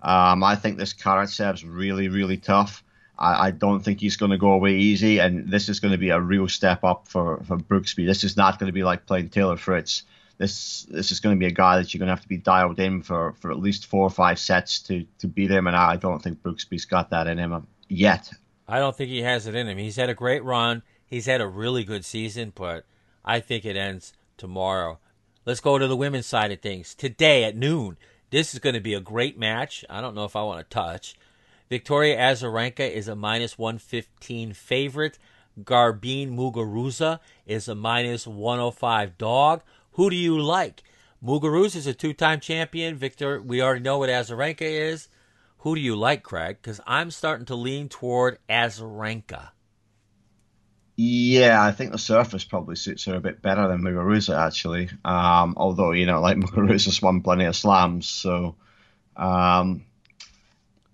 um, 0.00 0.42
I 0.42 0.56
think 0.56 0.78
this 0.78 0.94
Karatsev's 0.94 1.64
really 1.64 2.08
really 2.08 2.38
tough. 2.38 2.82
I, 3.18 3.48
I 3.48 3.50
don't 3.50 3.80
think 3.80 4.00
he's 4.00 4.16
going 4.16 4.30
to 4.30 4.38
go 4.38 4.52
away 4.52 4.76
easy, 4.76 5.18
and 5.18 5.50
this 5.50 5.68
is 5.68 5.78
going 5.80 5.92
to 5.92 5.98
be 5.98 6.10
a 6.10 6.20
real 6.20 6.48
step 6.48 6.82
up 6.82 7.08
for 7.08 7.42
for 7.44 7.58
Brooksby. 7.58 8.06
This 8.06 8.24
is 8.24 8.36
not 8.36 8.58
going 8.58 8.68
to 8.68 8.72
be 8.72 8.84
like 8.84 9.04
playing 9.04 9.28
Taylor 9.28 9.58
Fritz 9.58 10.04
this 10.38 10.86
this 10.90 11.10
is 11.10 11.20
going 11.20 11.34
to 11.36 11.40
be 11.40 11.46
a 11.46 11.54
guy 11.54 11.78
that 11.78 11.92
you're 11.92 11.98
going 11.98 12.08
to 12.08 12.12
have 12.12 12.22
to 12.22 12.28
be 12.28 12.36
dialed 12.36 12.78
in 12.78 13.02
for, 13.02 13.34
for 13.40 13.50
at 13.50 13.58
least 13.58 13.86
four 13.86 14.02
or 14.02 14.10
five 14.10 14.38
sets 14.38 14.80
to, 14.80 15.06
to 15.18 15.26
beat 15.26 15.50
him, 15.50 15.66
and 15.66 15.76
I 15.76 15.96
don't 15.96 16.22
think 16.22 16.42
Brooksby's 16.42 16.84
got 16.84 17.10
that 17.10 17.26
in 17.26 17.38
him 17.38 17.66
yet. 17.88 18.30
I 18.68 18.78
don't 18.78 18.96
think 18.96 19.10
he 19.10 19.22
has 19.22 19.46
it 19.46 19.54
in 19.54 19.68
him. 19.68 19.78
He's 19.78 19.96
had 19.96 20.10
a 20.10 20.14
great 20.14 20.44
run. 20.44 20.82
He's 21.06 21.26
had 21.26 21.40
a 21.40 21.46
really 21.46 21.84
good 21.84 22.04
season, 22.04 22.52
but 22.54 22.84
I 23.24 23.40
think 23.40 23.64
it 23.64 23.76
ends 23.76 24.12
tomorrow. 24.36 24.98
Let's 25.46 25.60
go 25.60 25.78
to 25.78 25.86
the 25.86 25.96
women's 25.96 26.26
side 26.26 26.50
of 26.50 26.60
things. 26.60 26.92
Today 26.92 27.44
at 27.44 27.54
noon, 27.54 27.98
this 28.30 28.52
is 28.52 28.58
going 28.58 28.74
to 28.74 28.80
be 28.80 28.94
a 28.94 29.00
great 29.00 29.38
match. 29.38 29.84
I 29.88 30.00
don't 30.00 30.16
know 30.16 30.24
if 30.24 30.34
I 30.34 30.42
want 30.42 30.58
to 30.58 30.74
touch. 30.74 31.14
Victoria 31.70 32.18
Azarenka 32.18 32.90
is 32.90 33.06
a 33.06 33.14
minus 33.14 33.56
115 33.56 34.54
favorite. 34.54 35.20
Garbine 35.62 36.36
Muguruza 36.36 37.20
is 37.46 37.68
a 37.68 37.76
minus 37.76 38.26
105 38.26 39.16
dog. 39.18 39.62
Who 39.92 40.10
do 40.10 40.16
you 40.16 40.36
like? 40.36 40.82
Muguruza 41.24 41.76
is 41.76 41.86
a 41.86 41.94
two-time 41.94 42.40
champion. 42.40 42.96
Victor, 42.96 43.40
we 43.40 43.62
already 43.62 43.82
know 43.82 43.98
what 43.98 44.08
Azarenka 44.08 44.62
is. 44.62 45.08
Who 45.58 45.76
do 45.76 45.80
you 45.80 45.94
like, 45.94 46.24
Craig? 46.24 46.56
Because 46.60 46.80
I'm 46.88 47.12
starting 47.12 47.46
to 47.46 47.54
lean 47.54 47.88
toward 47.88 48.38
Azarenka. 48.50 49.50
Yeah, 50.96 51.62
I 51.62 51.72
think 51.72 51.92
the 51.92 51.98
surface 51.98 52.44
probably 52.44 52.76
suits 52.76 53.04
her 53.04 53.14
a 53.14 53.20
bit 53.20 53.42
better 53.42 53.68
than 53.68 53.82
Muguruza, 53.82 54.34
actually. 54.36 54.88
Um, 55.04 55.54
although, 55.58 55.92
you 55.92 56.06
know, 56.06 56.22
like 56.22 56.36
Muguruza's 56.38 57.02
won 57.02 57.20
plenty 57.20 57.44
of 57.44 57.54
slams. 57.54 58.08
So, 58.08 58.56
um, 59.14 59.84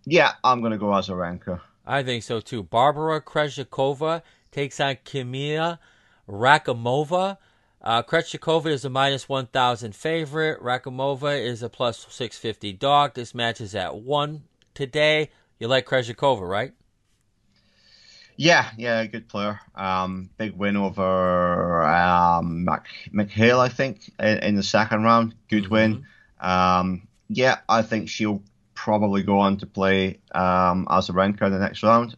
yeah, 0.05 0.33
I'm 0.43 0.61
going 0.61 0.73
to 0.73 0.79
go 0.79 0.87
Azarenka. 0.87 1.61
I 1.87 2.03
think 2.03 2.25
so, 2.25 2.41
too. 2.41 2.65
Barbara 2.65 3.21
Krejcikova 3.21 4.23
takes 4.51 4.81
on 4.81 4.97
Kamila 5.05 5.79
Rakhimova. 6.29 7.39
Uh, 7.81 8.03
Krejcikova 8.03 8.67
is 8.67 8.85
a 8.85 8.91
minus 8.91 9.29
1,000 9.29 9.95
favorite. 9.95 10.61
Rakhimova 10.61 11.41
is 11.41 11.63
a 11.63 11.69
plus 11.69 11.99
650 12.09 12.73
dog. 12.73 13.15
This 13.15 13.35
match 13.35 13.61
is 13.61 13.75
at 13.77 13.97
1 13.97 14.43
today. 14.75 15.31
You 15.61 15.69
like 15.69 15.87
Krejcikova, 15.87 16.49
right? 16.49 16.73
Yeah, 18.37 18.71
yeah, 18.77 19.05
good 19.07 19.29
player. 19.29 19.61
Um, 19.75 20.31
big 20.37 20.57
win 20.57 20.77
over 20.77 21.83
um, 21.85 22.65
Mac- 22.65 22.87
McHale, 23.13 23.59
I 23.59 23.69
think, 23.69 24.11
in, 24.19 24.39
in, 24.39 24.57
the 24.57 24.63
second 24.63 25.03
round. 25.03 25.35
Good 25.49 25.65
mm-hmm. 25.65 25.73
win. 25.73 26.07
Um, 26.41 27.09
yeah, 27.29 27.59
I 27.69 27.83
think 27.83 28.09
she'll 28.09 28.43
probably 28.75 29.23
go 29.23 29.39
on 29.39 29.59
to 29.59 29.67
play 29.67 30.19
um, 30.35 30.87
Azarenka 30.91 31.43
in 31.43 31.53
the 31.53 31.59
next 31.59 31.83
round. 31.83 32.17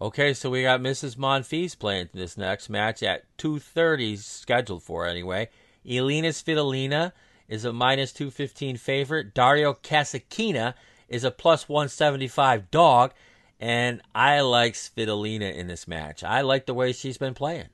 Okay, 0.00 0.34
so 0.34 0.50
we 0.50 0.62
got 0.62 0.80
Mrs. 0.80 1.16
Monfils 1.16 1.78
playing 1.78 2.10
this 2.12 2.36
next 2.36 2.68
match 2.68 3.02
at 3.02 3.24
2.30, 3.38 4.18
scheduled 4.18 4.82
for 4.82 5.06
anyway. 5.06 5.48
Elina 5.88 6.28
Svitolina 6.28 7.12
is 7.48 7.64
a 7.64 7.72
minus 7.72 8.12
215 8.12 8.76
favorite. 8.76 9.32
Daria 9.32 9.72
Kasatkina 9.72 10.74
is 11.08 11.24
a 11.24 11.30
plus 11.30 11.68
175 11.68 12.70
dog. 12.70 13.14
And 13.58 14.02
I 14.14 14.40
like 14.40 14.74
Svitolina 14.74 15.54
in 15.54 15.66
this 15.66 15.88
match. 15.88 16.22
I 16.22 16.42
like 16.42 16.66
the 16.66 16.74
way 16.74 16.92
she's 16.92 17.16
been 17.16 17.34
playing. 17.34 17.68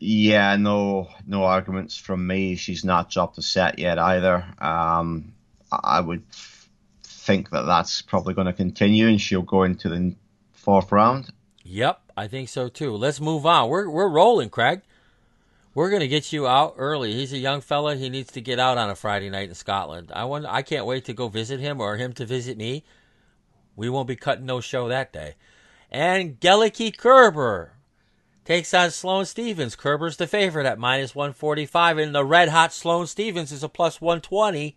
Yeah, 0.00 0.56
no, 0.56 1.08
no 1.26 1.44
arguments 1.44 1.96
from 1.96 2.26
me. 2.26 2.56
She's 2.56 2.84
not 2.84 3.10
dropped 3.10 3.38
a 3.38 3.42
set 3.42 3.78
yet 3.78 4.00
either. 4.00 4.44
Um, 4.58 5.34
I 5.70 6.00
would 6.00 6.24
think 7.04 7.50
that 7.50 7.62
that's 7.62 8.02
probably 8.02 8.34
going 8.34 8.48
to 8.48 8.52
continue, 8.52 9.06
and 9.06 9.20
she'll 9.20 9.42
go 9.42 9.62
into 9.62 9.88
the 9.88 10.16
fourth 10.50 10.90
round. 10.90 11.32
Yep, 11.64 12.00
I 12.16 12.26
think 12.26 12.48
so 12.48 12.68
too. 12.68 12.96
Let's 12.96 13.20
move 13.20 13.46
on. 13.46 13.68
We're 13.68 13.88
we're 13.88 14.08
rolling, 14.08 14.50
Craig. 14.50 14.82
We're 15.74 15.90
gonna 15.90 16.08
get 16.08 16.32
you 16.32 16.46
out 16.46 16.74
early. 16.76 17.12
He's 17.12 17.32
a 17.32 17.38
young 17.38 17.60
fella. 17.60 17.94
He 17.94 18.10
needs 18.10 18.32
to 18.32 18.40
get 18.40 18.58
out 18.58 18.78
on 18.78 18.90
a 18.90 18.96
Friday 18.96 19.30
night 19.30 19.48
in 19.48 19.54
Scotland. 19.54 20.10
I 20.12 20.24
want. 20.24 20.44
I 20.46 20.62
can't 20.62 20.86
wait 20.86 21.04
to 21.06 21.12
go 21.12 21.28
visit 21.28 21.60
him 21.60 21.80
or 21.80 21.96
him 21.96 22.12
to 22.14 22.26
visit 22.26 22.58
me. 22.58 22.84
We 23.76 23.88
won't 23.88 24.08
be 24.08 24.16
cutting 24.16 24.46
no 24.46 24.60
show 24.60 24.88
that 24.88 25.12
day. 25.12 25.34
Angelique 25.92 26.96
Kerber 26.96 27.74
takes 28.44 28.74
on 28.74 28.90
Sloane 28.90 29.24
Stevens. 29.24 29.76
Kerber's 29.76 30.16
the 30.16 30.26
favorite 30.26 30.66
at 30.66 30.78
minus 30.78 31.14
145, 31.14 31.98
and 31.98 32.14
the 32.14 32.24
red 32.24 32.48
hot 32.48 32.72
Sloane 32.72 33.06
Stevens 33.06 33.52
is 33.52 33.62
a 33.62 33.68
plus 33.68 34.00
120. 34.00 34.76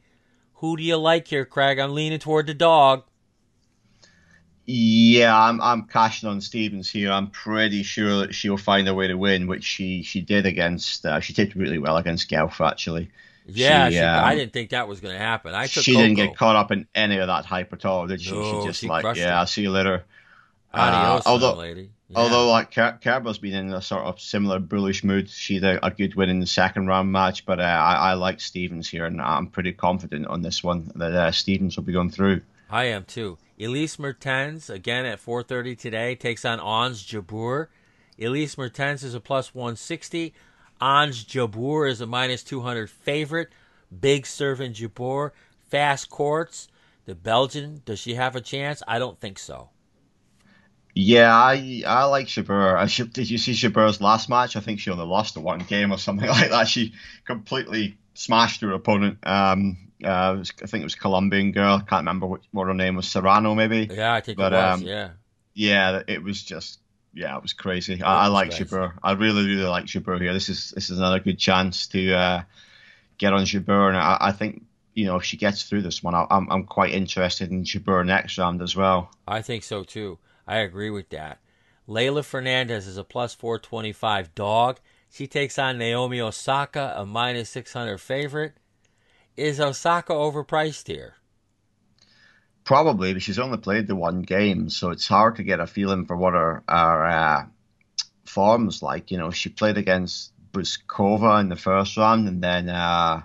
Who 0.55 0.77
do 0.77 0.83
you 0.83 0.97
like 0.97 1.27
here, 1.27 1.45
Craig? 1.45 1.79
I'm 1.79 1.93
leaning 1.93 2.19
toward 2.19 2.47
the 2.47 2.53
dog. 2.53 3.03
Yeah, 4.67 5.37
I'm 5.37 5.61
I'm 5.61 5.83
cashing 5.83 6.27
on 6.27 6.41
Stevens 6.41 6.89
here. 6.89 7.11
I'm 7.11 7.29
pretty 7.29 7.83
sure 7.83 8.21
that 8.21 8.33
she'll 8.33 8.57
find 8.57 8.87
a 8.87 8.95
way 8.95 9.07
to 9.07 9.15
win, 9.15 9.45
which 9.45 9.63
she 9.63 10.01
she 10.01 10.21
did 10.21 10.47
against. 10.47 11.05
Uh, 11.05 11.19
she 11.19 11.33
did 11.33 11.55
really 11.55 11.77
well 11.77 11.97
against 11.97 12.29
Gauff 12.31 12.65
actually. 12.67 13.11
Yeah, 13.47 13.89
She, 13.89 13.95
she, 13.95 13.99
um, 14.01 14.23
I 14.25 14.35
didn't 14.35 14.53
think 14.53 14.71
that 14.71 14.87
was 14.87 14.99
going 14.99 15.13
to 15.13 15.19
happen. 15.19 15.53
I 15.53 15.67
took 15.67 15.83
she 15.83 15.95
didn't 15.95 16.15
get 16.15 16.35
caught 16.35 16.55
up 16.55 16.71
in 16.71 16.87
any 16.95 17.17
of 17.17 17.27
that 17.27 17.45
hype 17.45 17.71
at 17.73 17.85
all, 17.85 18.07
did 18.07 18.21
she? 18.21 18.31
No, 18.31 18.61
she 18.61 18.67
just 18.67 18.79
she 18.81 18.87
like, 18.87 19.15
yeah, 19.15 19.27
it. 19.27 19.39
I'll 19.39 19.47
see 19.47 19.61
you 19.61 19.71
later. 19.71 20.03
Adios, 20.73 21.25
Uh, 21.25 21.29
although- 21.29 21.55
lady. 21.55 21.91
Yeah. 22.09 22.19
Although 22.19 22.51
like 22.51 22.69
Ker- 22.69 22.99
Kerber's 23.01 23.39
been 23.39 23.55
in 23.55 23.73
a 23.73 23.81
sort 23.81 24.03
of 24.03 24.21
similar 24.21 24.59
bullish 24.59 25.03
mood, 25.03 25.27
she 25.27 25.55
had 25.55 25.79
a, 25.81 25.89
good 25.89 26.13
win 26.13 26.29
in 26.29 26.39
the 26.39 26.45
second 26.45 26.85
round 26.85 27.11
match. 27.11 27.47
But 27.47 27.59
uh, 27.59 27.63
I, 27.63 28.11
I 28.11 28.13
like 28.13 28.39
Stevens 28.39 28.87
here, 28.87 29.05
and 29.05 29.19
I'm 29.19 29.47
pretty 29.47 29.73
confident 29.73 30.27
on 30.27 30.43
this 30.43 30.63
one 30.63 30.91
that 30.95 31.13
uh, 31.13 31.31
Stevens 31.31 31.75
will 31.75 31.83
be 31.83 31.93
going 31.93 32.11
through. 32.11 32.41
I 32.69 32.85
am 32.85 33.05
too. 33.05 33.39
Elise 33.59 33.97
Mertens 33.97 34.69
again 34.69 35.05
at 35.07 35.19
4:30 35.19 35.79
today 35.79 36.13
takes 36.13 36.45
on 36.45 36.59
Ons 36.59 37.03
Jabeur. 37.03 37.67
Elise 38.21 38.55
Mertens 38.55 39.03
is 39.03 39.15
a 39.15 39.19
plus 39.19 39.55
160. 39.55 40.31
Ons 40.81 41.23
Jabeur 41.23 41.89
is 41.89 42.01
a 42.01 42.05
minus 42.07 42.43
200 42.43 42.89
favorite. 42.89 43.49
Big 44.01 44.25
serve 44.25 44.61
in 44.61 44.73
Jabeur. 44.73 45.31
Fast 45.69 46.09
courts. 46.09 46.67
The 47.05 47.15
Belgian, 47.15 47.81
does 47.85 47.99
she 47.99 48.15
have 48.15 48.35
a 48.35 48.41
chance? 48.41 48.81
I 48.87 48.99
don't 48.99 49.19
think 49.19 49.37
so. 49.39 49.69
Yeah, 50.93 51.33
I 51.35 51.83
I 51.85 52.05
like 52.05 52.27
Jabeur. 52.27 52.77
I 52.77 52.85
should, 52.87 53.11
did 53.11 53.29
you 53.29 53.37
see 53.37 53.51
Jabeur's 53.51 53.99
last 53.99 54.29
match? 54.29 54.55
I 54.55 54.61
think 54.61 54.79
she 54.79 54.91
only 54.91 55.05
lost 55.05 55.33
the 55.33 55.41
one 55.41 55.59
game 55.59 55.91
or 55.91 55.97
something 55.97 56.29
like 56.39 56.49
that. 56.51 56.67
She 56.69 56.93
completely 57.25 57.97
smashed 58.13 58.61
her 58.61 58.71
opponent. 58.71 59.17
Um, 59.27 59.77
uh, 60.03 60.35
was- 60.39 60.53
I 60.63 60.67
think 60.67 60.81
it 60.81 60.85
was 60.85 60.95
Colombian 60.95 61.51
girl. 61.51 61.75
I 61.75 61.79
can't 61.79 62.01
remember 62.01 62.27
what, 62.27 62.41
what 62.51 62.67
her 62.67 62.73
name 62.73 62.95
was. 62.95 63.07
Serrano, 63.09 63.55
maybe. 63.55 63.91
Yeah, 63.91 64.13
I 64.13 64.21
think 64.21 64.37
But, 64.37 64.53
it 64.53 64.53
was. 64.53 64.81
um, 64.81 64.81
yeah. 64.81 65.09
Yeah, 65.53 66.01
it 66.07 66.23
was 66.23 66.41
just 66.43 66.79
yeah, 67.15 67.37
it 67.37 67.41
was 67.41 67.53
crazy. 67.53 68.03
I, 68.03 68.25
I 68.25 68.27
like. 68.27 68.51
Jabeur. 68.51 68.93
I 69.01 69.13
really 69.13 69.47
really 69.47 69.63
like 69.63 69.85
Jabeur 69.85 70.19
here. 70.19 70.33
This 70.33 70.49
is 70.49 70.71
this 70.71 70.89
is 70.89 70.97
another 70.99 71.19
good 71.19 71.39
chance 71.39 71.87
to 71.87 72.13
uh, 72.13 72.43
get 73.17 73.31
on 73.31 73.45
Jabeur, 73.45 73.87
and 73.87 73.97
I, 73.97 74.17
I 74.19 74.31
think 74.33 74.63
you 74.93 75.05
know 75.05 75.15
if 75.15 75.23
she 75.23 75.37
gets 75.37 75.63
through 75.63 75.83
this 75.83 76.03
one, 76.03 76.13
I, 76.13 76.27
I'm 76.29 76.51
I'm 76.51 76.65
quite 76.65 76.93
interested 76.93 77.51
in 77.51 77.63
Jabeur 77.63 78.05
next 78.05 78.37
round 78.37 78.61
as 78.61 78.75
well. 78.75 79.11
I 79.25 79.41
think 79.41 79.63
so 79.63 79.83
too. 79.83 80.19
I 80.45 80.57
agree 80.57 80.89
with 80.89 81.09
that. 81.09 81.39
Leylah 81.87 82.25
Fernandez 82.25 82.85
is 82.85 82.97
a 82.97 83.03
plus 83.03 83.33
425 83.33 84.35
dog. 84.35 84.79
She 85.09 85.27
takes 85.27 85.57
on 85.57 85.77
Naomi 85.77 86.19
Osaka, 86.19 86.93
a 86.97 87.05
minus 87.05 87.49
600 87.49 87.99
favorite. 87.99 88.57
Is 89.37 89.61
Osaka 89.61 90.13
overpriced 90.13 90.87
here? 90.87 91.15
Probably, 92.65 93.13
but 93.13 93.21
she's 93.21 93.37
only 93.37 93.59
played 93.59 93.85
the 93.85 93.95
one 93.95 94.23
game, 94.23 94.69
so 94.69 94.89
it's 94.89 95.07
hard 95.07 95.35
to 95.35 95.43
get 95.43 95.59
a 95.59 95.67
feeling 95.67 96.07
for 96.07 96.17
what 96.17 96.33
her, 96.33 96.63
her 96.67 97.05
uh, 97.05 97.45
form's 98.25 98.81
like. 98.81 99.11
You 99.11 99.19
know, 99.19 99.29
she 99.29 99.49
played 99.49 99.77
against 99.77 100.33
Bouzkova 100.51 101.41
in 101.41 101.49
the 101.49 101.55
first 101.55 101.95
round, 101.95 102.27
and 102.27 102.41
then 102.43 102.67
uh, 102.69 103.21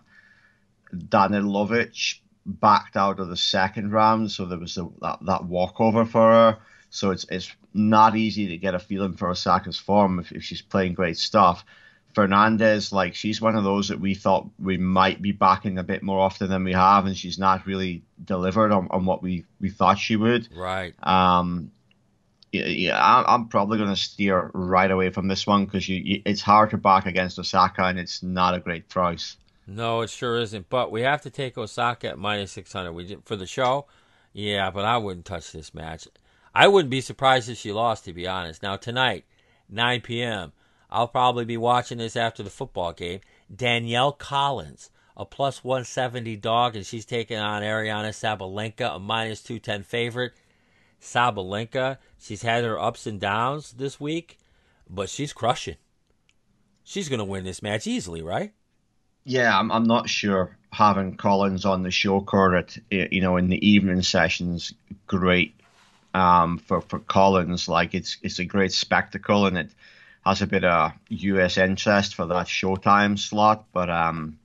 Danilovic 0.94 2.20
backed 2.44 2.98
out 2.98 3.18
of 3.18 3.28
the 3.28 3.36
second 3.36 3.92
round, 3.92 4.30
so 4.30 4.44
there 4.44 4.58
was 4.58 4.76
a, 4.76 4.86
that, 5.00 5.18
that 5.24 5.44
walkover 5.46 6.04
for 6.04 6.32
her. 6.32 6.58
So 6.90 7.10
it's 7.10 7.24
it's 7.30 7.50
not 7.72 8.16
easy 8.16 8.48
to 8.48 8.58
get 8.58 8.74
a 8.74 8.78
feeling 8.78 9.14
for 9.14 9.30
Osaka's 9.30 9.78
form 9.78 10.18
if, 10.18 10.32
if 10.32 10.42
she's 10.42 10.60
playing 10.60 10.92
great 10.94 11.16
stuff. 11.16 11.64
Fernandez, 12.14 12.92
like 12.92 13.14
she's 13.14 13.40
one 13.40 13.56
of 13.56 13.64
those 13.64 13.88
that 13.88 14.00
we 14.00 14.14
thought 14.14 14.48
we 14.58 14.76
might 14.76 15.22
be 15.22 15.32
backing 15.32 15.78
a 15.78 15.84
bit 15.84 16.02
more 16.02 16.18
often 16.18 16.48
than 16.48 16.64
we 16.64 16.72
have, 16.72 17.06
and 17.06 17.16
she's 17.16 17.38
not 17.38 17.66
really 17.66 18.02
delivered 18.24 18.72
on, 18.72 18.88
on 18.90 19.04
what 19.04 19.22
we, 19.22 19.44
we 19.60 19.70
thought 19.70 19.98
she 19.98 20.16
would. 20.16 20.48
Right. 20.54 20.94
Um, 21.06 21.70
yeah, 22.52 22.66
yeah 22.66 23.24
I'm, 23.26 23.48
probably 23.48 23.78
going 23.78 23.90
to 23.90 23.96
steer 23.96 24.50
right 24.54 24.90
away 24.90 25.10
from 25.10 25.28
this 25.28 25.46
one 25.46 25.64
because 25.64 25.88
you, 25.88 26.00
you, 26.04 26.22
it's 26.24 26.40
hard 26.40 26.70
to 26.70 26.78
back 26.78 27.06
against 27.06 27.38
Osaka, 27.38 27.84
and 27.84 27.98
it's 27.98 28.22
not 28.22 28.54
a 28.54 28.60
great 28.60 28.88
price. 28.88 29.36
No, 29.66 30.00
it 30.00 30.10
sure 30.10 30.38
isn't. 30.38 30.68
But 30.68 30.90
we 30.90 31.02
have 31.02 31.22
to 31.22 31.30
take 31.30 31.56
Osaka 31.56 32.08
at 32.08 32.18
minus 32.18 32.52
600 32.52 32.92
we 32.92 33.06
did, 33.06 33.24
for 33.24 33.36
the 33.36 33.46
show. 33.46 33.86
Yeah, 34.32 34.70
but 34.70 34.84
I 34.84 34.96
wouldn't 34.96 35.26
touch 35.26 35.52
this 35.52 35.74
match. 35.74 36.08
I 36.54 36.66
wouldn't 36.66 36.90
be 36.90 37.00
surprised 37.00 37.48
if 37.48 37.58
she 37.58 37.70
lost, 37.70 38.04
to 38.06 38.12
be 38.12 38.26
honest. 38.26 38.62
Now, 38.62 38.76
tonight, 38.76 39.24
9 39.68 40.00
p.m., 40.00 40.52
I'll 40.90 41.08
probably 41.08 41.44
be 41.44 41.56
watching 41.56 41.98
this 41.98 42.16
after 42.16 42.42
the 42.42 42.50
football 42.50 42.92
game. 42.92 43.20
Danielle 43.54 44.12
Collins, 44.12 44.90
a 45.16 45.24
plus 45.24 45.62
170 45.62 46.36
dog, 46.36 46.76
and 46.76 46.84
she's 46.84 47.04
taking 47.04 47.38
on 47.38 47.62
Aryna 47.62 48.10
Sabalenka, 48.10 48.96
a 48.96 48.98
minus 48.98 49.42
210 49.42 49.84
favorite. 49.84 50.32
Sabalenka, 51.00 51.98
she's 52.18 52.42
had 52.42 52.64
her 52.64 52.78
ups 52.78 53.06
and 53.06 53.20
downs 53.20 53.72
this 53.72 54.00
week, 54.00 54.38
but 54.88 55.08
she's 55.08 55.32
crushing. 55.32 55.76
She's 56.84 57.08
going 57.08 57.20
to 57.20 57.24
win 57.24 57.44
this 57.44 57.62
match 57.62 57.86
easily, 57.86 58.20
right? 58.20 58.52
Yeah, 59.24 59.56
I'm, 59.56 59.70
I'm 59.70 59.84
not 59.84 60.08
sure 60.08 60.56
having 60.72 61.16
Collins 61.16 61.64
on 61.64 61.82
the 61.82 61.90
show 61.90 62.20
card, 62.20 62.74
you 62.90 63.20
know, 63.20 63.36
in 63.36 63.48
the 63.48 63.68
evening 63.68 64.02
sessions, 64.02 64.72
great 65.06 65.54
um, 66.14 66.58
for 66.58 66.80
for 66.80 66.98
Collins. 66.98 67.68
Like 67.68 67.94
it's 67.94 68.18
it's 68.22 68.38
a 68.38 68.44
great 68.44 68.72
spectacle 68.72 69.46
and 69.46 69.58
it 69.58 69.70
has 70.24 70.42
a 70.42 70.46
bit 70.46 70.64
of 70.64 70.92
U.S. 71.08 71.56
interest 71.56 72.14
for 72.14 72.26
that 72.26 72.46
Showtime 72.46 73.18
slot. 73.18 73.66
But 73.72 73.88
um, 73.90 74.38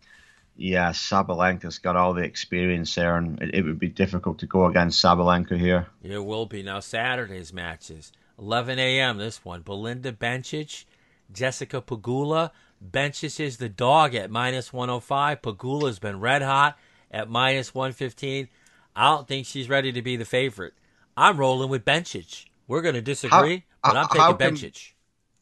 yeah, 0.55 0.91
Sabalenka's 0.91 1.79
got 1.79 1.95
all 1.95 2.13
the 2.13 2.23
experience 2.23 2.95
there, 2.95 3.17
and 3.17 3.41
it, 3.41 3.55
it 3.55 3.61
would 3.63 3.79
be 3.79 3.89
difficult 3.89 4.39
to 4.39 4.45
go 4.45 4.65
against 4.65 5.03
Sabalenka 5.03 5.57
here. 5.57 5.87
It 6.03 6.23
will 6.23 6.45
be. 6.45 6.63
Now, 6.63 6.79
Saturday's 6.79 7.51
matches 7.51 8.11
11 8.39 8.79
a.m. 8.79 9.17
This 9.17 9.43
one 9.43 9.61
Belinda 9.61 10.11
Bencic, 10.11 10.85
Jessica 11.31 11.81
Pegula. 11.81 12.51
Bencic 12.91 13.39
is 13.39 13.57
the 13.57 13.69
dog 13.69 14.15
at 14.15 14.29
minus 14.29 14.71
105. 14.71 15.41
Pegula's 15.41 15.99
been 15.99 16.19
red 16.19 16.41
hot 16.41 16.77
at 17.11 17.29
minus 17.29 17.73
115. 17.73 18.47
I 18.95 19.03
don't 19.09 19.27
think 19.27 19.45
she's 19.45 19.69
ready 19.69 19.91
to 19.91 20.01
be 20.01 20.15
the 20.15 20.25
favorite. 20.25 20.73
I'm 21.17 21.37
rolling 21.37 21.69
with 21.69 21.85
Bencic. 21.85 22.45
We're 22.67 22.81
going 22.81 22.95
to 22.95 23.01
disagree, 23.01 23.63
How- 23.83 23.93
but 23.93 23.97
I'm 23.97 24.07
taking 24.07 24.37
can- 24.37 24.55
Bencic. 24.55 24.91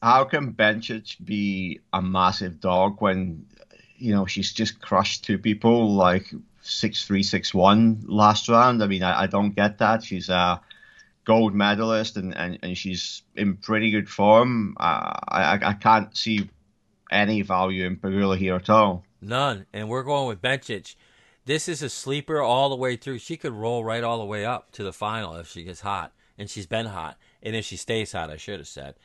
How 0.03 0.25
can 0.25 0.51
Bencic 0.51 1.15
be 1.23 1.79
a 1.93 2.01
massive 2.01 2.59
dog 2.59 3.01
when 3.01 3.45
you 3.95 4.13
know 4.13 4.25
she's 4.25 4.51
just 4.51 4.81
crushed 4.81 5.23
two 5.23 5.37
people 5.37 5.93
like 5.93 6.25
six 6.61 7.05
three 7.05 7.23
six 7.23 7.53
one 7.53 8.03
last 8.05 8.49
round? 8.49 8.83
I 8.83 8.87
mean, 8.87 9.01
I, 9.01 9.21
I 9.21 9.27
don't 9.27 9.55
get 9.55 9.77
that. 9.77 10.03
She's 10.03 10.27
a 10.27 10.59
gold 11.23 11.55
medalist 11.55 12.17
and, 12.17 12.35
and, 12.35 12.59
and 12.61 12.77
she's 12.77 13.21
in 13.37 13.55
pretty 13.55 13.91
good 13.91 14.09
form. 14.09 14.75
I 14.77 15.59
I 15.63 15.73
can't 15.73 16.15
see 16.17 16.49
any 17.09 17.41
value 17.41 17.85
in 17.85 17.95
Pegula 17.95 18.37
here 18.37 18.55
at 18.55 18.69
all. 18.69 19.05
None. 19.21 19.67
And 19.71 19.87
we're 19.87 20.03
going 20.03 20.27
with 20.27 20.41
Bencic. 20.41 20.95
This 21.45 21.69
is 21.69 21.81
a 21.81 21.89
sleeper 21.89 22.41
all 22.41 22.69
the 22.69 22.75
way 22.75 22.97
through. 22.97 23.19
She 23.19 23.37
could 23.37 23.53
roll 23.53 23.85
right 23.85 24.03
all 24.03 24.19
the 24.19 24.25
way 24.25 24.43
up 24.43 24.71
to 24.73 24.83
the 24.83 24.91
final 24.91 25.35
if 25.35 25.47
she 25.47 25.63
gets 25.63 25.79
hot. 25.79 26.11
And 26.37 26.49
she's 26.49 26.65
been 26.65 26.87
hot. 26.87 27.17
And 27.41 27.55
if 27.55 27.63
she 27.63 27.77
stays 27.77 28.11
hot, 28.11 28.29
I 28.29 28.37
should 28.37 28.59
have 28.59 28.67
said. 28.67 28.95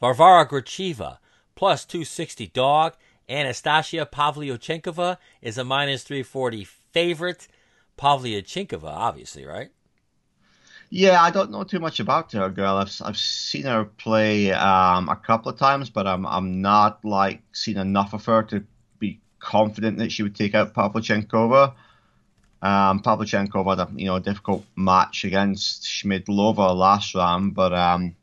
Varvara 0.00 0.46
Gracheva, 0.46 1.18
plus 1.54 1.84
260 1.84 2.48
dog. 2.48 2.94
Anastasia 3.28 4.06
Pavlyuchenkova 4.06 5.16
is 5.40 5.56
a 5.56 5.64
minus 5.64 6.02
340 6.02 6.64
favorite. 6.92 7.48
Pavlyuchenkova, 7.96 8.84
obviously, 8.84 9.46
right? 9.46 9.70
Yeah, 10.90 11.22
I 11.22 11.30
don't 11.30 11.50
know 11.50 11.64
too 11.64 11.80
much 11.80 12.00
about 12.00 12.32
her, 12.32 12.48
girl. 12.50 12.76
I've 12.76 12.92
I've 13.02 13.16
seen 13.16 13.64
her 13.64 13.84
play 13.84 14.52
um, 14.52 15.08
a 15.08 15.16
couple 15.16 15.50
of 15.50 15.58
times, 15.58 15.90
but 15.90 16.06
I'm 16.06 16.26
I'm 16.26 16.60
not 16.60 17.04
like 17.04 17.42
seen 17.52 17.78
enough 17.78 18.12
of 18.12 18.24
her 18.26 18.42
to 18.44 18.64
be 18.98 19.20
confident 19.38 19.98
that 19.98 20.12
she 20.12 20.22
would 20.22 20.36
take 20.36 20.54
out 20.54 20.74
Pavlyuchenkova. 20.74 21.74
Um, 22.62 23.02
Pavlyuchenkova 23.02 23.76
had 23.76 23.88
a 23.88 23.92
you 23.96 24.06
know 24.06 24.18
difficult 24.18 24.64
match 24.76 25.24
against 25.24 25.82
Schmiedlova 25.84 26.76
last 26.76 27.14
round, 27.14 27.54
but 27.54 27.72
um, 27.72 28.14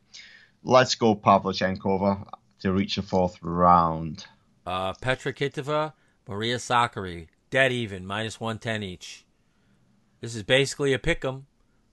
let's 0.64 0.94
go 0.94 1.14
Pavlyuchenkova 1.14 2.26
to 2.60 2.72
reach 2.72 2.96
the 2.96 3.02
fourth 3.02 3.38
round. 3.42 4.26
Uh, 4.66 4.92
Petra 4.94 5.32
Kvitova, 5.32 5.92
Maria 6.28 6.56
Sakkari, 6.56 7.26
dead 7.50 7.72
even, 7.72 8.06
minus 8.06 8.40
110 8.40 8.82
each. 8.82 9.24
This 10.20 10.34
is 10.36 10.42
basically 10.44 10.92
a 10.92 10.98
pick 10.98 11.24
'em. 11.24 11.46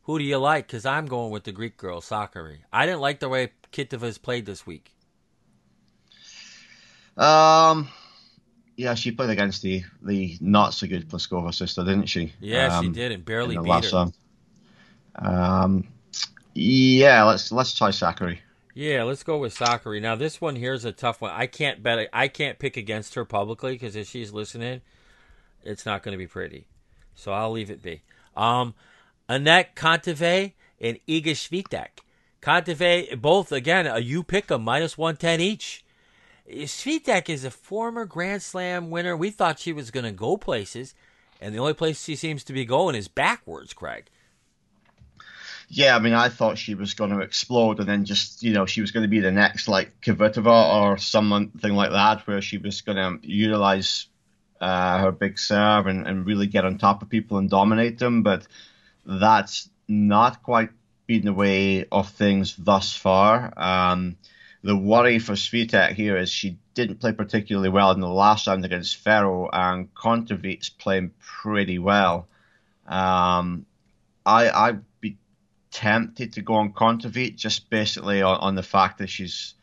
Who 0.03 0.19
do 0.19 0.23
you 0.25 0.37
like? 0.37 0.67
Because 0.67 0.85
I'm 0.85 1.05
going 1.05 1.31
with 1.31 1.43
the 1.43 1.51
Greek 1.51 1.77
girl, 1.77 2.01
Sakkari. 2.01 2.59
I 2.71 2.85
didn't 2.85 3.01
like 3.01 3.19
the 3.19 3.29
way 3.29 3.51
Kvitova's 3.71 4.17
played 4.17 4.45
this 4.45 4.65
week. 4.65 4.91
Um, 7.17 7.89
yeah, 8.77 8.93
she 8.93 9.11
played 9.11 9.29
against 9.29 9.61
the 9.61 9.83
the 10.01 10.37
not 10.39 10.73
so 10.73 10.87
good 10.87 11.09
Pliskova 11.09 11.53
sister, 11.53 11.83
didn't 11.83 12.05
she? 12.07 12.33
Yeah, 12.39 12.79
she 12.79 12.87
Um, 12.87 12.93
did, 12.93 13.11
and 13.11 13.25
barely 13.25 13.57
beat 13.57 13.85
her. 13.91 14.11
Um, 15.15 15.87
yeah, 16.53 17.23
let's 17.23 17.51
let's 17.51 17.75
try 17.75 17.89
Sakkari. 17.89 18.39
Yeah, 18.79 19.03
let's 19.03 19.23
go 19.23 19.37
with 19.37 19.57
Sakkari. 19.57 20.01
Now, 20.01 20.15
this 20.15 20.39
one 20.39 20.55
here 20.55 20.71
is 20.71 20.85
a 20.85 20.93
tough 20.93 21.19
one. 21.19 21.31
I 21.31 21.47
can't 21.47 21.83
bet. 21.83 22.07
I 22.13 22.29
can't 22.29 22.57
pick 22.57 22.77
against 22.77 23.15
her 23.15 23.25
publicly 23.25 23.73
because 23.73 23.97
if 23.97 24.07
she's 24.07 24.31
listening, 24.31 24.79
it's 25.65 25.85
not 25.85 26.01
going 26.01 26.13
to 26.13 26.17
be 26.17 26.27
pretty. 26.27 26.65
So 27.13 27.33
I'll 27.33 27.51
leave 27.51 27.69
it 27.69 27.83
be. 27.83 28.03
Um, 28.37 28.75
Anett 29.27 29.75
Kontaveit 29.75 30.53
and 30.79 30.97
Iga 31.09 31.31
Swiatek. 31.31 32.05
Kontaveit, 32.41 33.19
both 33.19 33.51
again 33.51 33.85
a 33.85 33.99
you 33.99 34.23
pick 34.23 34.49
'em 34.49 34.63
minus 34.63 34.97
one 34.97 35.17
ten 35.17 35.41
each. 35.41 35.83
Swiatek 36.49 37.27
is 37.27 37.43
a 37.43 37.51
former 37.51 38.05
Grand 38.05 38.41
Slam 38.41 38.89
winner. 38.91 39.17
We 39.17 39.29
thought 39.29 39.59
she 39.59 39.73
was 39.73 39.91
going 39.91 40.05
to 40.05 40.13
go 40.13 40.37
places, 40.37 40.95
and 41.41 41.53
the 41.53 41.59
only 41.59 41.73
place 41.73 42.01
she 42.01 42.15
seems 42.15 42.45
to 42.45 42.53
be 42.53 42.63
going 42.63 42.95
is 42.95 43.09
backwards, 43.09 43.73
Craig. 43.73 44.05
Yeah, 45.71 45.95
I 45.95 45.99
mean, 45.99 46.13
I 46.13 46.29
thought 46.29 46.57
she 46.57 46.73
was 46.73 46.95
going 46.95 47.11
to 47.11 47.19
explode, 47.19 47.79
and 47.79 47.87
then 47.87 48.03
just 48.03 48.41
you 48.41 48.53
know 48.53 48.65
she 48.65 48.81
was 48.81 48.91
going 48.91 49.03
to 49.03 49.07
be 49.07 49.19
the 49.19 49.31
next 49.31 49.67
like 49.67 50.01
Kvitova 50.01 50.73
or 50.73 50.97
something 50.97 51.73
like 51.75 51.91
that, 51.91 52.25
where 52.25 52.41
she 52.41 52.57
was 52.57 52.81
going 52.81 52.97
to 52.97 53.27
utilize 53.27 54.07
uh, 54.59 54.97
her 54.97 55.11
big 55.11 55.37
serve 55.37 55.85
and, 55.85 56.07
and 56.07 56.25
really 56.25 56.47
get 56.47 56.65
on 56.65 56.79
top 56.79 57.03
of 57.03 57.09
people 57.09 57.37
and 57.37 57.51
dominate 57.51 57.99
them. 57.99 58.23
But 58.23 58.47
that's 59.05 59.69
not 59.87 60.41
quite 60.41 60.71
been 61.05 61.25
the 61.25 61.33
way 61.33 61.85
of 61.91 62.09
things 62.09 62.55
thus 62.55 62.95
far. 62.95 63.53
Um, 63.55 64.17
the 64.63 64.75
worry 64.75 65.19
for 65.19 65.33
Swiatek 65.33 65.93
here 65.93 66.17
is 66.17 66.31
she 66.31 66.57
didn't 66.73 66.99
play 66.99 67.11
particularly 67.11 67.69
well 67.69 67.91
in 67.91 67.99
the 67.99 68.07
last 68.07 68.47
round 68.47 68.65
against 68.65 68.97
Ferro, 68.97 69.49
and 69.53 69.93
Kontaveit 69.93 70.79
playing 70.79 71.11
pretty 71.19 71.77
well. 71.77 72.27
Um, 72.87 73.67
I 74.25 74.71
be 74.71 74.79
tempted 75.71 76.33
to 76.33 76.41
go 76.41 76.55
on 76.55 76.73
Kontaveit 76.73 77.35
just 77.35 77.69
basically 77.69 78.21
on, 78.21 78.37
on, 78.39 78.55
the 78.55 78.63
fact 78.63 78.97
that 78.99 79.09
she's, 79.09 79.53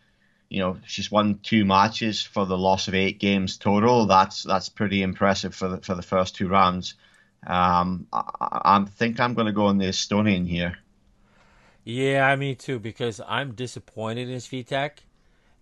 you 0.48 0.61
know, 0.61 0.78
she's 0.86 1.11
won 1.11 1.40
two 1.42 1.64
matches 1.64 2.22
for 2.22 2.46
the 2.46 2.59
loss 2.59 2.88
of 2.88 2.94
eight 2.94 3.18
games 3.18 3.57
total. 3.57 4.07
That's 4.07 4.42
that's 4.44 4.68
pretty 4.68 5.02
impressive 5.02 5.54
for 5.54 5.68
the 5.68 5.78
for 5.78 5.94
the 5.94 6.02
first 6.02 6.36
two 6.36 6.48
rounds. 6.48 6.94
Um, 7.46 8.07
I, 8.12 8.22
I 8.40 8.84
think 8.84 9.20
I'm 9.20 9.34
going 9.34 9.46
to 9.46 9.52
go 9.52 9.66
on 9.66 9.78
the 9.78 9.86
Estonian 9.86 10.48
here. 10.48 10.78
Yeah, 11.84 12.34
me 12.34 12.57
too, 12.57 12.80
because 12.80 13.20
I'm 13.26 13.52
disappointed 13.52 14.28
in 14.28 14.38
Swiatek, 14.38 14.98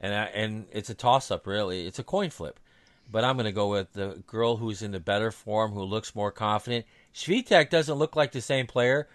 and 0.01 0.15
I, 0.15 0.25
and 0.27 0.67
it's 0.73 0.89
a 0.89 0.95
toss 0.95 1.31
up 1.31 1.47
really. 1.47 1.87
It's 1.87 1.99
a 1.99 2.05
coin 2.05 2.31
flip, 2.31 2.59
but 3.11 3.25
I'm 3.25 3.37
going 3.37 3.45
to 3.45 3.53
go 3.53 3.69
with 3.69 3.93
the 3.93 4.23
girl 4.27 4.57
who's 4.57 4.83
in 4.83 4.93
the 4.93 5.01
better 5.01 5.31
form, 5.31 5.73
who 5.73 5.83
looks 5.83 6.15
more 6.15 6.31
confident. 6.31 6.87
Swiatek 7.15 7.69
doesn't 7.69 7.97
look 7.97 8.17
like 8.17 8.33
the 8.33 8.41
same 8.41 8.67
player 8.67 9.07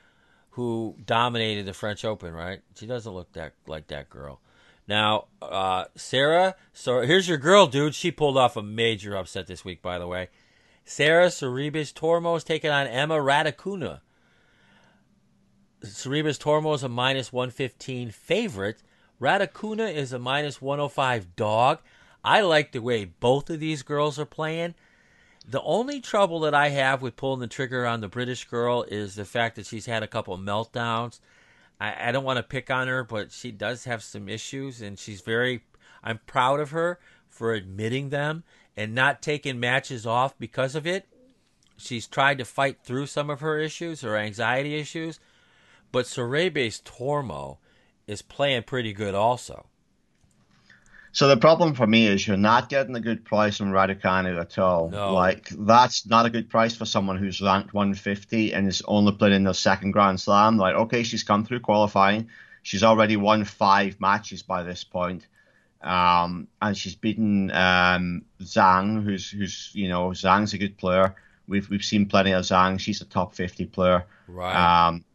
who 0.52 0.96
dominated 1.06 1.66
the 1.66 1.74
French 1.74 2.04
Open, 2.04 2.34
right? 2.34 2.62
She 2.76 2.86
doesn't 2.86 3.14
look 3.14 3.32
that 3.34 3.54
like 3.68 3.88
that 3.88 4.10
girl. 4.10 4.42
Now, 4.88 5.26
uh, 5.42 5.86
Sarah, 5.96 6.56
so 6.74 7.02
here's 7.02 7.28
your 7.28 7.38
girl, 7.38 7.68
dude. 7.68 7.94
She 7.94 8.12
pulled 8.12 8.38
off 8.38 8.58
a 8.58 8.64
major 8.64 9.16
upset 9.16 9.46
this 9.46 9.64
week, 9.64 9.84
by 9.84 10.00
the 10.00 10.08
way. 10.08 10.30
Sarah 10.84 11.28
Sorribes 11.28 11.94
Tormo 11.94 12.44
taking 12.44 12.72
on 12.72 12.88
Emma 12.88 13.18
Raducanu. 13.18 14.00
Sorribes 15.84 16.40
Tormo 16.40 16.74
is 16.74 16.82
a 16.82 16.90
minus 16.90 17.32
115 17.32 18.10
favorite. 18.10 18.82
Raducanu 19.22 19.94
is 19.94 20.12
a 20.12 20.18
minus 20.18 20.60
105 20.60 21.36
dog. 21.36 21.80
I 22.24 22.42
like 22.42 22.72
the 22.72 22.80
way 22.80 23.06
both 23.06 23.52
of 23.52 23.60
these 23.60 23.84
girls 23.84 24.18
are 24.18 24.26
playing. 24.26 24.74
The 25.50 25.62
only 25.64 26.00
trouble 26.00 26.42
that 26.42 26.54
I 26.54 26.70
have 26.70 27.02
with 27.02 27.16
pulling 27.16 27.40
the 27.40 27.48
trigger 27.48 27.84
on 27.84 28.02
the 28.02 28.08
British 28.08 28.46
girl 28.46 28.84
is 28.84 29.16
the 29.16 29.26
fact 29.26 29.56
that 29.56 29.66
she's 29.66 29.88
had 29.88 30.04
a 30.04 30.08
couple 30.08 30.38
meltdowns. 30.38 31.20
I, 31.82 32.10
I 32.10 32.12
don't 32.12 32.24
want 32.24 32.38
to 32.38 32.44
pick 32.44 32.70
on 32.70 32.88
her, 32.88 33.04
but 33.04 33.32
she 33.32 33.52
does 33.52 33.86
have 33.86 34.04
some 34.04 34.30
issues, 34.30 34.80
and 34.80 35.00
she's 35.00 35.22
very. 35.22 35.64
I'm 36.04 36.20
proud 36.28 36.60
of 36.60 36.70
her 36.70 37.00
for 37.28 37.56
admitting 37.56 38.10
them 38.10 38.44
and 38.78 38.94
not 38.94 39.24
taking 39.24 39.60
matches 39.60 40.06
off 40.06 40.38
because 40.38 40.76
of 40.76 40.86
it. 40.86 41.08
She's 41.78 42.06
tried 42.06 42.38
to 42.38 42.46
fight 42.46 42.84
through 42.84 43.08
some 43.08 43.32
of 43.32 43.40
her 43.40 43.58
issues, 43.58 44.02
her 44.02 44.18
anxiety 44.18 44.76
issues, 44.76 45.20
but 45.92 46.06
Sorribes 46.06 46.80
Tormo 46.84 47.58
is 48.06 48.22
playing 48.22 48.64
pretty 48.64 48.94
good 48.94 49.16
also. 49.16 49.66
So 51.12 51.28
the 51.28 51.38
problem 51.38 51.74
for 51.74 51.88
me 51.88 52.08
is 52.08 52.28
you're 52.28 52.38
not 52.38 52.70
getting 52.70 52.96
a 52.96 53.00
good 53.00 53.26
price 53.26 53.62
on 53.62 53.72
Raducanu 53.72 54.40
at 54.40 54.58
all. 54.58 54.90
No. 54.90 55.14
Like 55.14 55.50
that's 55.50 56.06
not 56.06 56.26
a 56.26 56.30
good 56.30 56.50
price 56.50 56.76
for 56.76 56.86
someone 56.86 57.18
who's 57.18 57.42
ranked 57.42 57.74
150 57.74 58.54
and 58.54 58.68
is 58.68 58.84
only 58.88 59.14
playing 59.14 59.36
in 59.36 59.44
their 59.44 59.54
second 59.54 59.92
Grand 59.92 60.20
Slam. 60.20 60.58
Like, 60.58 60.76
okay, 60.76 61.04
she's 61.04 61.24
come 61.24 61.46
through 61.46 61.62
qualifying. 61.62 62.30
She's 62.62 62.84
already 62.84 63.18
won 63.18 63.46
five 63.46 64.00
matches 64.00 64.44
by 64.44 64.64
this 64.64 64.84
point. 64.84 65.28
Um, 65.82 66.48
and 66.62 66.78
she's 66.78 66.96
beaten 66.96 67.52
um, 67.52 68.26
Zhang, 68.42 69.04
who's 69.04 69.30
who's 69.30 69.72
you 69.74 69.88
know 69.88 70.10
Zhang's 70.10 70.54
a 70.54 70.58
good 70.58 70.78
player. 70.78 71.16
We've 71.48 71.70
we've 71.70 71.84
seen 71.84 72.06
plenty 72.06 72.32
of 72.32 72.44
Zhang. 72.44 72.80
She's 72.80 73.02
a 73.02 73.06
top 73.06 73.34
50 73.34 73.66
player. 73.68 74.06
Right. 74.28 74.88
Um, 74.88 75.06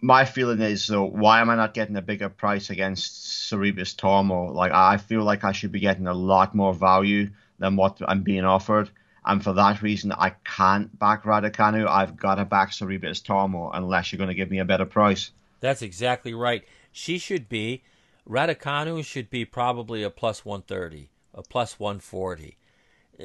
my 0.00 0.24
feeling 0.24 0.60
is 0.60 0.86
though, 0.86 1.04
why 1.04 1.40
am 1.40 1.50
I 1.50 1.56
not 1.56 1.74
getting 1.74 1.96
a 1.96 2.02
bigger 2.02 2.28
price 2.28 2.70
against 2.70 3.50
Sorribes 3.50 3.94
Tormo? 3.94 4.52
Like 4.52 4.72
I 4.72 4.96
feel 4.96 5.22
like 5.22 5.44
I 5.44 5.52
should 5.52 5.72
be 5.72 5.80
getting 5.80 6.06
a 6.06 6.14
lot 6.14 6.54
more 6.54 6.74
value 6.74 7.30
than 7.58 7.76
what 7.76 8.00
I'm 8.06 8.22
being 8.22 8.44
offered. 8.44 8.90
And 9.24 9.42
for 9.42 9.52
that 9.52 9.82
reason, 9.82 10.12
I 10.12 10.30
can't 10.44 10.98
back 10.98 11.24
Raducanu. 11.24 11.86
I've 11.86 12.16
got 12.16 12.36
to 12.36 12.44
back 12.44 12.70
Sorribes 12.70 13.22
Tormo 13.22 13.70
unless 13.72 14.10
you're 14.10 14.18
going 14.18 14.28
to 14.28 14.34
give 14.34 14.50
me 14.50 14.58
a 14.58 14.64
better 14.64 14.86
price. 14.86 15.30
That's 15.60 15.82
exactly 15.82 16.34
right. 16.34 16.64
She 16.92 17.18
should 17.18 17.48
be, 17.48 17.82
Raducanu 18.28 19.04
should 19.04 19.30
be 19.30 19.44
probably 19.44 20.02
a 20.02 20.10
plus 20.10 20.44
130, 20.44 21.10
a 21.34 21.42
plus 21.42 21.78
140. 21.78 22.56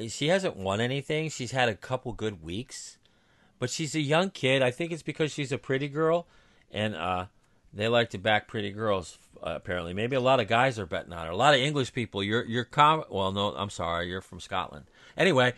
She 0.10 0.28
hasn't 0.28 0.58
won 0.58 0.82
anything. 0.82 1.30
She's 1.30 1.52
had 1.52 1.70
a 1.70 1.76
couple 1.76 2.12
good 2.14 2.44
weeks, 2.44 2.98
but 3.60 3.70
she's 3.70 3.96
a 3.96 4.02
young 4.02 4.30
kid. 4.30 4.62
I 4.62 4.72
think 4.72 4.92
it's 4.92 5.04
because 5.04 5.32
she's 5.32 5.52
a 5.52 5.58
pretty 5.58 5.88
girl 5.88 6.28
and 6.74 6.96
uh, 6.96 7.28
they 7.74 7.88
like 7.88 8.10
to 8.10 8.18
back 8.18 8.48
pretty 8.48 8.72
girls. 8.72 9.18
Uh, 9.42 9.54
apparently, 9.56 9.94
maybe 9.94 10.16
a 10.16 10.22
lot 10.22 10.40
of 10.40 10.48
guys 10.48 10.80
are 10.80 10.86
betting 10.86 11.14
on 11.14 11.26
her. 11.26 11.32
A 11.32 11.38
lot 11.38 11.54
of 11.54 11.60
English 11.60 11.94
people. 11.94 12.24
You're 12.24 12.46
you're 12.46 12.66
com. 12.66 13.04
Well, 13.10 13.32
no, 13.32 13.54
I'm 13.56 13.70
sorry. 13.70 14.08
You're 14.08 14.22
from 14.22 14.40
Scotland. 14.40 14.86
Anyway, 15.16 15.54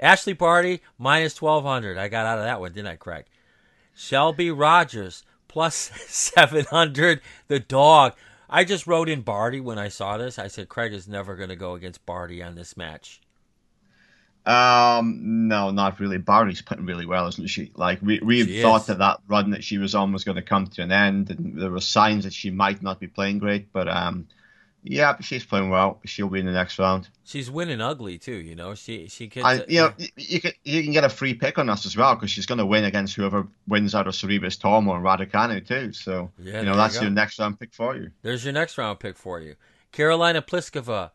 Ashleigh 0.00 0.38
Barty 0.38 0.80
minus 0.98 1.34
twelve 1.34 1.64
hundred. 1.64 1.98
I 1.98 2.08
got 2.08 2.26
out 2.26 2.38
of 2.38 2.44
that 2.44 2.60
one, 2.60 2.72
didn't 2.72 2.88
I, 2.88 2.96
Craig? 2.96 3.24
Shelby 3.94 4.50
Rogers 4.50 5.24
plus 5.48 5.74
seven 6.06 6.64
hundred. 6.66 7.20
The 7.48 7.60
dog. 7.60 8.14
I 8.52 8.64
just 8.64 8.86
wrote 8.88 9.08
in 9.08 9.22
Barty 9.22 9.60
when 9.60 9.78
I 9.78 9.88
saw 9.88 10.16
this. 10.16 10.36
I 10.36 10.48
said 10.48 10.68
Craig 10.68 10.92
is 10.92 11.06
never 11.06 11.36
going 11.36 11.50
to 11.50 11.56
go 11.56 11.74
against 11.74 12.04
Barty 12.04 12.42
on 12.42 12.56
this 12.56 12.76
match. 12.76 13.20
Um, 14.50 15.46
no, 15.48 15.70
not 15.70 16.00
really. 16.00 16.18
Barty's 16.18 16.60
playing 16.62 16.84
really 16.86 17.06
well, 17.06 17.28
isn't 17.28 17.46
she? 17.48 17.70
Like 17.76 18.00
we 18.02 18.18
we 18.20 18.44
She 18.44 18.62
thought 18.62 18.82
is. 18.82 18.86
that 18.88 18.98
that 18.98 19.20
run 19.28 19.50
that 19.50 19.62
she 19.62 19.78
was 19.78 19.94
on 19.94 20.12
was 20.12 20.24
going 20.24 20.36
to 20.36 20.42
come 20.42 20.66
to 20.66 20.82
an 20.82 20.90
end, 20.90 21.30
and 21.30 21.60
there 21.60 21.70
were 21.70 21.80
signs 21.80 22.24
that 22.24 22.32
she 22.32 22.50
might 22.50 22.82
not 22.82 22.98
be 22.98 23.06
playing 23.06 23.38
great. 23.38 23.72
But 23.72 23.88
um, 23.88 24.26
yeah, 24.82 25.20
she's 25.20 25.44
playing 25.44 25.70
well. 25.70 26.00
She'll 26.04 26.28
be 26.28 26.40
in 26.40 26.46
the 26.46 26.52
next 26.52 26.78
round. 26.78 27.08
She's 27.24 27.50
winning 27.50 27.80
ugly 27.80 28.18
too. 28.18 28.34
You 28.34 28.56
know, 28.56 28.74
she 28.74 29.06
she. 29.08 29.30
And 29.36 29.64
you 29.68 29.82
know, 29.82 29.92
you 30.16 30.40
can 30.40 30.52
you 30.64 30.82
can 30.82 30.92
get 30.92 31.04
a 31.04 31.08
free 31.08 31.34
pick 31.34 31.58
on 31.58 31.68
us 31.68 31.86
as 31.86 31.96
well 31.96 32.14
because 32.16 32.30
she's 32.30 32.46
going 32.46 32.58
to 32.58 32.66
win 32.66 32.84
against 32.84 33.14
whoever 33.14 33.46
wins 33.68 33.94
out 33.94 34.08
of 34.08 34.14
Sorribes 34.14 34.58
Tormo 34.58 34.96
and 34.96 35.04
Raducanu 35.04 35.64
too. 35.66 35.92
So 35.92 36.30
Yeah, 36.38 36.60
you 36.60 36.66
know 36.66 36.76
that's 36.76 36.96
go. 36.96 37.02
your 37.02 37.10
next 37.10 37.38
round 37.38 37.60
pick 37.60 37.72
for 37.72 37.94
you. 37.94 38.10
There's 38.22 38.44
your 38.44 38.54
next 38.54 38.78
round 38.78 38.98
pick 38.98 39.16
for 39.16 39.40
you. 39.40 39.54
Carolina 39.92 40.42
Pliskova, 40.42 41.10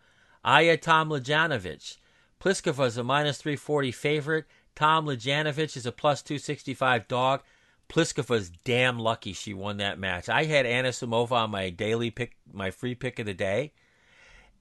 Ajla 0.45 0.77
Tomljanovic. 0.77 1.97
Pliskova 2.41 2.85
is 2.85 2.97
a 2.97 3.03
minus 3.03 3.37
340 3.37 3.91
favorite. 3.91 4.45
Tomljanovic 4.75 5.77
is 5.77 5.85
a 5.85 5.91
plus 5.91 6.21
265 6.21 7.07
dog. 7.07 7.41
Pliskova's 7.89 8.49
damn 8.49 8.99
lucky 8.99 9.33
she 9.33 9.53
won 9.53 9.77
that 9.77 9.99
match. 9.99 10.27
I 10.27 10.45
had 10.45 10.65
Anisimova 10.65 11.31
on 11.31 11.51
my 11.51 11.69
daily 11.69 12.11
pick, 12.11 12.35
my 12.51 12.71
free 12.71 12.95
pick 12.95 13.19
of 13.19 13.25
the 13.25 13.33
day, 13.33 13.73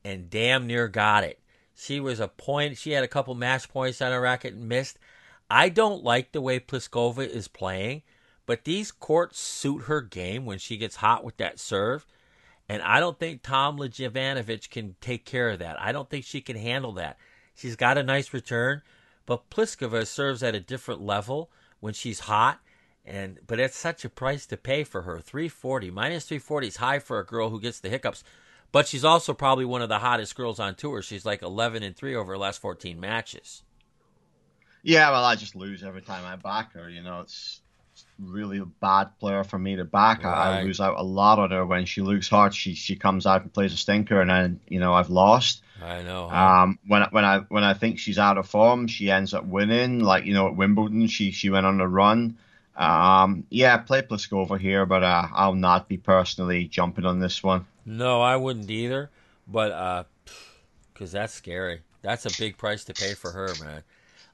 and 0.05 0.31
damn 0.31 0.67
near 0.67 0.89
got 0.89 1.25
it. 1.25 1.41
She 1.75 2.01
was 2.01 2.21
a 2.21 2.29
point. 2.29 2.77
She 2.77 2.93
had 2.93 3.03
a 3.03 3.09
couple 3.09 3.35
match 3.35 3.69
points 3.69 4.01
on 4.01 4.13
her 4.13 4.21
racket 4.21 4.55
and 4.55 4.69
missed. 4.69 4.99
I 5.51 5.69
don't 5.69 6.05
like 6.05 6.33
the 6.33 6.41
way 6.41 6.61
Pliskova 6.61 7.27
is 7.27 7.49
playing, 7.49 8.03
but 8.47 8.65
these 8.65 8.93
courts 8.93 9.41
suit 9.41 9.85
her 9.85 10.01
game 10.01 10.45
when 10.45 10.59
she 10.59 10.77
gets 10.77 10.97
hot 10.97 11.25
with 11.25 11.37
that 11.39 11.59
serve. 11.59 12.07
And 12.69 12.83
I 12.83 13.01
don't 13.01 13.19
think 13.19 13.43
Tomljanovic 13.43 14.71
can 14.71 14.97
take 15.01 15.25
care 15.25 15.51
of 15.51 15.59
that. 15.59 15.81
I 15.81 15.93
don't 15.93 16.09
think 16.09 16.25
she 16.25 16.41
can 16.41 16.57
handle 16.57 16.93
that. 16.93 17.19
She's 17.55 17.77
got 17.77 17.99
a 17.99 18.03
nice 18.03 18.33
return, 18.33 18.83
but 19.27 19.49
Pliskova 19.51 20.07
serves 20.07 20.43
at 20.43 20.55
a 20.55 20.61
different 20.61 21.01
level 21.01 21.51
when 21.81 21.95
she's 21.95 22.21
hot. 22.21 22.61
And 23.07 23.39
but 23.47 23.61
it's 23.61 23.77
such 23.77 24.05
a 24.05 24.09
price 24.09 24.47
to 24.47 24.57
pay 24.57 24.83
for 24.83 25.03
her. 25.03 25.21
340 25.21 25.91
minus 25.91 26.25
340 26.25 26.69
is 26.69 26.77
high 26.77 26.99
for 26.99 27.19
a 27.19 27.27
girl 27.27 27.51
who 27.51 27.61
gets 27.61 27.81
the 27.81 27.91
hiccups. 27.91 28.25
But 28.73 28.89
she's 28.89 29.05
also 29.05 29.35
probably 29.35 29.65
one 29.65 29.83
of 29.83 29.89
the 29.89 30.01
hottest 30.01 30.35
girls 30.35 30.59
on 30.59 30.75
tour. 30.75 31.01
She's 31.03 31.25
like 31.25 31.43
11 31.43 31.83
and 31.83 31.95
3 31.95 32.17
over 32.17 32.33
her 32.33 32.39
last 32.39 32.61
14 32.61 32.99
matches. 32.99 33.63
Yeah, 34.83 35.11
well, 35.11 35.25
I 35.25 35.37
just 35.37 35.55
lose 35.55 35.85
every 35.85 36.03
time 36.03 36.25
I 36.25 36.37
back 36.37 36.73
her. 36.73 36.91
You 36.91 37.03
know, 37.03 37.21
it's 37.21 37.61
it's 37.61 37.61
really 38.19 38.59
a 38.59 38.65
bad 38.65 39.19
player 39.19 39.45
for 39.45 39.59
me 39.59 39.77
to 39.77 39.85
back. 39.85 40.25
I, 40.25 40.31
I 40.61 40.65
lose 40.65 40.81
out 40.81 40.99
a 40.99 41.03
lot 41.03 41.39
on 41.39 41.51
her 41.51 41.65
when 41.67 41.85
she 41.87 42.01
looks 42.01 42.29
hard. 42.29 42.55
She 42.55 42.75
she 42.75 42.97
comes 42.97 43.27
out 43.27 43.43
and 43.43 43.53
plays 43.53 43.73
a 43.73 43.77
stinker, 43.77 44.21
and 44.21 44.31
then 44.31 44.61
you 44.69 44.81
know 44.81 44.95
I've 44.95 45.11
lost. 45.11 45.63
I 45.83 46.03
know. 46.03 46.29
huh? 46.29 46.37
Um, 46.37 46.79
when 46.87 47.03
I- 47.03 47.09
when 47.11 47.25
I 47.25 47.39
when 47.49 47.65
I 47.65 47.75
think 47.75 47.99
she's 47.99 48.19
out 48.19 48.39
of 48.39 48.49
form, 48.49 48.87
she 48.87 49.11
ends 49.11 49.35
up 49.35 49.45
winning. 49.45 50.01
Like 50.01 50.25
you 50.25 50.35
know 50.35 50.47
at 50.49 50.57
Wimbledon, 50.57 51.07
she 51.09 51.31
she 51.33 51.51
went 51.51 51.67
on 51.67 51.81
a 51.81 51.89
run. 51.89 52.39
Um, 52.77 53.45
yeah, 53.51 53.77
play 53.79 54.03
Pliskova 54.03 54.59
here, 54.59 54.85
but 54.87 55.03
uh, 55.05 55.29
I'll 55.33 55.55
not 55.55 55.89
be 55.89 55.97
personally 55.97 56.65
jumping 56.65 57.05
on 57.07 57.21
this 57.21 57.43
one. 57.43 57.67
No, 57.87 58.21
I 58.21 58.35
wouldn't 58.37 58.69
either. 58.71 59.11
But 59.47 59.71
uh, 59.73 60.05
Because 60.93 61.13
that's 61.13 61.33
scary. 61.35 61.83
That's 62.03 62.27
a 62.27 62.31
big 62.39 62.57
price 62.59 62.85
to 62.85 62.95
pay 62.95 63.15
for 63.15 63.31
her, 63.31 63.49
man. 63.63 63.83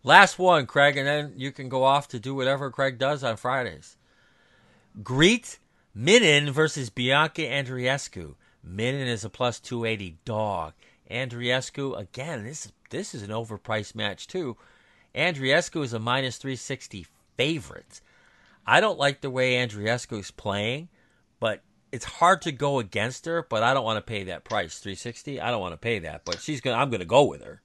Last 0.03 0.39
one, 0.39 0.67
Craig, 0.67 0.97
and 0.97 1.07
then 1.07 1.35
you 1.37 1.53
can 1.53 1.69
go 1.69 1.85
off 1.85 2.09
to 2.09 2.19
do 2.19 2.35
whatever 2.35 2.71
Craig 2.71 2.99
does 2.99 3.23
on 3.23 3.37
Fridays. 3.37 3.97
Greet 5.03 5.59
Minnen 5.97 6.51
versus 6.51 6.89
Bianca 6.89 7.43
Andreescu. 7.43 8.35
Minnen 8.67 9.07
is 9.07 9.25
a 9.25 9.31
plus 9.31 9.61
280 9.61 10.17
dog. 10.25 10.73
Andreescu, 11.11 11.99
again, 11.99 12.45
this, 12.45 12.73
this 12.89 13.15
is 13.15 13.23
an 13.23 13.31
overpriced 13.31 13.95
match, 13.95 14.27
too. 14.27 14.57
Andreescu 15.15 15.85
is 15.85 15.93
a 15.93 15.99
minus 15.99 16.39
360 16.39 17.07
favorite. 17.37 18.01
I 18.67 18.81
don't 18.81 18.99
like 18.99 19.21
the 19.21 19.31
way 19.31 19.55
Andreescu 19.55 20.21
is 20.21 20.31
playing, 20.31 20.89
but 21.41 21.63
it's 21.93 22.05
hard 22.05 22.43
to 22.43 22.53
go 22.53 22.79
against 22.79 23.27
her. 23.27 23.45
But 23.49 23.63
I 23.63 23.75
don't 23.75 23.85
want 23.85 23.99
to 23.99 24.09
pay 24.09 24.25
that 24.25 24.45
price, 24.45 24.79
360. 24.79 25.41
I 25.41 25.51
don't 25.51 25.61
want 25.61 25.73
to 25.73 25.79
pay 25.79 25.99
that, 26.01 26.25
but 26.25 26.41
she's 26.41 26.61
gonna. 26.61 26.77
I'm 26.77 26.91
gonna 26.91 27.05
go 27.05 27.25
with 27.25 27.43
her. 27.43 27.61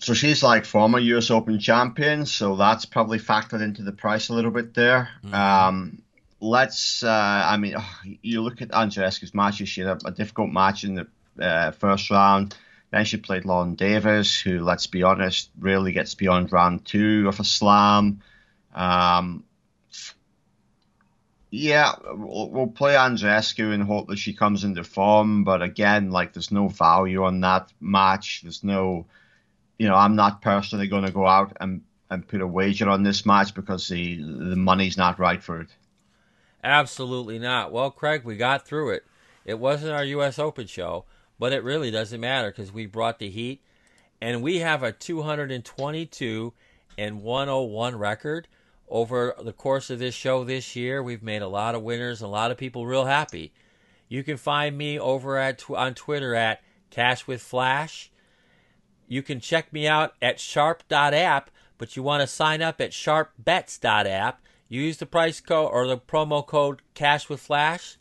So 0.00 0.14
she's 0.14 0.42
like 0.42 0.64
former 0.64 0.98
U.S. 0.98 1.30
Open 1.30 1.58
champion, 1.58 2.26
so 2.26 2.56
that's 2.56 2.86
probably 2.86 3.18
factored 3.18 3.62
into 3.62 3.82
the 3.82 3.92
price 3.92 4.30
a 4.30 4.34
little 4.34 4.50
bit 4.50 4.74
there. 4.74 5.10
Mm-hmm. 5.24 5.34
Um, 5.34 6.02
let's. 6.40 7.02
Uh, 7.02 7.42
I 7.46 7.56
mean, 7.58 7.74
oh, 7.76 7.98
you 8.22 8.40
look 8.40 8.62
at 8.62 8.70
Andreescu's 8.70 9.34
matches. 9.34 9.68
She 9.68 9.82
had 9.82 10.02
a, 10.02 10.08
a 10.08 10.10
difficult 10.10 10.50
match 10.50 10.84
in 10.84 10.94
the 10.94 11.06
uh, 11.38 11.72
first 11.72 12.10
round. 12.10 12.56
Then 12.90 13.04
she 13.04 13.18
played 13.18 13.44
Lauren 13.44 13.74
Davis, 13.76 14.40
who, 14.40 14.60
let's 14.64 14.86
be 14.86 15.02
honest, 15.02 15.50
rarely 15.58 15.92
gets 15.92 16.14
beyond 16.14 16.52
round 16.52 16.84
two 16.84 17.28
of 17.28 17.38
a 17.38 17.44
slam. 17.44 18.20
Um, 18.74 19.44
yeah, 21.50 21.94
we'll, 22.04 22.50
we'll 22.50 22.66
play 22.66 22.94
Andreescu 22.94 23.72
and 23.72 23.82
hope 23.82 24.08
that 24.08 24.18
she 24.18 24.32
comes 24.32 24.64
into 24.64 24.82
form. 24.82 25.44
But 25.44 25.62
again, 25.62 26.10
like, 26.10 26.32
there's 26.32 26.50
no 26.50 26.68
value 26.68 27.24
on 27.24 27.40
that 27.40 27.72
match. 27.80 28.40
There's 28.42 28.64
no, 28.64 29.06
you 29.80 29.88
know, 29.88 29.94
I'm 29.94 30.14
not 30.14 30.42
personally 30.42 30.88
going 30.88 31.06
to 31.06 31.10
go 31.10 31.26
out 31.26 31.56
and, 31.58 31.80
and 32.10 32.28
put 32.28 32.42
a 32.42 32.46
wager 32.46 32.86
on 32.90 33.02
this 33.02 33.24
match 33.24 33.54
because 33.54 33.88
the 33.88 34.16
the 34.16 34.54
money's 34.54 34.98
not 34.98 35.18
right 35.18 35.42
for 35.42 35.62
it. 35.62 35.68
Absolutely 36.62 37.38
not. 37.38 37.72
Well, 37.72 37.90
Craig, 37.90 38.22
we 38.22 38.36
got 38.36 38.66
through 38.66 38.90
it. 38.90 39.06
It 39.46 39.58
wasn't 39.58 39.92
our 39.92 40.04
U.S. 40.04 40.38
Open 40.38 40.66
show, 40.66 41.06
but 41.38 41.54
it 41.54 41.64
really 41.64 41.90
doesn't 41.90 42.20
matter 42.20 42.50
because 42.50 42.70
we 42.70 42.84
brought 42.84 43.20
the 43.20 43.30
heat, 43.30 43.62
and 44.20 44.42
we 44.42 44.58
have 44.58 44.82
a 44.82 44.92
222 44.92 46.52
and 46.98 47.22
101 47.22 47.96
record 47.96 48.48
over 48.86 49.34
the 49.42 49.54
course 49.54 49.88
of 49.88 49.98
this 49.98 50.14
show 50.14 50.44
this 50.44 50.76
year. 50.76 51.02
We've 51.02 51.22
made 51.22 51.40
a 51.40 51.48
lot 51.48 51.74
of 51.74 51.80
winners, 51.80 52.20
a 52.20 52.28
lot 52.28 52.50
of 52.50 52.58
people 52.58 52.86
real 52.86 53.06
happy. 53.06 53.54
You 54.08 54.24
can 54.24 54.36
find 54.36 54.76
me 54.76 55.00
over 55.00 55.38
at 55.38 55.64
on 55.70 55.94
Twitter 55.94 56.34
at 56.34 56.60
Cash 56.90 57.26
with 57.26 57.40
Flash. 57.40 58.09
You 59.10 59.24
can 59.24 59.40
check 59.40 59.72
me 59.72 59.88
out 59.88 60.14
at 60.22 60.38
sharp.app, 60.38 61.50
but 61.78 61.96
you 61.96 62.02
want 62.04 62.20
to 62.20 62.28
sign 62.28 62.62
up 62.62 62.80
at 62.80 62.92
sharpbets.app. 62.92 64.40
Use 64.68 64.98
the 64.98 65.04
price 65.04 65.40
code 65.40 65.68
or 65.72 65.88
the 65.88 65.98
promo 65.98 66.46
code 66.46 66.80
Cash 66.94 67.28
with 67.28 67.40
Flash 67.40 67.98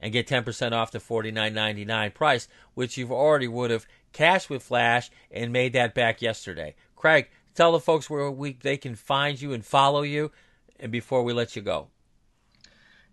and 0.00 0.12
get 0.12 0.28
10% 0.28 0.70
off 0.70 0.92
the 0.92 1.00
$49.99 1.00 2.14
price, 2.14 2.46
which 2.74 2.96
you've 2.96 3.10
already 3.10 3.48
would 3.48 3.72
have 3.72 3.88
cashed 4.12 4.48
with 4.48 4.62
Flash 4.62 5.10
and 5.32 5.52
made 5.52 5.72
that 5.72 5.94
back 5.94 6.22
yesterday. 6.22 6.76
Craig, 6.94 7.28
tell 7.56 7.72
the 7.72 7.80
folks 7.80 8.08
where 8.08 8.30
we 8.30 8.52
they 8.52 8.76
can 8.76 8.94
find 8.94 9.42
you 9.42 9.52
and 9.52 9.66
follow 9.66 10.02
you 10.02 10.30
and 10.78 10.92
before 10.92 11.24
we 11.24 11.32
let 11.32 11.56
you 11.56 11.62
go. 11.62 11.88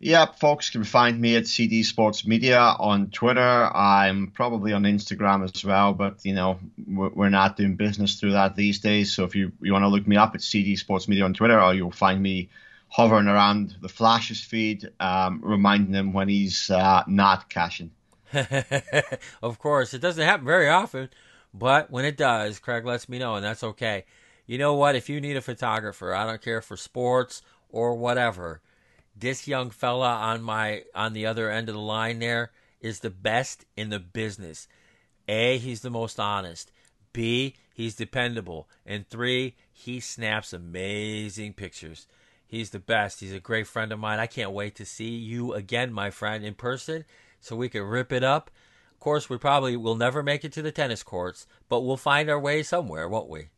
Yeah, 0.02 0.28
folks 0.28 0.70
can 0.70 0.86
find 0.86 1.20
me 1.20 1.36
at 1.36 1.46
CD 1.46 1.84
Sports 1.84 2.26
Media 2.26 2.60
on 2.60 3.10
Twitter. 3.10 3.42
I'm 3.42 4.28
probably 4.28 4.72
on 4.72 4.84
Instagram 4.84 5.44
as 5.44 5.66
well, 5.66 5.94
but 5.94 6.24
you 6.24 6.34
know 6.34 6.58
we're 6.88 7.30
not 7.30 7.58
doing 7.58 7.76
business 7.76 8.18
through 8.18 8.32
that 8.32 8.56
these 8.56 8.80
days. 8.80 9.14
So 9.14 9.26
if 9.26 9.36
you, 9.36 9.52
you 9.62 9.74
want 9.74 9.84
to 9.84 9.90
look 9.90 10.08
me 10.08 10.16
up, 10.16 10.36
it's 10.36 10.46
CD 10.46 10.78
Sports 10.78 11.10
Media 11.10 11.26
on 11.26 11.34
Twitter, 11.34 11.62
or 11.62 11.74
you'll 11.74 11.92
find 11.92 12.22
me 12.22 12.50
hovering 12.88 13.28
around 13.28 13.76
the 13.82 13.90
Flash's 13.90 14.42
feed, 14.42 14.90
um, 15.02 15.42
reminding 15.44 15.94
him 15.94 16.14
when 16.14 16.30
he's 16.30 16.70
uh, 16.70 17.04
not 17.06 17.50
cashing. 17.50 17.92
of 19.44 19.60
course, 19.60 19.94
it 19.94 20.00
doesn't 20.00 20.24
happen 20.24 20.46
very 20.46 20.70
often, 20.70 21.10
but 21.54 21.92
when 21.92 22.06
it 22.06 22.16
does, 22.16 22.60
Craig 22.60 22.86
lets 22.86 23.10
me 23.10 23.20
know, 23.20 23.36
and 23.36 23.44
that's 23.44 23.64
okay. 23.64 24.06
You 24.46 24.58
know 24.58 24.76
what? 24.76 24.96
If 24.96 25.10
you 25.10 25.20
need 25.20 25.36
a 25.36 25.42
photographer, 25.42 26.14
I 26.14 26.26
don't 26.26 26.42
care 26.42 26.62
for 26.62 26.78
sports 26.78 27.42
or 27.70 27.96
whatever, 27.96 28.62
this 29.20 29.48
young 29.48 29.70
fella 29.70 30.16
on 30.16 30.42
my 30.42 30.84
on 30.96 31.14
the 31.14 31.26
other 31.26 31.50
end 31.50 31.70
of 31.70 31.76
the 31.76 31.82
line 31.82 32.20
there 32.20 32.52
is 32.82 33.00
the 33.00 33.10
best 33.10 33.66
in 33.76 33.90
the 33.90 34.00
business. 34.00 34.68
A, 35.28 35.58
he's 35.58 35.82
the 35.82 35.90
most 35.90 36.20
honest. 36.20 36.72
B, 37.14 37.56
he's 37.74 37.96
dependable. 37.96 38.70
And 38.86 39.08
three, 39.08 39.56
he 39.72 40.00
snaps 40.00 40.54
amazing 40.54 41.54
pictures. 41.54 42.08
He's 42.48 42.72
the 42.72 42.80
best. 42.80 43.20
He's 43.20 43.34
a 43.34 43.40
great 43.40 43.68
friend 43.68 43.92
of 43.92 44.00
mine. 44.00 44.20
I 44.20 44.28
can't 44.28 44.52
wait 44.52 44.76
to 44.76 44.86
see 44.86 45.10
you 45.10 45.54
again, 45.54 45.94
my 45.94 46.10
friend, 46.10 46.44
in 46.44 46.56
person 46.56 47.06
so 47.40 47.56
we 47.56 47.70
can 47.70 47.84
rip 47.84 48.12
it 48.12 48.24
up. 48.24 48.50
Of 48.92 49.00
course, 49.00 49.30
we 49.30 49.38
probably 49.38 49.78
will 49.78 49.96
never 49.96 50.24
make 50.24 50.44
it 50.44 50.52
to 50.54 50.62
the 50.62 50.72
tennis 50.72 51.04
courts, 51.04 51.48
but 51.70 51.82
we'll 51.82 51.98
find 51.98 52.30
our 52.30 52.40
way 52.40 52.64
somewhere, 52.64 53.08
won't 53.08 53.30
we? 53.30 53.50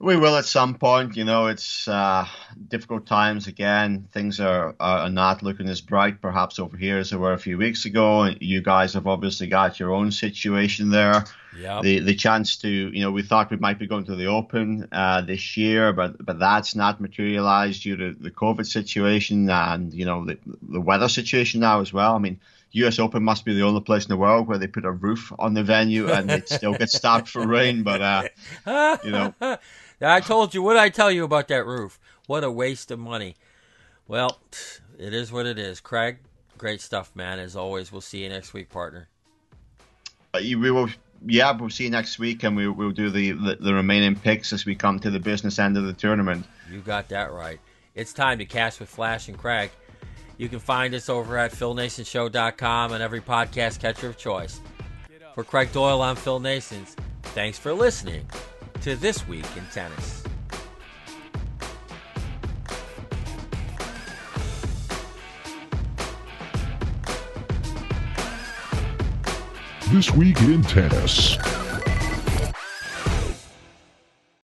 We 0.00 0.16
will 0.16 0.36
at 0.36 0.44
some 0.44 0.74
point. 0.74 1.16
You 1.16 1.24
know, 1.24 1.46
it's 1.46 1.86
uh, 1.86 2.26
difficult 2.68 3.06
times 3.06 3.46
again. 3.46 4.08
Things 4.12 4.40
are, 4.40 4.74
are 4.80 5.08
not 5.08 5.42
looking 5.42 5.68
as 5.68 5.80
bright, 5.80 6.20
perhaps 6.20 6.58
over 6.58 6.76
here 6.76 6.98
as 6.98 7.10
they 7.10 7.16
were 7.16 7.32
a 7.32 7.38
few 7.38 7.56
weeks 7.58 7.84
ago. 7.84 8.26
You 8.40 8.60
guys 8.60 8.94
have 8.94 9.06
obviously 9.06 9.46
got 9.46 9.78
your 9.78 9.92
own 9.92 10.10
situation 10.10 10.90
there. 10.90 11.24
Yep. 11.56 11.82
The 11.82 11.98
the 12.00 12.14
chance 12.14 12.56
to, 12.58 12.68
you 12.68 13.00
know, 13.02 13.12
we 13.12 13.22
thought 13.22 13.50
we 13.50 13.56
might 13.56 13.78
be 13.78 13.86
going 13.86 14.04
to 14.06 14.16
the 14.16 14.26
Open 14.26 14.88
uh, 14.90 15.20
this 15.20 15.56
year, 15.56 15.92
but 15.92 16.24
but 16.24 16.38
that's 16.38 16.74
not 16.74 17.00
materialized 17.00 17.82
due 17.82 17.96
to 17.96 18.12
the 18.12 18.30
COVID 18.30 18.66
situation 18.66 19.48
and 19.48 19.94
you 19.94 20.04
know 20.04 20.24
the 20.24 20.38
the 20.62 20.80
weather 20.80 21.08
situation 21.08 21.60
now 21.60 21.80
as 21.80 21.92
well. 21.92 22.16
I 22.16 22.18
mean, 22.18 22.40
U.S. 22.72 22.98
Open 22.98 23.22
must 23.22 23.44
be 23.44 23.54
the 23.54 23.62
only 23.62 23.80
place 23.80 24.04
in 24.04 24.08
the 24.08 24.16
world 24.16 24.48
where 24.48 24.58
they 24.58 24.66
put 24.66 24.84
a 24.84 24.90
roof 24.90 25.32
on 25.38 25.54
the 25.54 25.62
venue 25.62 26.10
and 26.10 26.28
it 26.30 26.48
still 26.48 26.74
gets 26.74 26.94
stopped 26.96 27.28
for 27.28 27.46
rain. 27.46 27.84
But 27.84 28.02
uh, 28.02 28.98
you 29.04 29.12
know, 29.12 29.34
I 30.10 30.20
told 30.20 30.54
you 30.54 30.62
what 30.62 30.74
did 30.74 30.82
I 30.82 30.88
tell 30.88 31.10
you 31.10 31.24
about 31.24 31.48
that 31.48 31.66
roof. 31.66 31.98
What 32.26 32.44
a 32.44 32.50
waste 32.50 32.90
of 32.90 32.98
money. 32.98 33.36
Well, 34.06 34.38
it 34.98 35.14
is 35.14 35.32
what 35.32 35.46
it 35.46 35.58
is. 35.58 35.80
Craig, 35.80 36.18
great 36.58 36.80
stuff, 36.80 37.14
man. 37.14 37.38
As 37.38 37.56
always, 37.56 37.92
we'll 37.92 38.00
see 38.00 38.22
you 38.22 38.28
next 38.28 38.52
week, 38.52 38.70
partner. 38.70 39.08
Uh, 40.32 40.40
we 40.42 40.70
will 40.70 40.88
yeah, 41.26 41.52
we'll 41.52 41.70
see 41.70 41.84
you 41.84 41.90
next 41.90 42.18
week, 42.18 42.42
and 42.42 42.56
we, 42.56 42.68
we'll 42.68 42.90
do 42.90 43.10
the, 43.10 43.32
the, 43.32 43.56
the 43.60 43.74
remaining 43.74 44.14
picks 44.14 44.52
as 44.52 44.66
we 44.66 44.74
come 44.74 44.98
to 45.00 45.10
the 45.10 45.20
business 45.20 45.58
end 45.58 45.76
of 45.78 45.84
the 45.84 45.92
tournament. 45.92 46.44
You 46.70 46.80
got 46.80 47.08
that 47.08 47.32
right. 47.32 47.60
It's 47.94 48.12
time 48.12 48.38
to 48.38 48.44
cash 48.44 48.80
with 48.80 48.88
Flash 48.88 49.28
and 49.28 49.38
Craig. 49.38 49.70
You 50.36 50.48
can 50.48 50.58
find 50.58 50.94
us 50.94 51.08
over 51.08 51.38
at 51.38 51.52
PhilNationShow.com 51.52 52.92
and 52.92 53.02
every 53.02 53.20
podcast 53.20 53.80
catcher 53.80 54.08
of 54.08 54.18
choice. 54.18 54.60
For 55.34 55.44
Craig 55.44 55.72
Doyle, 55.72 56.02
I'm 56.02 56.16
Phil 56.16 56.40
Nations. 56.40 56.96
Thanks 57.22 57.58
for 57.58 57.72
listening 57.72 58.26
to 58.84 58.94
This 58.96 59.26
Week 59.26 59.46
in 59.56 59.64
Tennis. 59.72 60.22
This 69.90 70.10
Week 70.10 70.38
in 70.42 70.60
Tennis. 70.64 71.63